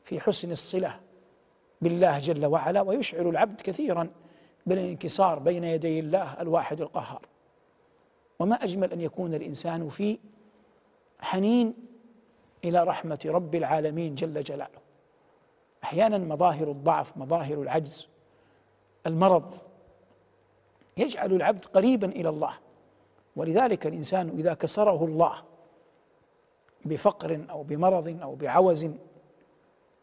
في 0.04 0.20
حسن 0.20 0.52
الصلة 0.52 1.00
بالله 1.82 2.20
جل 2.20 2.46
وعلا 2.46 2.82
ويشعر 2.82 3.30
العبد 3.30 3.62
كثيرا 3.62 4.10
بالانكسار 4.66 5.40
بين 5.40 5.64
يدي 5.64 6.00
الله 6.00 6.42
الواحد 6.42 6.82
القهار. 6.82 7.22
وما 8.40 8.56
أجمل 8.56 8.92
أن 8.92 9.02
يكون 9.02 9.34
الإنسان 9.34 9.90
في 9.90 10.20
حنين 11.20 11.74
إلى 12.64 12.84
رحمة 12.84 13.20
رب 13.26 13.56
العالمين 13.56 14.16
جل 14.16 14.44
جلاله. 14.44 14.82
أحيانا 15.84 16.18
مظاهر 16.18 16.72
الضعف 16.72 17.18
مظاهر 17.18 17.62
العجز 17.62 18.11
المرض 19.08 19.54
يجعل 20.98 21.34
العبد 21.34 21.66
قريبا 21.66 22.08
إلى 22.08 22.30
الله. 22.30 22.54
ولذلك 23.36 23.88
الإنسان 23.88 24.30
إذا 24.30 24.54
كسره 24.54 25.06
الله 25.06 25.44
بفقر 26.86 27.46
أو 27.50 27.64
بمرض 27.64 28.20
أو 28.22 28.36
بعوز 28.36 28.88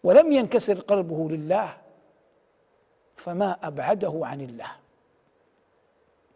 ولم 0.05 0.33
ينكسر 0.33 0.81
قلبه 0.81 1.29
لله 1.31 1.77
فما 3.17 3.59
أبعده 3.63 4.21
عن 4.23 4.41
الله. 4.41 4.71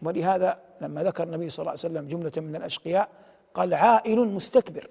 ولهذا 0.02 0.60
لما 0.80 1.02
ذكر 1.02 1.24
النبي 1.24 1.50
صلى 1.50 1.62
الله 1.62 1.70
عليه 1.70 1.80
وسلم 1.80 2.08
جملة 2.08 2.32
من 2.36 2.56
الأشقياء 2.56 3.08
قال 3.54 3.74
عائل 3.74 4.28
مستكبر 4.28 4.90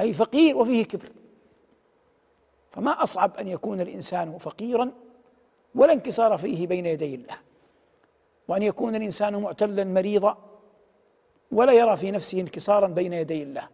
أي 0.00 0.12
فقير 0.12 0.56
وفيه 0.56 0.84
كبر. 0.84 1.12
فما 2.70 3.02
أصعب 3.02 3.36
أن 3.36 3.48
يكون 3.48 3.80
الإنسان 3.80 4.38
فقيرا 4.38 4.92
ولا 5.74 5.92
انكسار 5.92 6.38
فيه 6.38 6.66
بين 6.66 6.86
يدي 6.86 7.14
الله. 7.14 7.36
وأن 8.48 8.62
يكون 8.62 8.94
الإنسان 8.94 9.42
معتلا 9.42 9.84
مريضا 9.84 10.38
ولا 11.52 11.72
يرى 11.72 11.96
في 11.96 12.10
نفسه 12.10 12.40
انكسارا 12.40 12.86
بين 12.86 13.12
يدي 13.12 13.42
الله. 13.42 13.68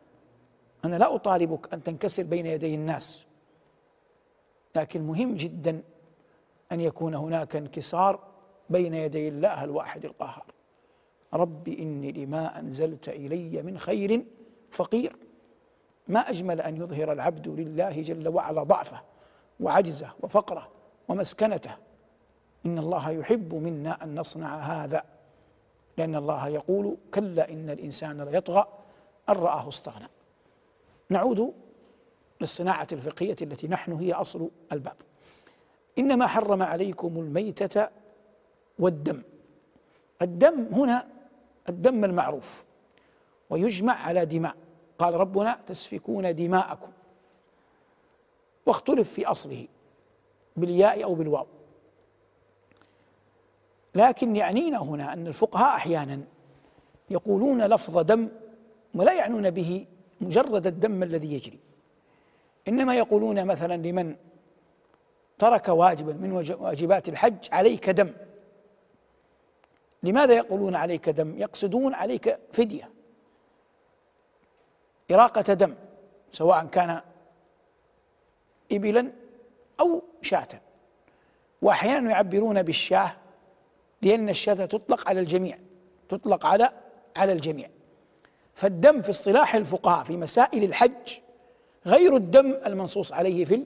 أنا 0.84 0.96
لا 0.96 1.14
أطالبك 1.14 1.74
أن 1.74 1.82
تنكسر 1.82 2.22
بين 2.22 2.46
يدي 2.46 2.74
الناس. 2.74 3.24
لكن 4.76 5.06
مهم 5.06 5.34
جدا 5.34 5.82
أن 6.72 6.80
يكون 6.80 7.14
هناك 7.14 7.56
انكسار 7.56 8.20
بين 8.70 8.94
يدي 8.94 9.28
الله 9.28 9.64
الواحد 9.64 10.04
القهار. 10.04 10.44
رب 11.34 11.68
إني 11.68 12.12
لما 12.12 12.58
أنزلت 12.58 13.08
إلي 13.08 13.62
من 13.62 13.78
خير 13.78 14.24
فقير. 14.70 15.16
ما 16.08 16.20
أجمل 16.20 16.60
أن 16.60 16.76
يظهر 16.76 17.12
العبد 17.12 17.48
لله 17.48 18.02
جل 18.02 18.28
وعلا 18.28 18.62
ضعفه 18.62 19.02
وعجزه 19.60 20.12
وفقره 20.22 20.68
ومسكنته 21.08 21.76
إن 22.66 22.78
الله 22.78 23.10
يحب 23.10 23.54
منا 23.54 24.04
أن 24.04 24.20
نصنع 24.20 24.58
هذا. 24.58 25.04
لأن 25.98 26.14
الله 26.14 26.48
يقول 26.48 26.96
كلا 27.14 27.50
إن 27.50 27.70
الإنسان 27.70 28.22
ليطغى 28.22 28.66
أن 29.28 29.34
رآه 29.34 29.68
استغنى. 29.68 30.08
نعود 31.10 31.54
للصناعة 32.40 32.86
الفقهية 32.92 33.36
التي 33.42 33.68
نحن 33.68 33.92
هي 33.92 34.12
أصل 34.12 34.50
الباب. 34.72 34.96
إنما 35.98 36.26
حرم 36.26 36.62
عليكم 36.62 37.18
الميتة 37.18 37.88
والدم. 38.78 39.22
الدم 40.22 40.66
هنا 40.72 41.06
الدم 41.68 42.04
المعروف 42.04 42.64
ويجمع 43.50 43.92
على 43.92 44.26
دماء. 44.26 44.56
قال 44.98 45.14
ربنا 45.14 45.60
تسفكون 45.66 46.34
دماءكم. 46.34 46.90
واختلف 48.66 49.12
في 49.12 49.26
أصله 49.26 49.68
بالياء 50.56 51.04
أو 51.04 51.14
بالواو. 51.14 51.46
لكن 53.94 54.36
يعنينا 54.36 54.78
هنا 54.78 55.12
أن 55.12 55.26
الفقهاء 55.26 55.76
أحيانا 55.76 56.20
يقولون 57.10 57.62
لفظ 57.62 57.98
دم 57.98 58.28
ولا 58.94 59.12
يعنون 59.12 59.50
به 59.50 59.86
مجرد 60.20 60.66
الدم 60.66 61.02
الذي 61.02 61.32
يجري. 61.34 61.58
إنما 62.68 62.94
يقولون 62.94 63.44
مثلا 63.44 63.76
لمن 63.76 64.16
ترك 65.38 65.68
واجبا 65.68 66.12
من 66.12 66.32
واجبات 66.60 67.08
الحج 67.08 67.48
عليك 67.52 67.90
دم. 67.90 68.12
لماذا 70.02 70.34
يقولون 70.34 70.74
عليك 70.74 71.08
دم؟ 71.08 71.38
يقصدون 71.38 71.94
عليك 71.94 72.38
فدية 72.52 72.90
إراقة 75.10 75.52
دم 75.54 75.74
سواء 76.32 76.66
كان 76.66 77.00
إبلا 78.72 79.12
أو 79.80 80.02
شاة. 80.22 80.48
وأحيانا 81.62 82.10
يعبرون 82.10 82.62
بالشاة 82.62 83.16
لأن 84.02 84.28
الشاة 84.28 84.54
تطلق 84.54 85.08
على 85.08 85.20
الجميع 85.20 85.58
تطلق 86.08 86.46
على 86.46 86.70
على 87.16 87.32
الجميع. 87.32 87.70
فالدم 88.54 89.02
في 89.02 89.10
اصطلاح 89.10 89.54
الفقهاء 89.54 90.04
في 90.04 90.16
مسائل 90.16 90.64
الحج 90.64 91.18
غير 91.86 92.16
الدم 92.16 92.58
المنصوص 92.66 93.12
عليه 93.12 93.44
في 93.44 93.64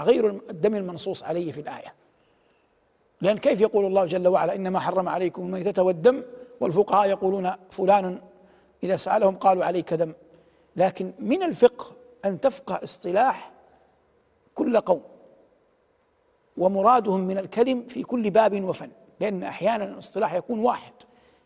غير 0.00 0.30
الدم 0.50 0.74
المنصوص 0.74 1.22
عليه 1.22 1.52
في 1.52 1.60
الآية. 1.60 1.94
لأن 3.20 3.38
كيف 3.38 3.60
يقول 3.60 3.84
الله 3.84 4.04
جل 4.04 4.28
وعلا 4.28 4.54
إنما 4.54 4.78
حرم 4.80 5.08
عليكم 5.08 5.42
الميتة 5.42 5.82
والدم؟ 5.82 6.22
والفقهاء 6.60 7.08
يقولون 7.08 7.52
فلان 7.70 8.20
إذا 8.82 8.96
سألهم 8.96 9.36
قالوا 9.36 9.64
عليك 9.64 9.94
دم. 9.94 10.12
لكن 10.76 11.12
من 11.18 11.42
الفقه 11.42 11.92
أن 12.24 12.40
تفقه 12.40 12.80
اصطلاح 12.82 13.52
كل 14.54 14.80
قوم 14.80 15.02
ومرادهم 16.56 17.20
من 17.20 17.38
الكلم 17.38 17.86
في 17.86 18.02
كل 18.02 18.30
باب 18.30 18.64
وفن. 18.64 18.90
لأن 19.20 19.42
أحيانا 19.42 19.84
الاصطلاح 19.84 20.34
يكون 20.34 20.58
واحد 20.58 20.92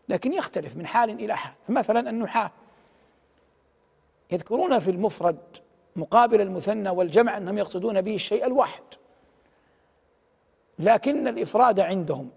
لكن 0.09 0.33
يختلف 0.33 0.77
من 0.77 0.85
حال 0.85 1.09
إلى 1.09 1.37
حال. 1.37 1.53
فمثلا 1.67 2.09
النحاة. 2.09 2.51
يذكرون 4.31 4.79
في 4.79 4.91
المفرد 4.91 5.37
مقابل 5.95 6.41
المثنى 6.41 6.89
والجمع 6.89 7.37
أنهم 7.37 7.57
يقصدون 7.57 8.01
به 8.01 8.15
الشيء 8.15 8.45
الواحد. 8.45 8.83
لكن 10.79 11.27
الإفراد 11.27 11.79
عندهم 11.79 12.29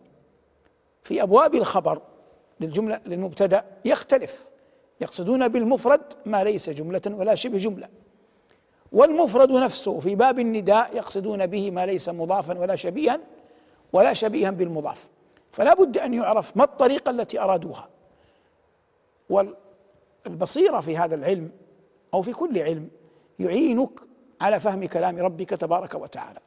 في 1.02 1.22
أبواب 1.22 1.54
الخبر 1.54 2.02
للجملة 2.60 3.00
للمبتدأ 3.06 3.64
يختلف. 3.84 4.46
يقصدون 5.00 5.48
بالمفرد 5.48 6.02
ما 6.26 6.44
ليس 6.44 6.70
جملة 6.70 7.02
ولا 7.06 7.34
شبه 7.34 7.58
جملة. 7.58 7.88
والمفرد 8.92 9.50
نفسه 9.50 10.00
في 10.00 10.14
باب 10.14 10.38
النداء 10.38 10.96
يقصدون 10.96 11.46
به 11.46 11.70
ما 11.70 11.86
ليس 11.86 12.08
مضافا 12.08 12.58
ولا 12.58 12.76
شبيها 12.76 13.20
ولا 13.92 14.12
شبيها 14.12 14.50
بالمضاف. 14.50 15.08
فلا 15.54 15.74
بد 15.74 15.98
أن 15.98 16.14
يعرف 16.14 16.56
ما 16.56 16.64
الطريقة 16.64 17.10
التي 17.10 17.40
أرادوها. 17.40 17.88
والبصيرة 19.28 20.80
في 20.80 20.98
هذا 20.98 21.14
العلم 21.14 21.50
أو 22.14 22.22
في 22.22 22.32
كل 22.32 22.58
علم 22.58 22.88
يعينك 23.38 24.00
على 24.40 24.60
فهم 24.60 24.84
كلام 24.84 25.18
ربك 25.18 25.50
تبارك 25.50 25.94
وتعالى. 25.94 26.40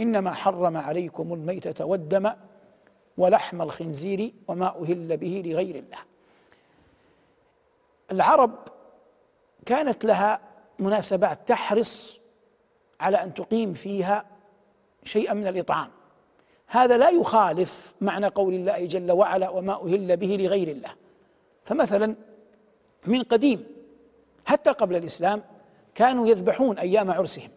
إنما 0.00 0.32
حرم 0.32 0.76
عليكم 0.76 1.32
الميتة 1.32 1.84
والدم 1.84 2.30
ولحم 3.18 3.62
الخنزير 3.62 4.32
وما 4.48 4.82
أهل 4.82 5.16
به 5.16 5.42
لغير 5.46 5.74
الله. 5.74 5.98
العرب 8.12 8.58
كانت 9.66 10.04
لها 10.04 10.40
مناسبات 10.78 11.48
تحرص 11.48 12.20
على 13.00 13.22
أن 13.22 13.34
تقيم 13.34 13.72
فيها 13.72 14.24
شيئا 15.04 15.34
من 15.34 15.46
الإطعام. 15.46 15.90
هذا 16.72 16.98
لا 16.98 17.10
يخالف 17.10 17.94
معنى 18.00 18.26
قول 18.26 18.54
الله 18.54 18.86
جل 18.86 19.12
وعلا 19.12 19.48
وما 19.48 19.72
أهل 19.72 20.16
به 20.16 20.36
لغير 20.40 20.68
الله. 20.68 20.90
فمثلا 21.64 22.14
من 23.06 23.22
قديم 23.22 23.64
حتى 24.44 24.70
قبل 24.70 24.96
الإسلام 24.96 25.42
كانوا 25.94 26.26
يذبحون 26.26 26.78
أيام 26.78 27.10
عرسهم 27.10 27.50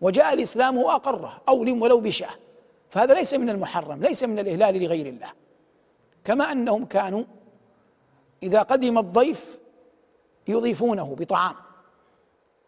وجاء 0.00 0.32
الإسلام 0.32 0.76
وأقره 0.76 1.42
أولم 1.48 1.82
ولو 1.82 2.00
بشاه 2.00 2.34
فهذا 2.90 3.14
ليس 3.14 3.34
من 3.34 3.50
المحرم 3.50 4.02
ليس 4.02 4.24
من 4.24 4.38
الإهلال 4.38 4.82
لغير 4.82 5.06
الله. 5.06 5.32
كما 6.24 6.52
أنهم 6.52 6.84
كانوا 6.84 7.24
إذا 8.42 8.62
قدم 8.62 8.98
الضيف 8.98 9.60
يضيفونه 10.48 11.16
بطعام. 11.18 11.54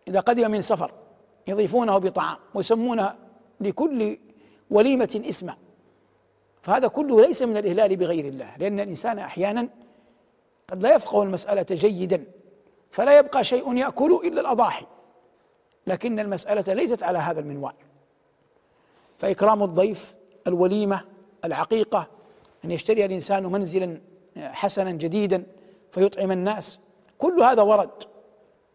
إذا 0.09 0.21
قدم 0.21 0.51
من 0.51 0.63
سفر 0.63 0.91
يضيفونه 1.47 1.99
بطعام 1.99 2.37
ويسمون 2.55 3.07
لكل 3.61 4.19
وليمة 4.71 5.23
اسما 5.29 5.57
فهذا 6.63 6.89
كله 6.89 7.21
ليس 7.27 7.43
من 7.43 7.57
الإهلال 7.57 7.97
بغير 7.97 8.25
الله 8.25 8.57
لأن 8.57 8.81
الإنسان 8.81 9.19
أحيانا 9.19 9.69
قد 10.69 10.83
لا 10.83 10.95
يفقه 10.95 11.23
المسألة 11.23 11.67
جيدا 11.71 12.25
فلا 12.91 13.19
يبقى 13.19 13.45
شيء 13.45 13.77
يأكل 13.77 14.21
إلا 14.25 14.41
الأضاحي. 14.41 14.87
لكن 15.87 16.21
المسألة 16.21 16.75
ليست 16.75 17.03
على 17.03 17.19
هذا 17.19 17.41
المنوال. 17.41 17.73
فإكرام 19.17 19.63
الضيف 19.63 20.17
الوليمة 20.47 21.05
العقيقة 21.45 22.09
أن 22.65 22.71
يشتري 22.71 23.05
الإنسان 23.05 23.47
منزلا 23.53 24.01
حسنا 24.37 24.91
جديدا 24.91 25.47
فيطعم 25.91 26.33
الناس 26.33 26.79
كل 27.19 27.41
هذا 27.41 27.63
ورد 27.63 28.05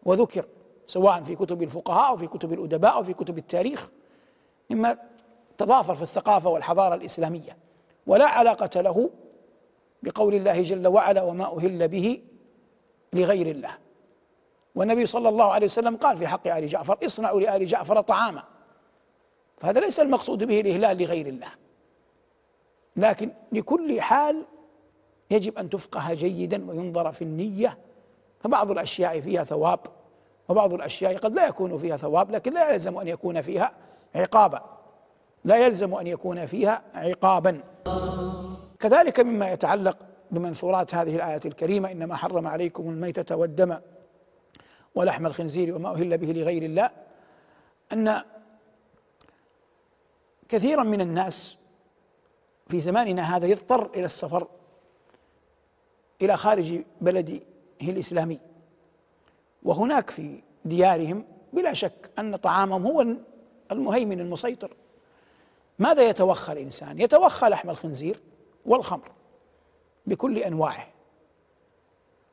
وذكر 0.02 0.44
سواء 0.86 1.22
في 1.22 1.36
كتب 1.36 1.62
الفقهاء 1.62 2.10
أو 2.10 2.16
في 2.16 2.26
كتب 2.26 2.52
الأدباء 2.52 2.94
أو 2.94 3.02
في 3.02 3.12
كتب 3.12 3.38
التاريخ. 3.38 3.90
مما 4.70 4.98
تضافر 5.60 5.94
في 5.94 6.02
الثقافة 6.02 6.50
والحضارة 6.50 6.94
الإسلامية. 6.94 7.56
ولا 8.06 8.26
علاقة 8.26 8.80
له 8.80 9.10
بقول 10.02 10.34
الله 10.34 10.62
جل 10.62 10.86
وعلا 10.86 11.22
وما 11.22 11.56
أهل 11.56 11.88
به 11.88 12.22
لغير 13.12 13.46
الله. 13.46 13.70
والنبي 14.74 15.06
صلى 15.06 15.28
الله 15.28 15.52
عليه 15.52 15.66
وسلم 15.66 15.96
قال 15.96 16.16
في 16.16 16.26
حق 16.26 16.48
آل 16.48 16.68
جعفر 16.68 16.98
اصنعوا 17.06 17.40
لآل 17.40 17.66
جعفر 17.66 18.00
طعاما. 18.00 18.44
فهذا 19.58 19.80
ليس 19.80 20.00
المقصود 20.00 20.44
به 20.44 20.60
الإهلال 20.60 21.02
لغير 21.02 21.26
الله. 21.26 21.50
لكن 22.96 23.30
لكل 23.52 24.00
حال 24.00 24.44
يجب 25.30 25.58
أن 25.58 25.70
تفقه 25.70 26.14
جيدا 26.14 26.70
وينظر 26.70 27.12
في 27.12 27.22
النية. 27.22 27.78
فبعض 28.40 28.70
الأشياء 28.70 29.20
فيها 29.20 29.44
ثواب 29.44 29.80
وبعض 30.48 30.74
الأشياء 30.74 31.16
قد 31.16 31.34
لا 31.34 31.46
يكون 31.46 31.78
فيها 31.78 31.96
ثواب 31.96 32.30
لكن 32.30 32.52
لا 32.52 32.70
يلزم 32.70 32.98
أن 32.98 33.08
يكون 33.08 33.42
فيها 33.42 33.72
عقابا. 34.14 34.79
لا 35.44 35.56
يلزم 35.56 35.94
أن 35.94 36.06
يكون 36.06 36.46
فيها 36.46 36.82
عقابا. 36.94 37.60
كذلك 38.80 39.20
مما 39.20 39.52
يتعلق 39.52 39.98
بمنثورات 40.30 40.94
هذه 40.94 41.16
الآية 41.16 41.40
الكريمة 41.46 41.90
إنما 41.92 42.16
حرم 42.16 42.46
عليكم 42.46 42.90
الميتة 42.90 43.36
والدم 43.36 43.78
ولحم 44.94 45.26
الخنزير 45.26 45.76
وما 45.76 45.88
أهل 45.88 46.18
به 46.18 46.32
لغير 46.32 46.62
الله 46.62 46.90
أن 47.92 48.22
كثيرا 50.48 50.82
من 50.82 51.00
الناس 51.00 51.56
في 52.68 52.80
زماننا 52.80 53.36
هذا 53.36 53.46
يضطر 53.46 53.90
إلى 53.94 54.04
السفر 54.04 54.48
إلى 56.22 56.36
خارج 56.36 56.82
بلده 57.00 57.40
الإسلامي. 57.82 58.40
وهناك 59.62 60.10
في 60.10 60.42
ديارهم 60.64 61.24
بلا 61.52 61.72
شك 61.72 62.10
أن 62.18 62.36
طعامهم 62.36 62.86
هو 62.86 63.06
المهيمن 63.72 64.20
المسيطر. 64.20 64.76
ماذا 65.80 66.08
يتوخى 66.08 66.52
الإنسان؟ 66.52 67.00
يتوخى 67.00 67.46
لحم 67.46 67.70
الخنزير 67.70 68.20
والخمر 68.66 69.12
بكل 70.06 70.38
أنواعه. 70.38 70.86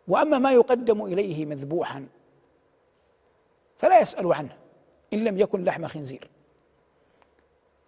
وأما 0.08 0.40
ما 0.40 0.52
يقدم 0.52 1.06
إليه 1.06 1.46
مذبوحا 1.46 2.08
فلا 3.76 4.00
يسأل 4.00 4.34
عنه 4.34 4.58
إن 5.14 5.24
لم 5.24 5.38
يكن 5.38 5.64
لحم 5.64 5.88
خنزير. 5.88 6.30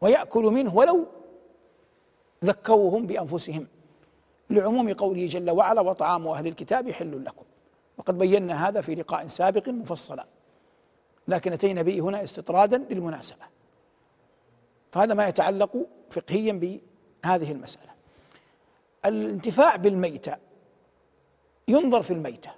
ويأكل 0.01 0.43
منه 0.43 0.76
ولو 0.76 1.05
ذكوهم 2.45 3.07
بأنفسهم. 3.07 3.68
لعموم 4.49 4.93
قوله 4.93 5.28
جل 5.28 5.49
وعلا 5.49 5.82
وطعام 5.82 6.28
أهل 6.28 6.47
الكتاب 6.47 6.91
حل 6.91 7.26
لكم. 7.26 7.45
وقد 7.97 8.18
بينا 8.18 8.68
هذا 8.68 8.82
في 8.82 8.95
لقاء 8.95 9.28
سابق 9.28 9.70
مفصلا. 9.70 10.26
لكن 11.28 11.53
أتينا 11.53 11.82
به 11.82 11.99
هنا 11.99 12.24
استطرادا 12.24 12.78
للمناسبة. 12.78 13.59
فهذا 14.91 15.13
ما 15.13 15.27
يتعلق 15.27 15.87
فقهيا 16.09 16.53
بهذه 16.53 17.51
المسألة. 17.51 17.89
الانتفاع 19.05 19.75
بالميتة 19.75 20.37
ينظر 21.67 22.01
في 22.01 22.13
الميتة. 22.13 22.51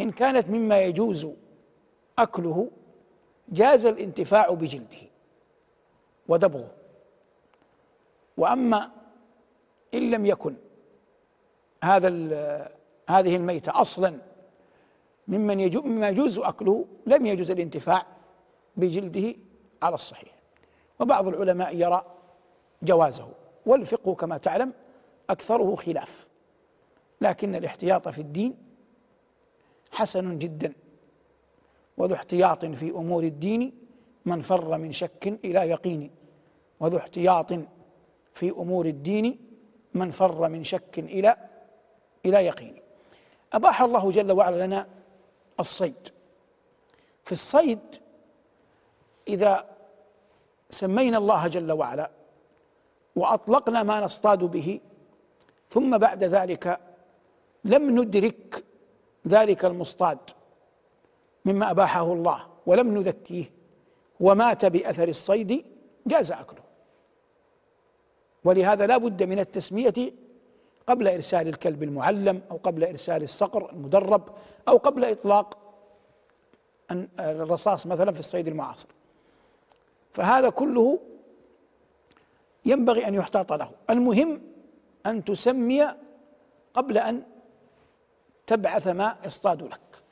إن 0.00 0.10
كانت 0.10 0.48
مما 0.48 0.82
يجوز 0.82 1.28
أكله 2.18 2.70
جاز 3.48 3.86
الانتفاع 3.86 4.50
بجلده 4.50 4.98
ودبغه. 6.28 6.70
وأما 8.36 8.90
إن 9.94 10.10
لم 10.10 10.26
يكن 10.26 10.56
هذا 11.84 12.08
هذه 13.08 13.36
الميتة 13.36 13.80
أصلا 13.80 14.18
ممن 15.28 15.60
يجوز 15.60 15.84
مما 15.84 16.08
يجوز 16.08 16.38
أكله 16.38 16.86
لم 17.06 17.26
يجوز 17.26 17.50
الانتفاع 17.50 18.06
بجلده 18.76 19.34
على 19.82 19.94
الصحيح. 19.94 20.39
وبعض 21.00 21.28
العلماء 21.28 21.76
يرى 21.76 22.04
جوازه 22.82 23.28
والفقه 23.66 24.14
كما 24.14 24.38
تعلم 24.38 24.72
أكثره 25.30 25.74
خلاف 25.74 26.28
لكن 27.20 27.54
الاحتياط 27.54 28.08
في 28.08 28.18
الدين 28.18 28.56
حسن 29.90 30.38
جدا 30.38 30.72
وذو 31.98 32.14
احتياط 32.14 32.64
في 32.64 32.90
أمور 32.90 33.22
الدين 33.22 33.72
من 34.24 34.40
فر 34.40 34.78
من 34.78 34.92
شك 34.92 35.38
إلى 35.44 35.60
يقين 35.60 36.10
وذو 36.80 36.96
احتياط 36.96 37.52
في 38.34 38.50
أمور 38.50 38.86
الدين 38.86 39.38
من 39.94 40.10
فر 40.10 40.48
من 40.48 40.64
شك 40.64 40.98
إلى 40.98 41.36
إلى 42.26 42.46
يقين. 42.46 42.74
أباح 43.52 43.82
الله 43.82 44.10
جل 44.10 44.32
وعلا 44.32 44.66
لنا 44.66 44.88
الصيد. 45.60 46.08
في 47.24 47.32
الصيد 47.32 47.78
إذا 49.28 49.68
سمينا 50.70 51.18
الله 51.18 51.46
جل 51.46 51.72
وعلا 51.72 52.10
وأطلقنا 53.16 53.82
ما 53.82 54.00
نصطاد 54.00 54.38
به 54.38 54.80
ثم 55.70 55.98
بعد 55.98 56.24
ذلك 56.24 56.80
لم 57.64 58.00
ندرك 58.00 58.64
ذلك 59.28 59.64
المصطاد 59.64 60.18
مما 61.44 61.70
أباحه 61.70 62.12
الله 62.12 62.46
ولم 62.66 62.94
نذكيه 62.94 63.52
ومات 64.20 64.64
بأثر 64.64 65.08
الصيد 65.08 65.64
جاز 66.06 66.32
أكله. 66.32 66.62
ولهذا 68.44 68.86
لا 68.86 68.96
بد 68.96 69.22
من 69.22 69.38
التسمية 69.38 70.12
قبل 70.86 71.08
إرسال 71.08 71.48
الكلب 71.48 71.82
المعلم 71.82 72.42
أو 72.50 72.56
قبل 72.56 72.84
إرسال 72.84 73.22
الصقر 73.22 73.70
المدرب 73.70 74.22
أو 74.68 74.76
قبل 74.76 75.04
إطلاق 75.04 75.58
الرصاص 77.18 77.86
مثلا 77.86 78.12
في 78.12 78.20
الصيد 78.20 78.48
المعاصر. 78.48 78.88
فهذا 80.12 80.48
كله 80.48 80.98
ينبغي 82.64 83.08
أن 83.08 83.14
يحتاط 83.14 83.52
له. 83.52 83.70
المهم 83.90 84.42
أن 85.06 85.24
تسمي 85.24 85.88
قبل 86.74 86.98
أن 86.98 87.22
تبعث 88.46 88.86
ما 88.88 89.16
يصطاد 89.26 89.62
لك. 89.62 90.02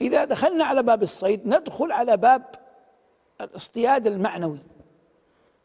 إذا 0.00 0.24
دخلنا 0.24 0.64
على 0.64 0.82
باب 0.82 1.02
الصيد 1.02 1.46
ندخل 1.46 1.92
على 1.92 2.16
باب 2.16 2.54
الاصطياد 3.40 4.06
المعنوي. 4.06 4.58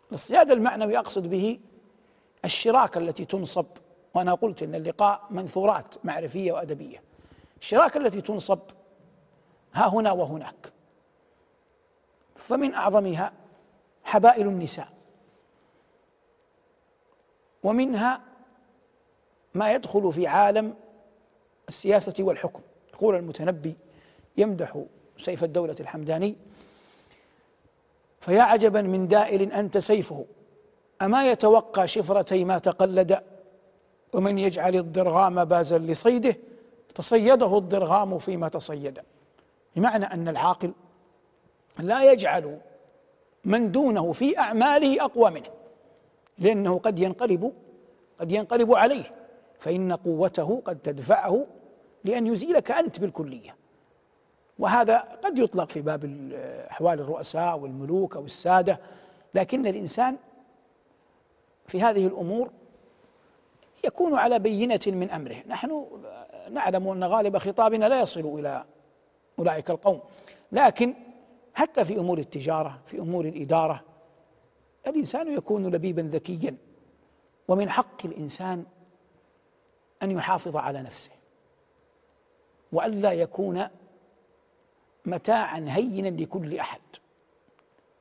الاصطياد 0.09 0.51
المعنوي 0.51 0.97
أقصد 0.97 1.27
به 1.27 1.59
الشراكة 2.45 2.97
التي 2.97 3.25
تنصب 3.25 3.65
وأنا 4.13 4.33
قلت 4.33 4.63
أن 4.63 4.75
اللقاء 4.75 5.27
منثورات 5.29 6.05
معرفية 6.05 6.51
وأدبية. 6.51 7.03
الشراكة 7.61 7.97
التي 7.97 8.21
تنصب 8.21 8.59
ها 9.73 9.87
هنا 9.87 10.11
وهناك. 10.11 10.73
فمن 12.35 12.73
أعظمها 12.73 13.33
حبائل 14.03 14.47
النساء. 14.47 14.87
ومنها 17.63 18.21
ما 19.53 19.73
يدخل 19.73 20.13
في 20.13 20.27
عالم 20.27 20.75
السياسة 21.69 22.13
والحكم. 22.19 22.61
يقول 22.93 23.15
المتنبي 23.15 23.75
يمدح 24.37 24.83
سيف 25.17 25.43
الدولة 25.43 25.75
الحمداني 25.79 26.35
فيا 28.19 28.41
عجبا 28.41 28.81
من 28.81 29.07
دائل 29.07 29.51
أنت 29.51 29.77
سيفه 29.77 30.25
أما 31.01 31.31
يتوقى 31.31 31.87
شفرتي 31.87 32.45
ما 32.45 32.57
تقلد 32.57 33.23
ومن 34.13 34.39
يجعل 34.39 34.75
الضرغام 34.75 35.45
بازا 35.45 35.77
لصيده 35.77 36.35
تصيده 36.95 37.57
الضرغام 37.57 38.17
فيما 38.17 38.47
تصيد. 38.47 38.99
بمعنى 39.75 40.05
أن 40.05 40.27
العاقل 40.27 40.73
لا 41.79 42.11
يجعل 42.11 42.59
من 43.45 43.71
دونه 43.71 44.11
في 44.11 44.39
أعماله 44.39 45.05
أقوى 45.05 45.31
منه 45.31 45.49
لأنه 46.37 46.79
قد 46.79 46.99
ينقلب 46.99 47.53
قد 48.19 48.31
ينقلب 48.31 48.73
عليه 48.73 49.03
فإن 49.59 49.93
قوته 49.93 50.61
قد 50.65 50.79
تدفعه 50.79 51.45
لأن 52.03 52.27
يزيلك 52.27 52.71
أنت 52.71 52.99
بالكلية. 52.99 53.55
وهذا 54.59 54.97
قد 54.97 55.39
يطلق 55.39 55.69
في 55.69 55.81
باب 55.81 56.31
أحوال 56.69 56.99
الرؤساء 56.99 57.59
والملوك 57.59 58.15
أو 58.15 58.25
السادة 58.25 58.79
لكن 59.33 59.67
الإنسان 59.67 60.17
في 61.67 61.81
هذه 61.81 62.07
الأمور 62.07 62.49
يكون 63.85 64.15
على 64.15 64.39
بينة 64.39 64.79
من 64.87 65.09
أمره. 65.09 65.35
نحن 65.47 65.85
نعلم 66.51 66.87
أن 66.87 67.03
غالب 67.03 67.37
خطابنا 67.37 67.89
لا 67.89 68.01
يصل 68.01 68.39
إلى 68.39 68.65
أولئك 69.39 69.69
القوم 69.69 69.99
لكن 70.51 70.93
حتى 71.53 71.85
في 71.85 71.99
أمور 71.99 72.17
التجارة 72.17 72.81
في 72.85 72.99
أمور 72.99 73.25
الإدارة. 73.25 73.83
الإنسان 74.87 75.37
يكون 75.37 75.75
لبيبا 75.75 76.01
ذكيا 76.01 76.55
ومن 77.47 77.69
حق 77.69 78.05
الإنسان 78.05 78.65
أن 80.03 80.11
يحافظ 80.11 80.55
على 80.55 80.81
نفسه. 80.81 81.11
وألا 82.71 83.11
يكون 83.11 83.67
متاعا 85.05 85.65
هينا 85.69 86.21
لكل 86.21 86.59
أحد. 86.59 86.81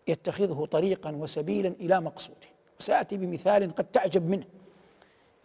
يتخذه 0.08 0.68
طريقا 0.70 1.10
وسبيلا 1.10 1.68
إلى 1.68 2.00
مقصوده. 2.00 2.46
وسأتي 2.80 3.16
بمثال 3.16 3.74
قد 3.74 3.84
تعجب 3.84 4.30
منه. 4.30 4.46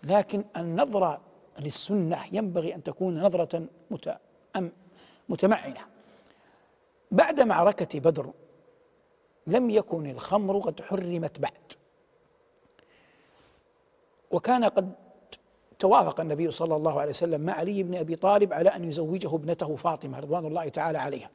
لكن 0.03 0.43
النظرة 0.57 1.21
للسنة 1.59 2.25
ينبغي 2.31 2.75
أن 2.75 2.83
تكون 2.83 3.21
نظرة 3.21 3.67
متمعنة. 5.29 5.96
بعد 7.11 7.41
معركة 7.41 7.99
بدر 7.99 8.31
لم 9.47 9.69
يكن 9.69 10.09
الخمر 10.09 10.59
قد 10.59 10.81
حرمت 10.81 11.39
بعد. 11.39 11.53
وكان 14.31 14.63
قد 14.65 14.91
توافق 15.79 16.19
النبي 16.19 16.51
صلى 16.51 16.75
الله 16.75 16.99
عليه 16.99 17.09
وسلم 17.09 17.41
مع 17.41 17.53
علي 17.53 17.83
بن 17.83 17.95
أبي 17.95 18.15
طالب 18.15 18.53
على 18.53 18.69
أن 18.69 18.83
يزوجه 18.83 19.35
ابنته 19.35 19.75
فاطمة 19.75 20.19
رضوان 20.19 20.45
الله 20.45 20.69
تعالى 20.69 20.97
عليها. 20.97 21.29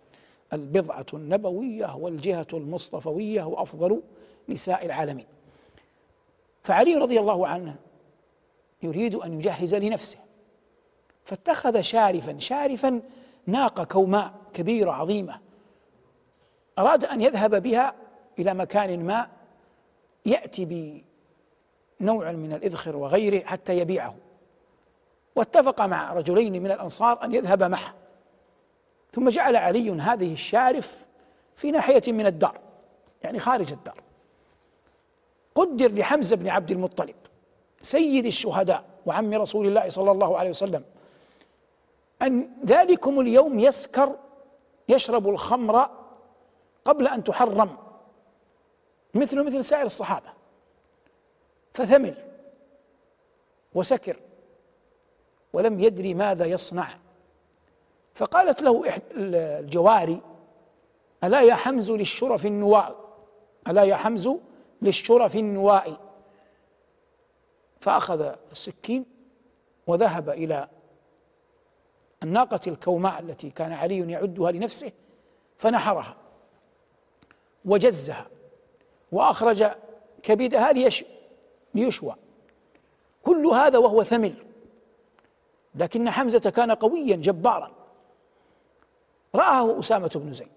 البضعة 0.52 1.06
النبوية 1.14 1.96
والجهة 1.96 2.46
المصطفوية 2.52 3.42
وافضل 3.42 4.02
نساء 4.48 4.86
العالمين. 4.86 5.26
فعلي 6.62 6.94
رضي 6.94 7.20
الله 7.20 7.46
عنه 7.46 7.76
يريد 8.82 9.14
أن 9.14 9.34
يجهز 9.34 9.74
لنفسه. 9.74 10.18
فاتخذ 11.24 11.80
شارفا 11.80 12.38
شارفا 12.38 13.02
ناقه 13.46 13.84
كوماء 13.84 14.34
كبيرة 14.52 14.90
عظيمة 14.90 15.40
أراد 16.78 17.04
أن 17.04 17.20
يذهب 17.20 17.62
بها 17.62 17.94
إلى 18.38 18.54
مكان 18.54 19.06
ما 19.06 19.28
يأتي 20.26 20.64
بنوع 22.00 22.32
من 22.32 22.52
الإذخر 22.52 22.96
وغيره 22.96 23.44
حتى 23.44 23.78
يبيعه. 23.78 24.14
واتفق 25.36 25.80
مع 25.80 26.12
رجلين 26.12 26.62
من 26.62 26.70
الأنصار 26.70 27.24
أن 27.24 27.34
يذهب 27.34 27.62
معه. 27.62 27.94
ثم 29.12 29.28
جعل 29.28 29.56
علي 29.56 29.90
هذه 29.90 30.32
الشارف 30.32 31.06
في 31.56 31.70
ناحية 31.70 32.12
من 32.12 32.26
الدار 32.26 32.58
يعني 33.22 33.38
خارج 33.38 33.72
الدار. 33.72 34.02
قدر 35.54 35.92
لحمزه 35.92 36.36
بن 36.36 36.48
عبد 36.48 36.70
المطلب 36.70 37.14
سيد 37.82 38.26
الشهداء 38.26 38.84
وعم 39.06 39.34
رسول 39.34 39.66
الله 39.66 39.88
صلى 39.88 40.10
الله 40.10 40.38
عليه 40.38 40.50
وسلم 40.50 40.84
أن 42.22 42.50
ذلكم 42.66 43.20
اليوم 43.20 43.58
يسكر 43.58 44.16
يشرب 44.88 45.28
الخمر 45.28 45.90
قبل 46.84 47.06
أن 47.06 47.24
تحرم 47.24 47.76
مثل 49.14 49.44
مثل 49.44 49.64
سائر 49.64 49.86
الصحابة. 49.86 50.32
فثمل 51.74 52.14
وسكر 53.74 54.16
ولم 55.52 55.80
يدري 55.80 56.14
ماذا 56.14 56.46
يصنع. 56.46 56.98
فقالت 58.14 58.62
له 58.62 59.02
الجواري 59.16 60.20
ألا 61.24 61.40
يا 61.40 61.54
حمز 61.54 61.90
للشرف 61.90 62.46
النواء؟ 62.46 62.96
ألا 63.68 63.82
يا 63.82 63.96
حمز 63.96 64.30
للشرف 64.82 65.36
النواء؟ 65.36 66.00
فأخذ 67.80 68.34
السكين 68.50 69.04
وذهب 69.86 70.30
إلى 70.30 70.68
الناقة 72.22 72.60
الكوماء 72.66 73.20
التي 73.20 73.50
كان 73.50 73.72
علي 73.72 74.12
يعدها 74.12 74.50
لنفسه 74.50 74.92
فنحرها. 75.58 76.16
وجزها 77.64 78.26
وأخرج 79.12 79.64
كبدها 80.22 80.72
ليشوى 81.74 82.14
كل 83.22 83.46
هذا 83.46 83.78
وهو 83.78 84.02
ثمل. 84.02 84.34
لكن 85.74 86.10
حمزة 86.10 86.50
كان 86.50 86.70
قويا 86.70 87.16
جبارا. 87.16 87.70
رآه 89.34 89.80
أسامة 89.80 90.10
بن 90.14 90.32
زيد. 90.32 90.48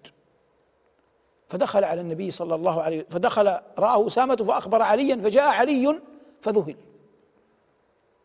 فدخل 1.48 1.84
على 1.84 2.00
النبي 2.00 2.30
صلى 2.30 2.54
الله 2.54 2.82
عليه 2.82 2.96
وسلم 2.96 3.10
فدخل 3.10 3.58
رآه 3.78 4.06
أسامة 4.06 4.36
فأخبر 4.36 4.82
عليا 4.82 5.16
فجاء 5.16 5.48
علي 5.48 6.00
فذهل. 6.40 6.76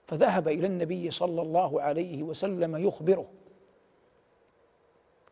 فذهب 0.08 0.48
إلى 0.48 0.68
النبي 0.68 1.12
صلى 1.12 1.42
الله 1.42 1.82
عليه 1.82 2.24
وسلم 2.24 2.88
يخبره. 2.88 3.28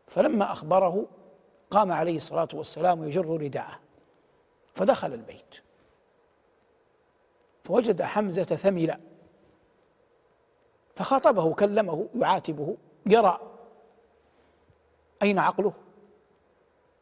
فلما 0.06 0.52
أخبره 0.52 1.06
قام 1.70 1.92
عليه 1.92 2.16
الصلاة 2.16 2.48
والسلام 2.54 3.04
يجر 3.04 3.26
رداءه 3.26 3.78
فدخل 4.74 5.12
البيت. 5.12 5.54
فوجد 7.64 8.02
حمزة 8.02 8.44
ثملا 8.44 8.98
فخاطبه 10.94 11.54
كلمه 11.54 12.08
يعاتبه 12.14 12.76
يرى 13.06 13.40
أين 15.22 15.38
عقله. 15.38 15.72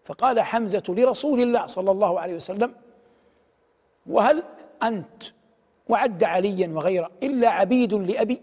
فقال 0.04 0.40
حمزة 0.40 0.82
لرسول 0.88 1.40
الله 1.40 1.66
صلى 1.66 1.90
الله 1.90 2.20
عليه 2.20 2.34
وسلم 2.34 2.74
وهل 4.06 4.42
أنت 4.82 5.22
وعد 5.88 6.24
عليا 6.24 6.68
وغيره 6.68 7.10
إلا 7.22 7.48
عبيد 7.48 7.94
لأبي؟ 7.94 8.42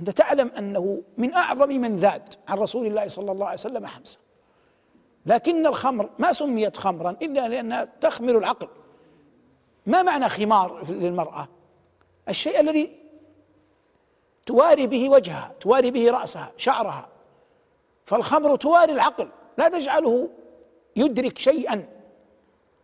أنت 0.00 0.10
تعلم 0.10 0.48
أنه 0.58 1.02
من 1.18 1.34
أعظم 1.34 1.68
من 1.68 1.96
ذاد 1.96 2.34
عن 2.48 2.58
رسول 2.58 2.86
الله 2.86 3.08
صلى 3.08 3.32
الله 3.32 3.46
عليه 3.46 3.58
وسلم 3.58 3.86
حمزة. 3.86 4.18
لكن 5.26 5.66
الخمر 5.66 6.10
ما 6.18 6.32
سميت 6.32 6.76
خمرا 6.76 7.16
إلا 7.22 7.48
لأنها 7.48 7.88
تخمر 8.00 8.38
العقل. 8.38 8.68
ما 9.86 10.02
معنى 10.02 10.28
خمار 10.28 10.90
للمرأة؟ 10.90 11.48
الشيء 12.28 12.60
الذي 12.60 12.92
تواري 14.46 14.86
به 14.86 15.08
وجهها 15.08 15.52
تواري 15.60 15.90
به 15.90 16.10
رأسها 16.10 16.52
شعرها. 16.56 17.08
فالخمر 18.04 18.56
تواري 18.56 18.92
العقل 18.92 19.28
لا 19.58 19.68
تجعله 19.68 20.28
يدرك 20.96 21.38
شيئا. 21.38 21.88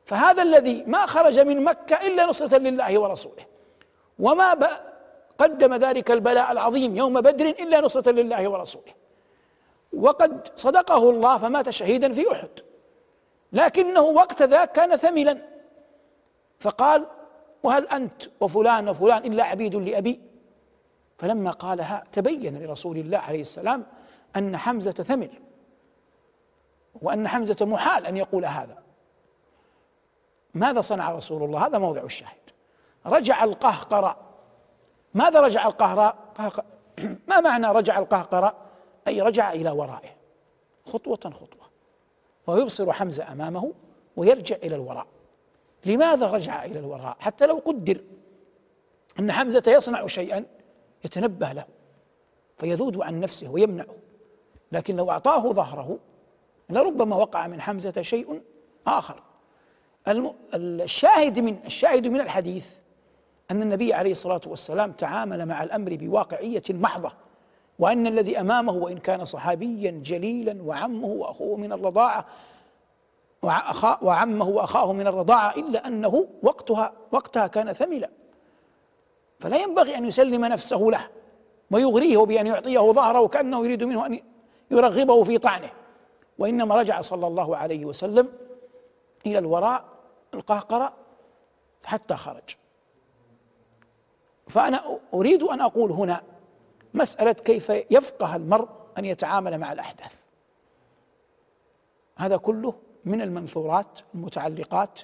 فهذا 0.05 0.43
الذي 0.43 0.85
ما 0.87 1.07
خرج 1.07 1.39
من 1.39 1.65
مكة 1.65 2.07
إلا 2.07 2.27
نصرة 2.27 2.59
لله 2.59 2.99
ورسوله. 2.99 3.47
وما 4.19 4.59
قدم 5.39 5.75
ذلك 5.75 6.11
البلاء 6.11 6.53
العظيم 6.53 6.97
يوم 6.97 7.21
بدر 7.21 7.47
إلا 7.47 7.81
نصرة 7.81 8.11
لله 8.11 8.49
ورسوله. 8.49 9.02
وقد 9.93 10.49
صدقه 10.57 11.11
الله 11.11 11.39
فمات 11.39 11.71
شهيدا 11.71 12.13
في 12.13 12.33
أحد. 12.33 12.51
لكنه 13.53 14.01
وقت 14.01 14.43
ذاك 14.43 14.73
كان 14.73 14.97
ثملا. 14.97 15.39
فقال 16.61 17.07
وهل 17.63 17.89
أنت 17.89 18.23
وفلان 18.41 18.89
وفلان 18.89 19.25
إلا 19.25 19.45
عبيد 19.45 19.77
لأبي؟ 19.77 20.21
فلما 21.19 21.51
قالها 21.51 22.05
تبين 22.13 22.63
لرسول 22.63 22.97
الله 22.97 23.19
عليه 23.19 23.41
السلام 23.41 23.87
أن 24.37 24.57
حمزة 24.57 24.93
ثمل 24.93 25.31
وأن 27.03 27.29
حمزة 27.29 27.67
محال 27.67 28.07
أن 28.07 28.17
يقول 28.17 28.45
هذا. 28.45 28.83
ماذا 30.55 30.81
صنع 30.81 31.11
رسول 31.11 31.43
الله؟ 31.43 31.67
هذا 31.67 31.79
موضع 31.79 32.03
الشاهد. 32.03 32.43
رجع 33.07 33.45
القهقرة. 33.45 34.17
ماذا 35.15 35.41
رجع 35.41 35.67
القهراء 35.67 36.17
ما 37.29 37.41
معنى 37.41 37.67
رجع 37.67 37.99
القهقرة؟ 37.99 38.55
أي 39.09 39.21
رجع 39.21 39.53
إلى 39.53 39.71
ورائه. 39.71 40.17
خطوة 40.87 41.17
خطوة. 41.17 41.63
ويبصر 42.47 42.93
حمزة 42.93 43.33
أمامه 43.33 43.73
ويرجع 44.17 44.57
إلى 44.57 44.77
الوراء. 44.77 45.07
لماذا 45.87 46.27
رجع 46.27 46.65
إلى 46.65 46.79
الوراء؟ 46.79 47.17
حتى 47.21 47.47
لو 47.47 47.63
قدر 47.67 48.01
أن 49.19 49.33
حمزة 49.33 49.63
يصنع 49.67 50.07
شيئا 50.07 50.45
يتنبه 51.05 51.53
له 51.53 51.65
فيذود 52.59 53.03
عن 53.03 53.21
نفسه 53.21 53.51
ويمنعه. 53.51 53.95
لكن 54.73 54.97
لو 54.97 55.11
أعطاه 55.11 55.53
ظهره 55.53 55.99
لربما 56.71 57.17
وقع 57.17 57.47
من 57.47 57.61
حمزة 57.61 58.03
شيء 58.03 58.43
آخر. 58.87 59.23
الشاهد 60.55 61.39
من 61.39 61.59
الشاهد 61.67 62.07
من 62.07 62.21
الحديث 62.21 62.75
أن 63.51 63.63
النبي 63.63 63.95
عليه 63.95 64.13
الصلاة 64.13 64.41
والسلام 64.47 64.93
تعامل 64.93 65.47
مع 65.47 65.63
الأمر 65.63 65.97
بواقعية 65.97 66.63
محضة. 66.71 67.13
وأن 67.83 68.07
الذي 68.07 68.41
أمامه 68.41 68.73
وإن 68.73 68.99
كان 68.99 69.25
صحابيا 69.25 69.91
جليلا 69.91 70.63
وعمه 70.63 71.07
وأخوه 71.07 71.57
من 71.57 71.73
الرضاعة 71.73 72.27
وعمه 74.03 74.49
وأخاه 74.49 74.93
من 74.93 75.07
الرضاعة 75.07 75.55
إلا 75.57 75.87
أنه 75.87 76.27
وقتها 76.43 76.93
وقتها 77.13 77.47
كان 77.47 77.73
ثملا. 77.73 78.11
فلا 79.41 79.57
ينبغي 79.57 79.99
أن 79.99 80.05
يسلم 80.05 80.45
نفسه 80.45 80.79
له 80.79 81.09
ويغريه 81.71 82.19
بأن 82.19 82.47
يعطيه 82.47 82.93
ظهره 82.93 83.29
كأنه 83.29 83.65
يريد 83.65 83.85
منه 83.85 84.07
أن 84.07 84.21
يرغبه 84.71 85.23
في 85.23 85.39
طعنه. 85.39 85.71
وإنما 86.39 86.77
رجع 86.77 87.01
صلى 87.01 87.27
الله 87.27 87.57
عليه 87.57 87.85
وسلم 87.85 88.29
إلى 89.27 89.39
الوراء 89.39 89.85
القهقرة 90.35 90.93
حتى 91.85 92.17
خرج. 92.17 92.57
فأنا 94.49 94.99
أريد 95.15 95.43
أن 95.43 95.61
أقول 95.61 95.91
هنا 95.91 96.32
مسألة 96.95 97.33
كيف 97.33 97.73
يفقه 97.91 98.37
المرء 98.37 98.69
أن 98.99 99.05
يتعامل 99.05 99.59
مع 99.59 99.73
الأحداث. 99.73 100.15
هذا 102.17 102.37
كله 102.37 102.75
من 103.05 103.23
المنثورات 103.23 104.01
المتعلقات 104.15 105.01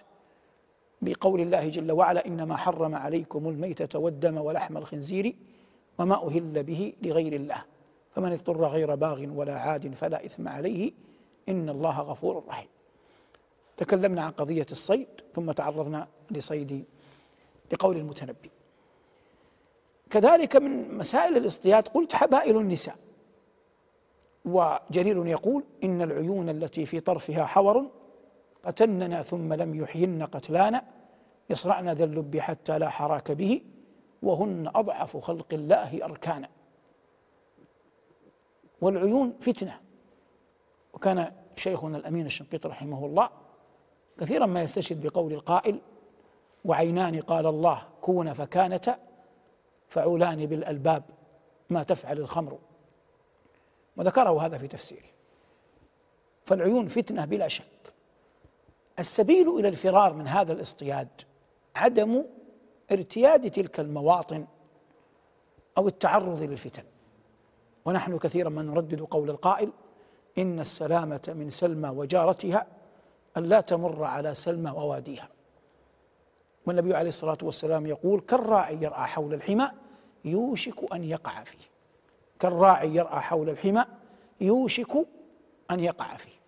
بقول 1.02 1.40
الله 1.40 1.68
جل 1.68 1.92
وعلا 1.92 2.26
إنما 2.26 2.56
حرم 2.56 2.94
عليكم 2.94 3.48
الميتة 3.48 3.98
والدم 3.98 4.38
ولحم 4.38 4.76
الخنزير 4.76 5.36
وما 5.98 6.26
أهل 6.26 6.62
به 6.62 6.92
لغير 7.02 7.32
الله. 7.32 7.64
فمن 8.10 8.32
اضطر 8.32 8.64
غير 8.64 8.94
باغ 8.94 9.26
ولا 9.34 9.58
عاد 9.58 9.94
فلا 9.94 10.24
إثم 10.24 10.48
عليه 10.48 10.92
إن 11.48 11.68
الله 11.68 12.00
غفور 12.00 12.44
رحيم. 12.48 12.68
تكلمنا 13.76 14.22
عن 14.22 14.30
قضية 14.30 14.66
الصيد 14.72 15.08
ثم 15.34 15.52
تعرضنا 15.52 16.08
لصيد 16.30 16.84
لقول 17.72 17.96
المتنبي. 17.96 18.50
كذلك 20.10 20.56
من 20.56 20.98
مسائل 20.98 21.36
الاصطياد 21.36 21.88
قلت 21.88 22.14
حبائل 22.14 22.56
النساء. 22.56 22.96
وجرير 24.44 25.26
يقول 25.26 25.64
إن 25.84 26.02
العيون 26.02 26.48
التي 26.48 26.86
في 26.86 27.00
طرفها 27.00 27.44
حور 27.44 27.90
قتلننا 28.62 29.22
ثم 29.22 29.52
لم 29.52 29.74
يحين 29.74 30.22
قتلانا 30.22 30.84
يصرعن 31.50 31.88
ذا 31.88 32.04
اللب 32.04 32.36
حتى 32.38 32.78
لا 32.78 32.88
حراك 32.88 33.32
به 33.32 33.60
وهن 34.22 34.70
أضعف 34.74 35.16
خلق 35.16 35.46
الله 35.52 36.04
أركانا. 36.04 36.48
والعيون 38.80 39.36
فتنة. 39.40 39.80
وكان 40.94 41.32
شيخنا 41.56 41.96
الأمين 41.96 42.26
الشنقيطي 42.26 42.68
رحمه 42.68 43.06
الله 43.06 43.28
كثيرا 44.20 44.46
ما 44.46 44.62
يستشهد 44.62 45.06
بقول 45.06 45.32
القائل 45.32 45.80
وعينان 46.64 47.20
قال 47.20 47.46
الله 47.46 47.82
كون 48.00 48.32
فكانتا 48.32 48.98
فعولان 49.88 50.46
بالألباب 50.46 51.02
ما 51.70 51.82
تفعل 51.82 52.18
الخمر. 52.18 52.58
وذكره 53.96 54.46
هذا 54.46 54.58
في 54.58 54.68
تفسيره 54.68 55.08
فالعيون 56.44 56.88
فتنة 56.88 57.24
بلا 57.24 57.48
شك. 57.48 57.64
السبيل 58.98 59.48
إلى 59.48 59.68
الفرار 59.68 60.14
من 60.14 60.26
هذا 60.28 60.52
الاصطياد 60.52 61.08
عدم 61.76 62.24
ارتياد 62.92 63.50
تلك 63.50 63.80
المواطن 63.80 64.46
أو 65.78 65.88
التعرض 65.88 66.42
للفتن. 66.42 66.84
ونحن 67.84 68.18
كثيرا 68.18 68.48
ما 68.48 68.62
نردد 68.62 69.00
قول 69.00 69.30
القائل 69.30 69.72
إن 70.38 70.60
السلامة 70.60 71.20
من 71.28 71.50
سلمى 71.50 71.88
وجارتها 71.88 72.66
أن 73.36 73.44
لا 73.44 73.60
تمر 73.60 74.04
على 74.04 74.34
سلمى 74.34 74.70
وواديها. 74.70 75.28
والنبي 76.68 76.94
عليه 76.94 77.08
الصلاة 77.08 77.38
والسلام 77.42 77.86
يقول 77.86 78.20
كالراعي 78.20 78.82
يرعى 78.82 79.06
حول 79.06 79.34
الحمى 79.34 79.70
يوشك 80.24 80.92
أن 80.92 81.04
يقع 81.04 81.44
فيه. 81.44 81.64
كالراعي 82.40 82.94
يرعى 82.94 83.20
حول 83.20 83.48
الحمى 83.48 83.84
يوشك 84.40 85.06
أن 85.70 85.80
يقع 85.80 86.16
فيه. 86.16 86.38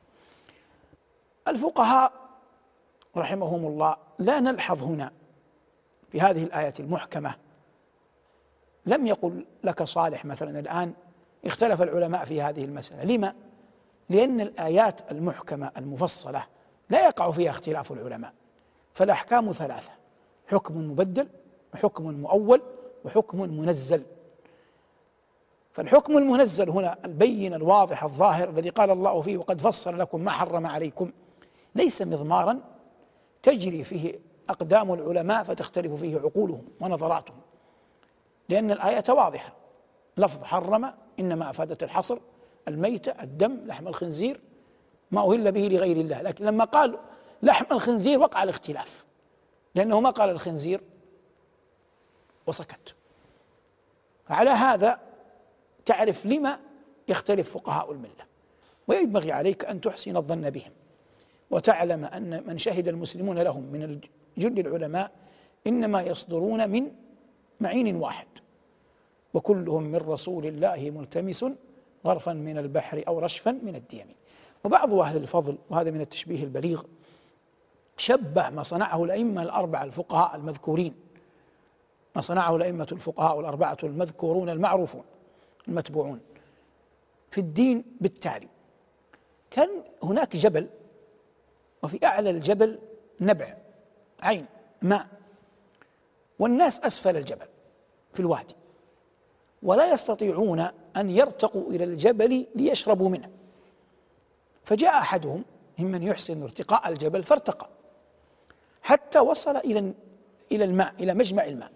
الفقهاء 1.48 2.12
رحمهم 3.16 3.66
الله 3.66 3.96
لا 4.18 4.40
نلحظ 4.40 4.82
هنا 4.82 5.12
في 6.10 6.20
هذه 6.20 6.42
الآية 6.42 6.74
المحكمة. 6.80 7.34
لم 8.86 9.06
يقل 9.06 9.46
لك 9.64 9.82
صالح 9.82 10.24
مثلا 10.24 10.58
الآن 10.58 10.92
اختلف 11.44 11.82
العلماء 11.82 12.24
في 12.24 12.42
هذه 12.42 12.64
المسألة. 12.64 13.04
لما؟ 13.04 13.34
لأن 14.08 14.40
الآيات 14.40 15.12
المحكمة 15.12 15.72
المفصلة 15.76 16.46
لا 16.90 17.06
يقع 17.06 17.30
فيها 17.30 17.50
اختلاف 17.50 17.92
العلماء 17.92 18.32
فالأحكام 18.94 19.52
ثلاثة. 19.52 19.99
حكم 20.50 20.90
مبدل 20.90 21.28
وحكم 21.74 22.10
مؤول 22.10 22.62
وحكم 23.04 23.40
منزل. 23.40 24.02
فالحكم 25.72 26.18
المنزل 26.18 26.70
هنا 26.70 26.98
البين 27.04 27.54
الواضح 27.54 28.04
الظاهر 28.04 28.48
الذي 28.48 28.68
قال 28.68 28.90
الله 28.90 29.20
فيه 29.20 29.38
وقد 29.38 29.60
فصل 29.60 29.98
لكم 29.98 30.20
ما 30.20 30.30
حرم 30.30 30.66
عليكم 30.66 31.10
ليس 31.74 32.02
مضمارا 32.02 32.60
تجري 33.42 33.84
فيه 33.84 34.18
أقدام 34.48 34.92
العلماء 34.92 35.44
فتختلف 35.44 35.92
فيه 35.92 36.18
عقولهم 36.18 36.64
ونظراتهم 36.80 37.36
لأن 38.48 38.70
الآية 38.70 39.04
واضحة. 39.08 39.52
لفظ 40.16 40.42
حرم 40.42 40.92
إنما 41.20 41.50
أفادت 41.50 41.82
الحصر 41.82 42.18
الميتة 42.68 43.22
الدم 43.22 43.58
لحم 43.66 43.88
الخنزير 43.88 44.40
ما 45.10 45.32
أهل 45.32 45.52
به 45.52 45.60
لغير 45.60 45.96
الله. 45.96 46.22
لكن 46.22 46.44
لما 46.44 46.64
قال 46.64 46.98
لحم 47.42 47.64
الخنزير 47.72 48.20
وقع 48.20 48.42
الاختلاف. 48.42 49.04
لأنه 49.74 50.00
ما 50.00 50.10
قال 50.10 50.30
الخنزير 50.30 50.80
وسكت. 52.46 52.94
على 54.28 54.50
هذا 54.50 55.00
تعرف 55.86 56.26
لما 56.26 56.60
يختلف 57.08 57.50
فقهاء 57.50 57.92
الملة. 57.92 58.30
وينبغي 58.88 59.32
عليك 59.32 59.64
أن 59.64 59.80
تحسن 59.80 60.16
الظن 60.16 60.50
بهم 60.50 60.72
وتعلم 61.50 62.04
أن 62.04 62.46
من 62.46 62.58
شهد 62.58 62.88
المسلمون 62.88 63.38
لهم 63.38 63.62
من 63.62 64.00
جل 64.38 64.58
العلماء 64.58 65.10
إنما 65.66 66.02
يصدرون 66.02 66.70
من 66.70 66.92
معين 67.60 67.96
واحد. 67.96 68.26
وكلهم 69.34 69.82
من 69.82 69.96
رسول 69.96 70.46
الله 70.46 70.90
ملتمس 70.90 71.44
غرفا 72.06 72.32
من 72.32 72.58
البحر 72.58 73.04
أو 73.08 73.18
رشفا 73.18 73.50
من 73.50 73.76
الديم. 73.76 74.06
وبعض 74.64 74.94
أهل 74.94 75.16
الفضل 75.16 75.58
وهذا 75.70 75.90
من 75.90 76.00
التشبيه 76.00 76.44
البليغ 76.44 76.82
شبه 78.00 78.50
ما 78.50 78.62
صنعه 78.62 79.04
الأئمة 79.04 79.42
الأربعة 79.42 79.84
الفقهاء 79.84 80.36
المذكورين. 80.36 80.94
ما 82.16 82.22
صنعه 82.22 82.56
الأئمة 82.56 82.86
الفقهاء 82.92 83.40
الأربعة 83.40 83.76
المذكورون 83.82 84.48
المعروفون 84.48 85.04
المتبوعون. 85.68 86.20
في 87.30 87.38
الدين 87.38 87.84
بالتالي. 88.00 88.48
كان 89.50 89.68
هناك 90.02 90.36
جبل 90.36 90.68
وفي 91.82 92.06
أعلى 92.06 92.30
الجبل 92.30 92.78
نبع 93.20 93.56
عين 94.22 94.46
ماء. 94.82 95.06
والناس 96.38 96.80
أسفل 96.80 97.16
الجبل 97.16 97.46
في 98.12 98.20
الوادي. 98.20 98.54
ولا 99.62 99.92
يستطيعون 99.92 100.60
أن 100.96 101.10
يرتقوا 101.10 101.70
إلى 101.70 101.84
الجبل 101.84 102.46
ليشربوا 102.54 103.08
منه. 103.08 103.30
فجاء 104.64 104.98
أحدهم 104.98 105.44
ممن 105.78 106.02
يحسن 106.02 106.42
ارتقاء 106.42 106.88
الجبل 106.88 107.22
فارتقى. 107.22 107.79
حتى 108.82 109.18
وصل 109.18 109.56
إلى 109.56 109.92
إلى 110.52 110.64
الماء 110.64 110.94
إلى 111.00 111.14
مجمع 111.14 111.44
الماء. 111.44 111.72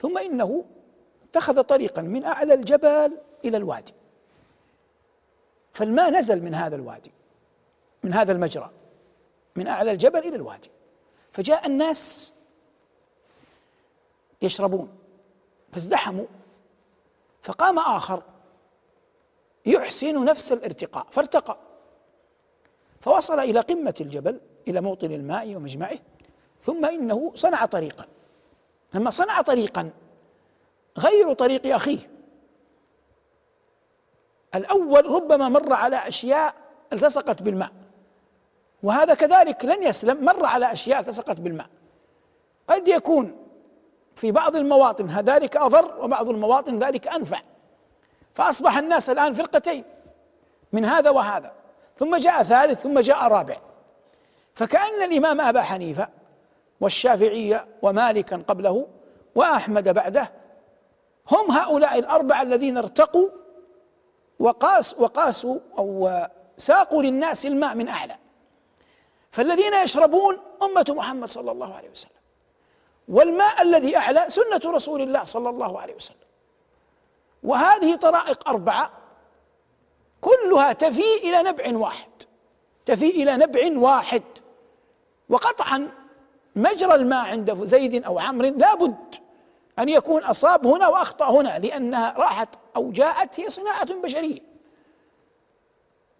ثم 0.00 0.18
إنه 0.18 0.64
اتخذ 1.30 1.62
طريقا 1.62 2.02
من 2.02 2.24
أعلى 2.24 2.54
الجبل 2.54 3.18
إلى 3.44 3.56
الوادي. 3.56 3.94
فالماء 5.72 6.10
نزل 6.10 6.42
من 6.42 6.54
هذا 6.54 6.76
الوادي 6.76 7.12
من 8.02 8.14
هذا 8.14 8.32
المجرى 8.32 8.70
من 9.56 9.66
أعلى 9.66 9.90
الجبل 9.90 10.18
إلى 10.18 10.36
الوادي. 10.36 10.70
فجاء 11.32 11.66
الناس 11.66 12.32
يشربون 14.42 14.88
فازدحموا. 15.72 16.26
فقام 17.42 17.78
آخر 17.78 18.22
يحسن 19.66 20.24
نفس 20.24 20.52
الارتقاء 20.52 21.06
فارتقى. 21.10 21.58
فوصل 23.00 23.38
إلى 23.38 23.60
قمة 23.60 23.94
الجبل 24.00 24.40
إلى 24.68 24.80
موطن 24.80 25.12
الماء 25.12 25.56
ومجمعه. 25.56 25.98
ثم 26.62 26.84
إنه 26.84 27.32
صنع 27.34 27.64
طريقا. 27.64 28.06
لما 28.94 29.10
صنع 29.10 29.40
طريقا 29.40 29.90
غير 30.98 31.32
طريق 31.32 31.74
أخيه. 31.74 32.10
الأول 34.54 35.06
ربما 35.06 35.48
مر 35.48 35.72
على 35.72 35.96
أشياء 35.96 36.54
التصقت 36.92 37.42
بالماء. 37.42 37.70
وهذا 38.82 39.14
كذلك 39.14 39.64
لن 39.64 39.82
يسلم 39.82 40.24
مر 40.24 40.46
على 40.46 40.72
أشياء 40.72 41.00
التصقت 41.00 41.40
بالماء. 41.40 41.66
قد 42.68 42.88
يكون 42.88 43.36
في 44.16 44.32
بعض 44.32 44.56
المواطن 44.56 45.20
ذلك 45.20 45.56
أضر 45.56 46.04
وبعض 46.04 46.28
المواطن 46.28 46.78
ذلك 46.78 47.08
أنفع. 47.08 47.40
فأصبح 48.34 48.78
الناس 48.78 49.10
الآن 49.10 49.34
فرقتين 49.34 49.84
من 50.72 50.84
هذا 50.84 51.10
وهذا. 51.10 51.52
ثم 51.98 52.16
جاء 52.16 52.42
ثالث 52.42 52.80
ثم 52.80 52.98
جاء 52.98 53.28
رابع. 53.28 53.56
فكأن 54.54 55.02
الإمام 55.02 55.40
أبا 55.40 55.62
حنيفة 55.62 56.08
والشافعية 56.80 57.66
ومالكا 57.82 58.42
قبله 58.48 58.86
وأحمد 59.34 59.88
بعده. 59.88 60.32
هم 61.30 61.50
هؤلاء 61.50 61.98
الأربعة 61.98 62.42
الذين 62.42 62.78
ارتقوا 62.78 63.28
وقاس 64.38 64.94
وقاسوا 64.98 65.58
أو 65.78 66.20
ساقوا 66.56 67.02
للناس 67.02 67.46
الماء 67.46 67.74
من 67.74 67.88
أعلى. 67.88 68.16
فالذين 69.30 69.74
يشربون 69.74 70.38
أمة 70.62 70.86
محمد 70.88 71.28
صلى 71.28 71.50
الله 71.50 71.74
عليه 71.74 71.90
وسلم. 71.90 72.20
والماء 73.08 73.62
الذي 73.62 73.96
أعلى 73.96 74.24
سنة 74.28 74.60
رسول 74.66 75.02
الله 75.02 75.24
صلى 75.24 75.48
الله 75.48 75.80
عليه 75.80 75.94
وسلم. 75.94 76.16
وهذه 77.42 77.96
طرائق 77.96 78.48
أربعة 78.48 78.90
كلها 80.20 80.72
تفي 80.72 81.16
إلى 81.22 81.42
نبع 81.42 81.78
واحد. 81.78 82.10
تفي 82.86 83.10
إلى 83.10 83.36
نبع 83.36 83.60
واحد. 83.78 84.22
وقطعا 85.28 85.88
مجرى 86.56 86.94
الماء 86.94 87.26
عند 87.26 87.64
زيد 87.64 88.04
أو 88.04 88.18
عمرو 88.18 88.48
لابد 88.48 89.14
أن 89.78 89.88
يكون 89.88 90.24
أصاب 90.24 90.66
هنا 90.66 90.88
وأخطأ 90.88 91.30
هنا 91.30 91.58
لأنها 91.58 92.14
راحت 92.18 92.48
أو 92.76 92.92
جاءت 92.92 93.40
هي 93.40 93.50
صناعة 93.50 93.94
بشرية. 93.94 94.40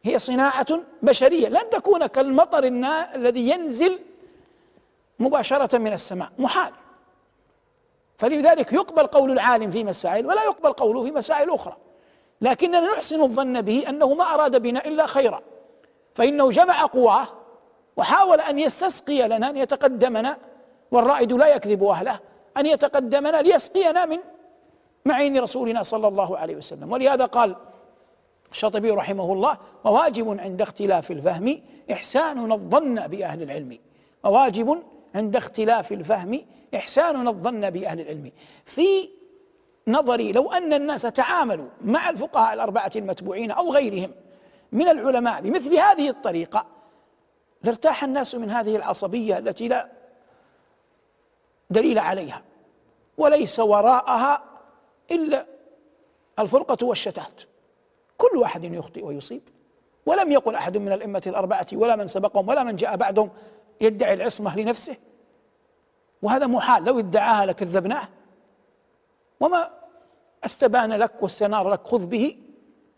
هي 0.02 0.18
صناعة 0.18 0.80
بشرية. 1.02 1.48
لن 1.48 1.70
تكون 1.70 2.06
كالمطر 2.06 2.64
الذي 3.14 3.50
ينزل 3.50 3.98
مباشرة 5.18 5.78
من 5.78 5.92
السماء 5.92 6.32
محال. 6.38 6.72
فلذلك 8.18 8.72
يقبل 8.72 9.06
قول 9.06 9.30
العالم 9.30 9.70
في 9.70 9.84
مسائل 9.84 10.26
ولا 10.26 10.44
يقبل 10.44 10.72
قوله 10.72 11.02
في 11.02 11.10
مسائل 11.10 11.50
أخرى. 11.50 11.76
لكننا 12.40 12.80
نحسن 12.80 13.22
الظن 13.22 13.60
به 13.60 13.88
أنه 13.88 14.14
ما 14.14 14.24
أراد 14.34 14.62
بنا 14.62 14.86
إلا 14.86 15.06
خيرا. 15.06 15.42
فإنه 16.14 16.50
جمع 16.50 16.84
قواه 16.84 17.28
وحاول 18.00 18.40
أن 18.40 18.58
يستسقي 18.58 19.28
لنا 19.28 19.50
أن 19.50 19.56
يتقدمنا 19.56 20.36
والرائد 20.90 21.32
لا 21.32 21.54
يكذب 21.54 21.84
أهله 21.84 22.20
أن 22.56 22.66
يتقدمنا 22.66 23.42
ليسقينا 23.42 24.06
من 24.06 24.18
معين 25.04 25.38
رسولنا 25.38 25.82
صلى 25.82 26.08
الله 26.08 26.38
عليه 26.38 26.56
وسلم. 26.56 26.92
ولهذا 26.92 27.24
قال 27.24 27.56
الشاطبي 28.52 28.90
رحمه 28.90 29.32
الله 29.32 29.58
وواجب 29.84 30.40
عند 30.40 30.62
اختلاف 30.62 31.10
الفهم 31.10 31.60
إحسان 31.92 32.52
الظن 32.52 33.06
بأهل 33.06 33.42
العلم. 33.42 33.78
وواجب 34.24 34.82
عند 35.14 35.36
اختلاف 35.36 35.92
الفهم 35.92 36.40
إحسان 36.74 37.28
الظن 37.28 37.70
بأهل 37.70 38.00
العلم. 38.00 38.32
في 38.64 39.10
نظري 39.88 40.32
لو 40.32 40.52
أن 40.52 40.72
الناس 40.72 41.02
تعاملوا 41.02 41.68
مع 41.84 42.10
الفقهاء 42.10 42.54
الأربعة 42.54 42.90
المتبوعين 42.96 43.50
أو 43.50 43.72
غيرهم 43.72 44.10
من 44.72 44.88
العلماء 44.88 45.40
بمثل 45.40 45.74
هذه 45.74 46.08
الطريقة 46.08 46.79
لارتاح 47.62 48.04
الناس 48.04 48.34
من 48.34 48.50
هذه 48.50 48.76
العصبية 48.76 49.38
التي 49.38 49.68
لا 49.68 49.88
دليل 51.70 51.98
عليها 51.98 52.42
وليس 53.18 53.60
وراءها 53.60 54.44
إلا 55.10 55.46
الفرقة 56.38 56.86
والشتات. 56.86 57.42
كل 58.18 58.36
واحد 58.36 58.64
يخطئ 58.64 59.04
ويصيب. 59.04 59.42
ولم 60.06 60.32
يقل 60.32 60.54
أحد 60.54 60.76
من 60.76 60.92
الأئمة 60.92 61.22
الأربعة 61.26 61.66
ولا 61.72 61.96
من 61.96 62.06
سبقهم 62.06 62.48
ولا 62.48 62.64
من 62.64 62.76
جاء 62.76 62.96
بعدهم 62.96 63.30
يدعي 63.80 64.14
العصمة 64.14 64.56
لنفسه. 64.56 64.96
وهذا 66.22 66.46
محال 66.46 66.84
لو 66.84 66.98
ادعاها 66.98 67.46
لكذبناه. 67.46 68.08
وما 69.40 69.70
استبان 70.44 70.92
لك 70.92 71.22
واستنار 71.22 71.70
لك 71.70 71.86
خذ 71.86 72.06
به. 72.06 72.38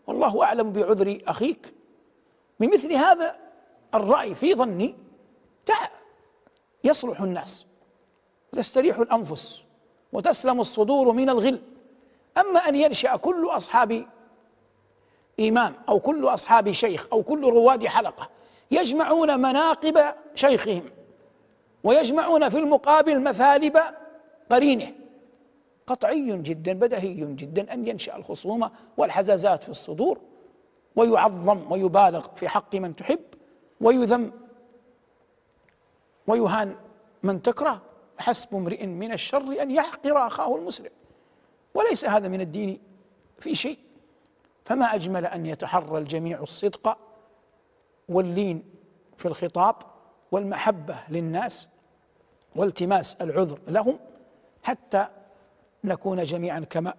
والله 0.07 0.43
أعلم 0.43 0.71
بعذر 0.71 1.21
أخيك. 1.27 1.73
بمثل 2.59 2.93
هذا 2.93 3.42
الرأي 3.95 4.35
في 4.35 4.53
ظني 4.53 4.95
تع 5.65 5.89
يصلح 6.83 7.21
الناس 7.21 7.65
وتستريح 8.53 8.99
الأنفس 8.99 9.63
وتسلم 10.13 10.59
الصدور 10.59 11.11
من 11.11 11.29
الغل. 11.29 11.61
أما 12.37 12.59
أن 12.59 12.75
ينشأ 12.75 13.15
كل 13.15 13.49
أصحاب 13.49 14.05
إمام 15.39 15.73
أو 15.89 15.99
كل 15.99 16.25
أصحاب 16.25 16.71
شيخ 16.71 17.07
أو 17.11 17.23
كل 17.23 17.43
رواد 17.43 17.85
حلقة 17.85 18.29
يجمعون 18.71 19.39
مناقب 19.39 19.99
شيخهم 20.35 20.83
ويجمعون 21.83 22.49
في 22.49 22.57
المقابل 22.59 23.21
مثالب 23.21 23.79
قرينه. 24.51 24.91
قطعي 25.87 26.37
جدا 26.37 26.73
بدهي 26.73 27.13
جدا 27.13 27.73
أن 27.73 27.87
ينشأ 27.87 28.15
الخصومة 28.15 28.71
والحزازات 28.97 29.63
في 29.63 29.69
الصدور 29.69 30.19
ويعظم 30.95 31.71
ويبالغ 31.71 32.27
في 32.35 32.47
حق 32.47 32.75
من 32.75 32.95
تحب. 32.95 33.19
ويذم 33.83 34.31
ويهان 36.27 36.75
من 37.23 37.41
تكره 37.41 37.81
حسب 38.19 38.55
امرئ 38.55 38.85
من 38.85 39.13
الشر 39.13 39.61
أن 39.61 39.71
يحقر 39.71 40.27
أخاه 40.27 40.55
المسلم 40.55 40.91
وليس 41.73 42.05
هذا 42.05 42.27
من 42.27 42.41
الدين 42.41 42.79
في 43.39 43.55
شيء. 43.55 43.77
فما 44.65 44.85
أجمل 44.85 45.25
أن 45.25 45.45
يتحرى 45.45 45.97
الجميع 45.97 46.39
الصدق 46.39 46.97
واللين 48.09 48.63
في 49.17 49.25
الخطاب 49.25 49.75
والمحبة 50.31 50.95
للناس 51.09 51.67
والتماس 52.55 53.15
العذر 53.21 53.59
لهم 53.67 53.99
حتى 54.63 55.07
نكون 55.83 56.23
جميعا 56.23 56.59
كما 56.59 56.93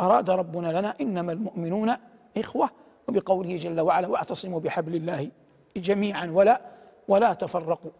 أراد 0.00 0.30
ربنا 0.30 0.80
لنا. 0.80 0.96
إنما 1.00 1.32
المؤمنون 1.32 1.94
إخوة 2.36 2.70
وبقوله 3.08 3.56
جل 3.56 3.80
وعلا 3.80 4.08
واعتصموا 4.08 4.60
بحبل 4.60 4.94
الله 4.94 5.30
جميعا 5.76 6.30
ولا 6.34 6.60
ولا 7.08 7.32
تفرقوا. 7.32 7.90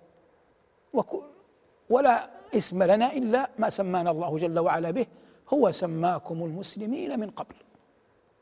ولا 1.91 2.31
اسم 2.55 2.83
لنا 2.83 3.13
إلا 3.13 3.51
ما 3.59 3.71
سمانا 3.71 4.11
الله 4.11 4.37
جل 4.37 4.59
وعلا 4.59 4.91
به 4.91 5.07
هو 5.53 5.73
سماكم 5.73 6.45
المسلمين 6.45 7.21
من 7.21 7.31
قبل. 7.31 7.55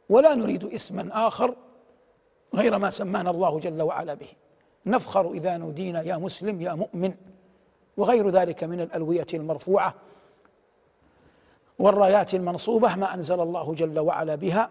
ولا 0.09 0.35
نريد 0.35 0.65
اسما 0.65 1.29
آخر 1.29 1.55
غير 2.55 2.79
ما 2.79 2.91
سمانا 2.91 3.31
الله 3.31 3.59
جل 3.59 3.83
وعلا 3.83 4.15
به. 4.15 4.29
نفخر 4.87 5.31
إذا 5.31 5.57
نودينا 5.57 6.03
يا 6.03 6.17
مسلم 6.17 6.61
يا 6.61 6.73
مؤمن. 6.73 7.15
وغير 7.97 8.31
ذلك 8.31 8.65
من 8.65 8.81
الألوية 8.81 9.27
المرفوعة 9.35 9.95
والرايات 11.79 12.35
المنصوبة 12.35 12.97
ما 12.97 13.15
أنزل 13.15 13.41
الله 13.41 13.75
جل 13.75 13.99
وعلا 13.99 14.35
بها 14.35 14.71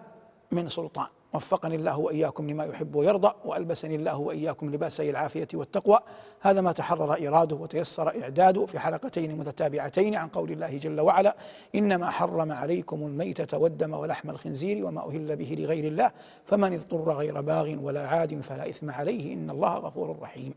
من 0.52 0.70
سلطان. 0.70 1.08
وفقني 1.34 1.76
الله 1.76 1.98
وإياكم 1.98 2.50
لما 2.50 2.66
يحب 2.66 2.96
ويرضى 2.96 3.34
وألبسني 3.46 3.96
الله 3.96 4.18
وإياكم 4.18 4.72
لباسي 4.72 5.10
العافية 5.10 5.48
والتقوى. 5.54 6.00
هذا 6.42 6.62
ما 6.62 6.72
تحرر 6.72 7.28
إراده 7.28 7.56
وتيسر 7.56 8.22
إعداده 8.22 8.66
في 8.66 8.80
حلقتين 8.80 9.38
متتابعتين 9.38 10.16
عن 10.16 10.28
قول 10.28 10.52
الله 10.52 10.78
جل 10.78 11.02
وعلا 11.02 11.36
إنما 11.76 12.10
حرم 12.10 12.52
عليكم 12.52 13.02
الميتة 13.02 13.58
والدم 13.58 13.94
ولحم 13.94 14.30
الخنزير 14.30 14.86
وما 14.86 15.08
أهل 15.08 15.36
به 15.36 15.56
لغير 15.60 15.88
الله 15.88 16.12
فمن 16.46 16.74
اضطر 16.74 17.12
غير 17.14 17.42
باغ 17.42 17.76
ولا 17.84 18.08
عاد 18.08 18.40
فلا 18.40 18.70
إثم 18.70 18.90
عليه 18.90 19.34
إن 19.34 19.50
الله 19.50 19.78
غفور 19.78 20.20
رحيم. 20.22 20.54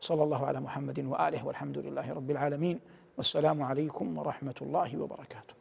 صلى 0.00 0.22
الله 0.22 0.46
على 0.46 0.60
محمد 0.60 1.00
وآله 1.04 1.46
والحمد 1.46 1.78
لله 1.78 2.12
رب 2.12 2.30
العالمين. 2.30 2.80
والسلام 3.16 3.62
عليكم 3.62 4.18
ورحمة 4.18 4.54
الله 4.62 4.96
وبركاته. 4.96 5.54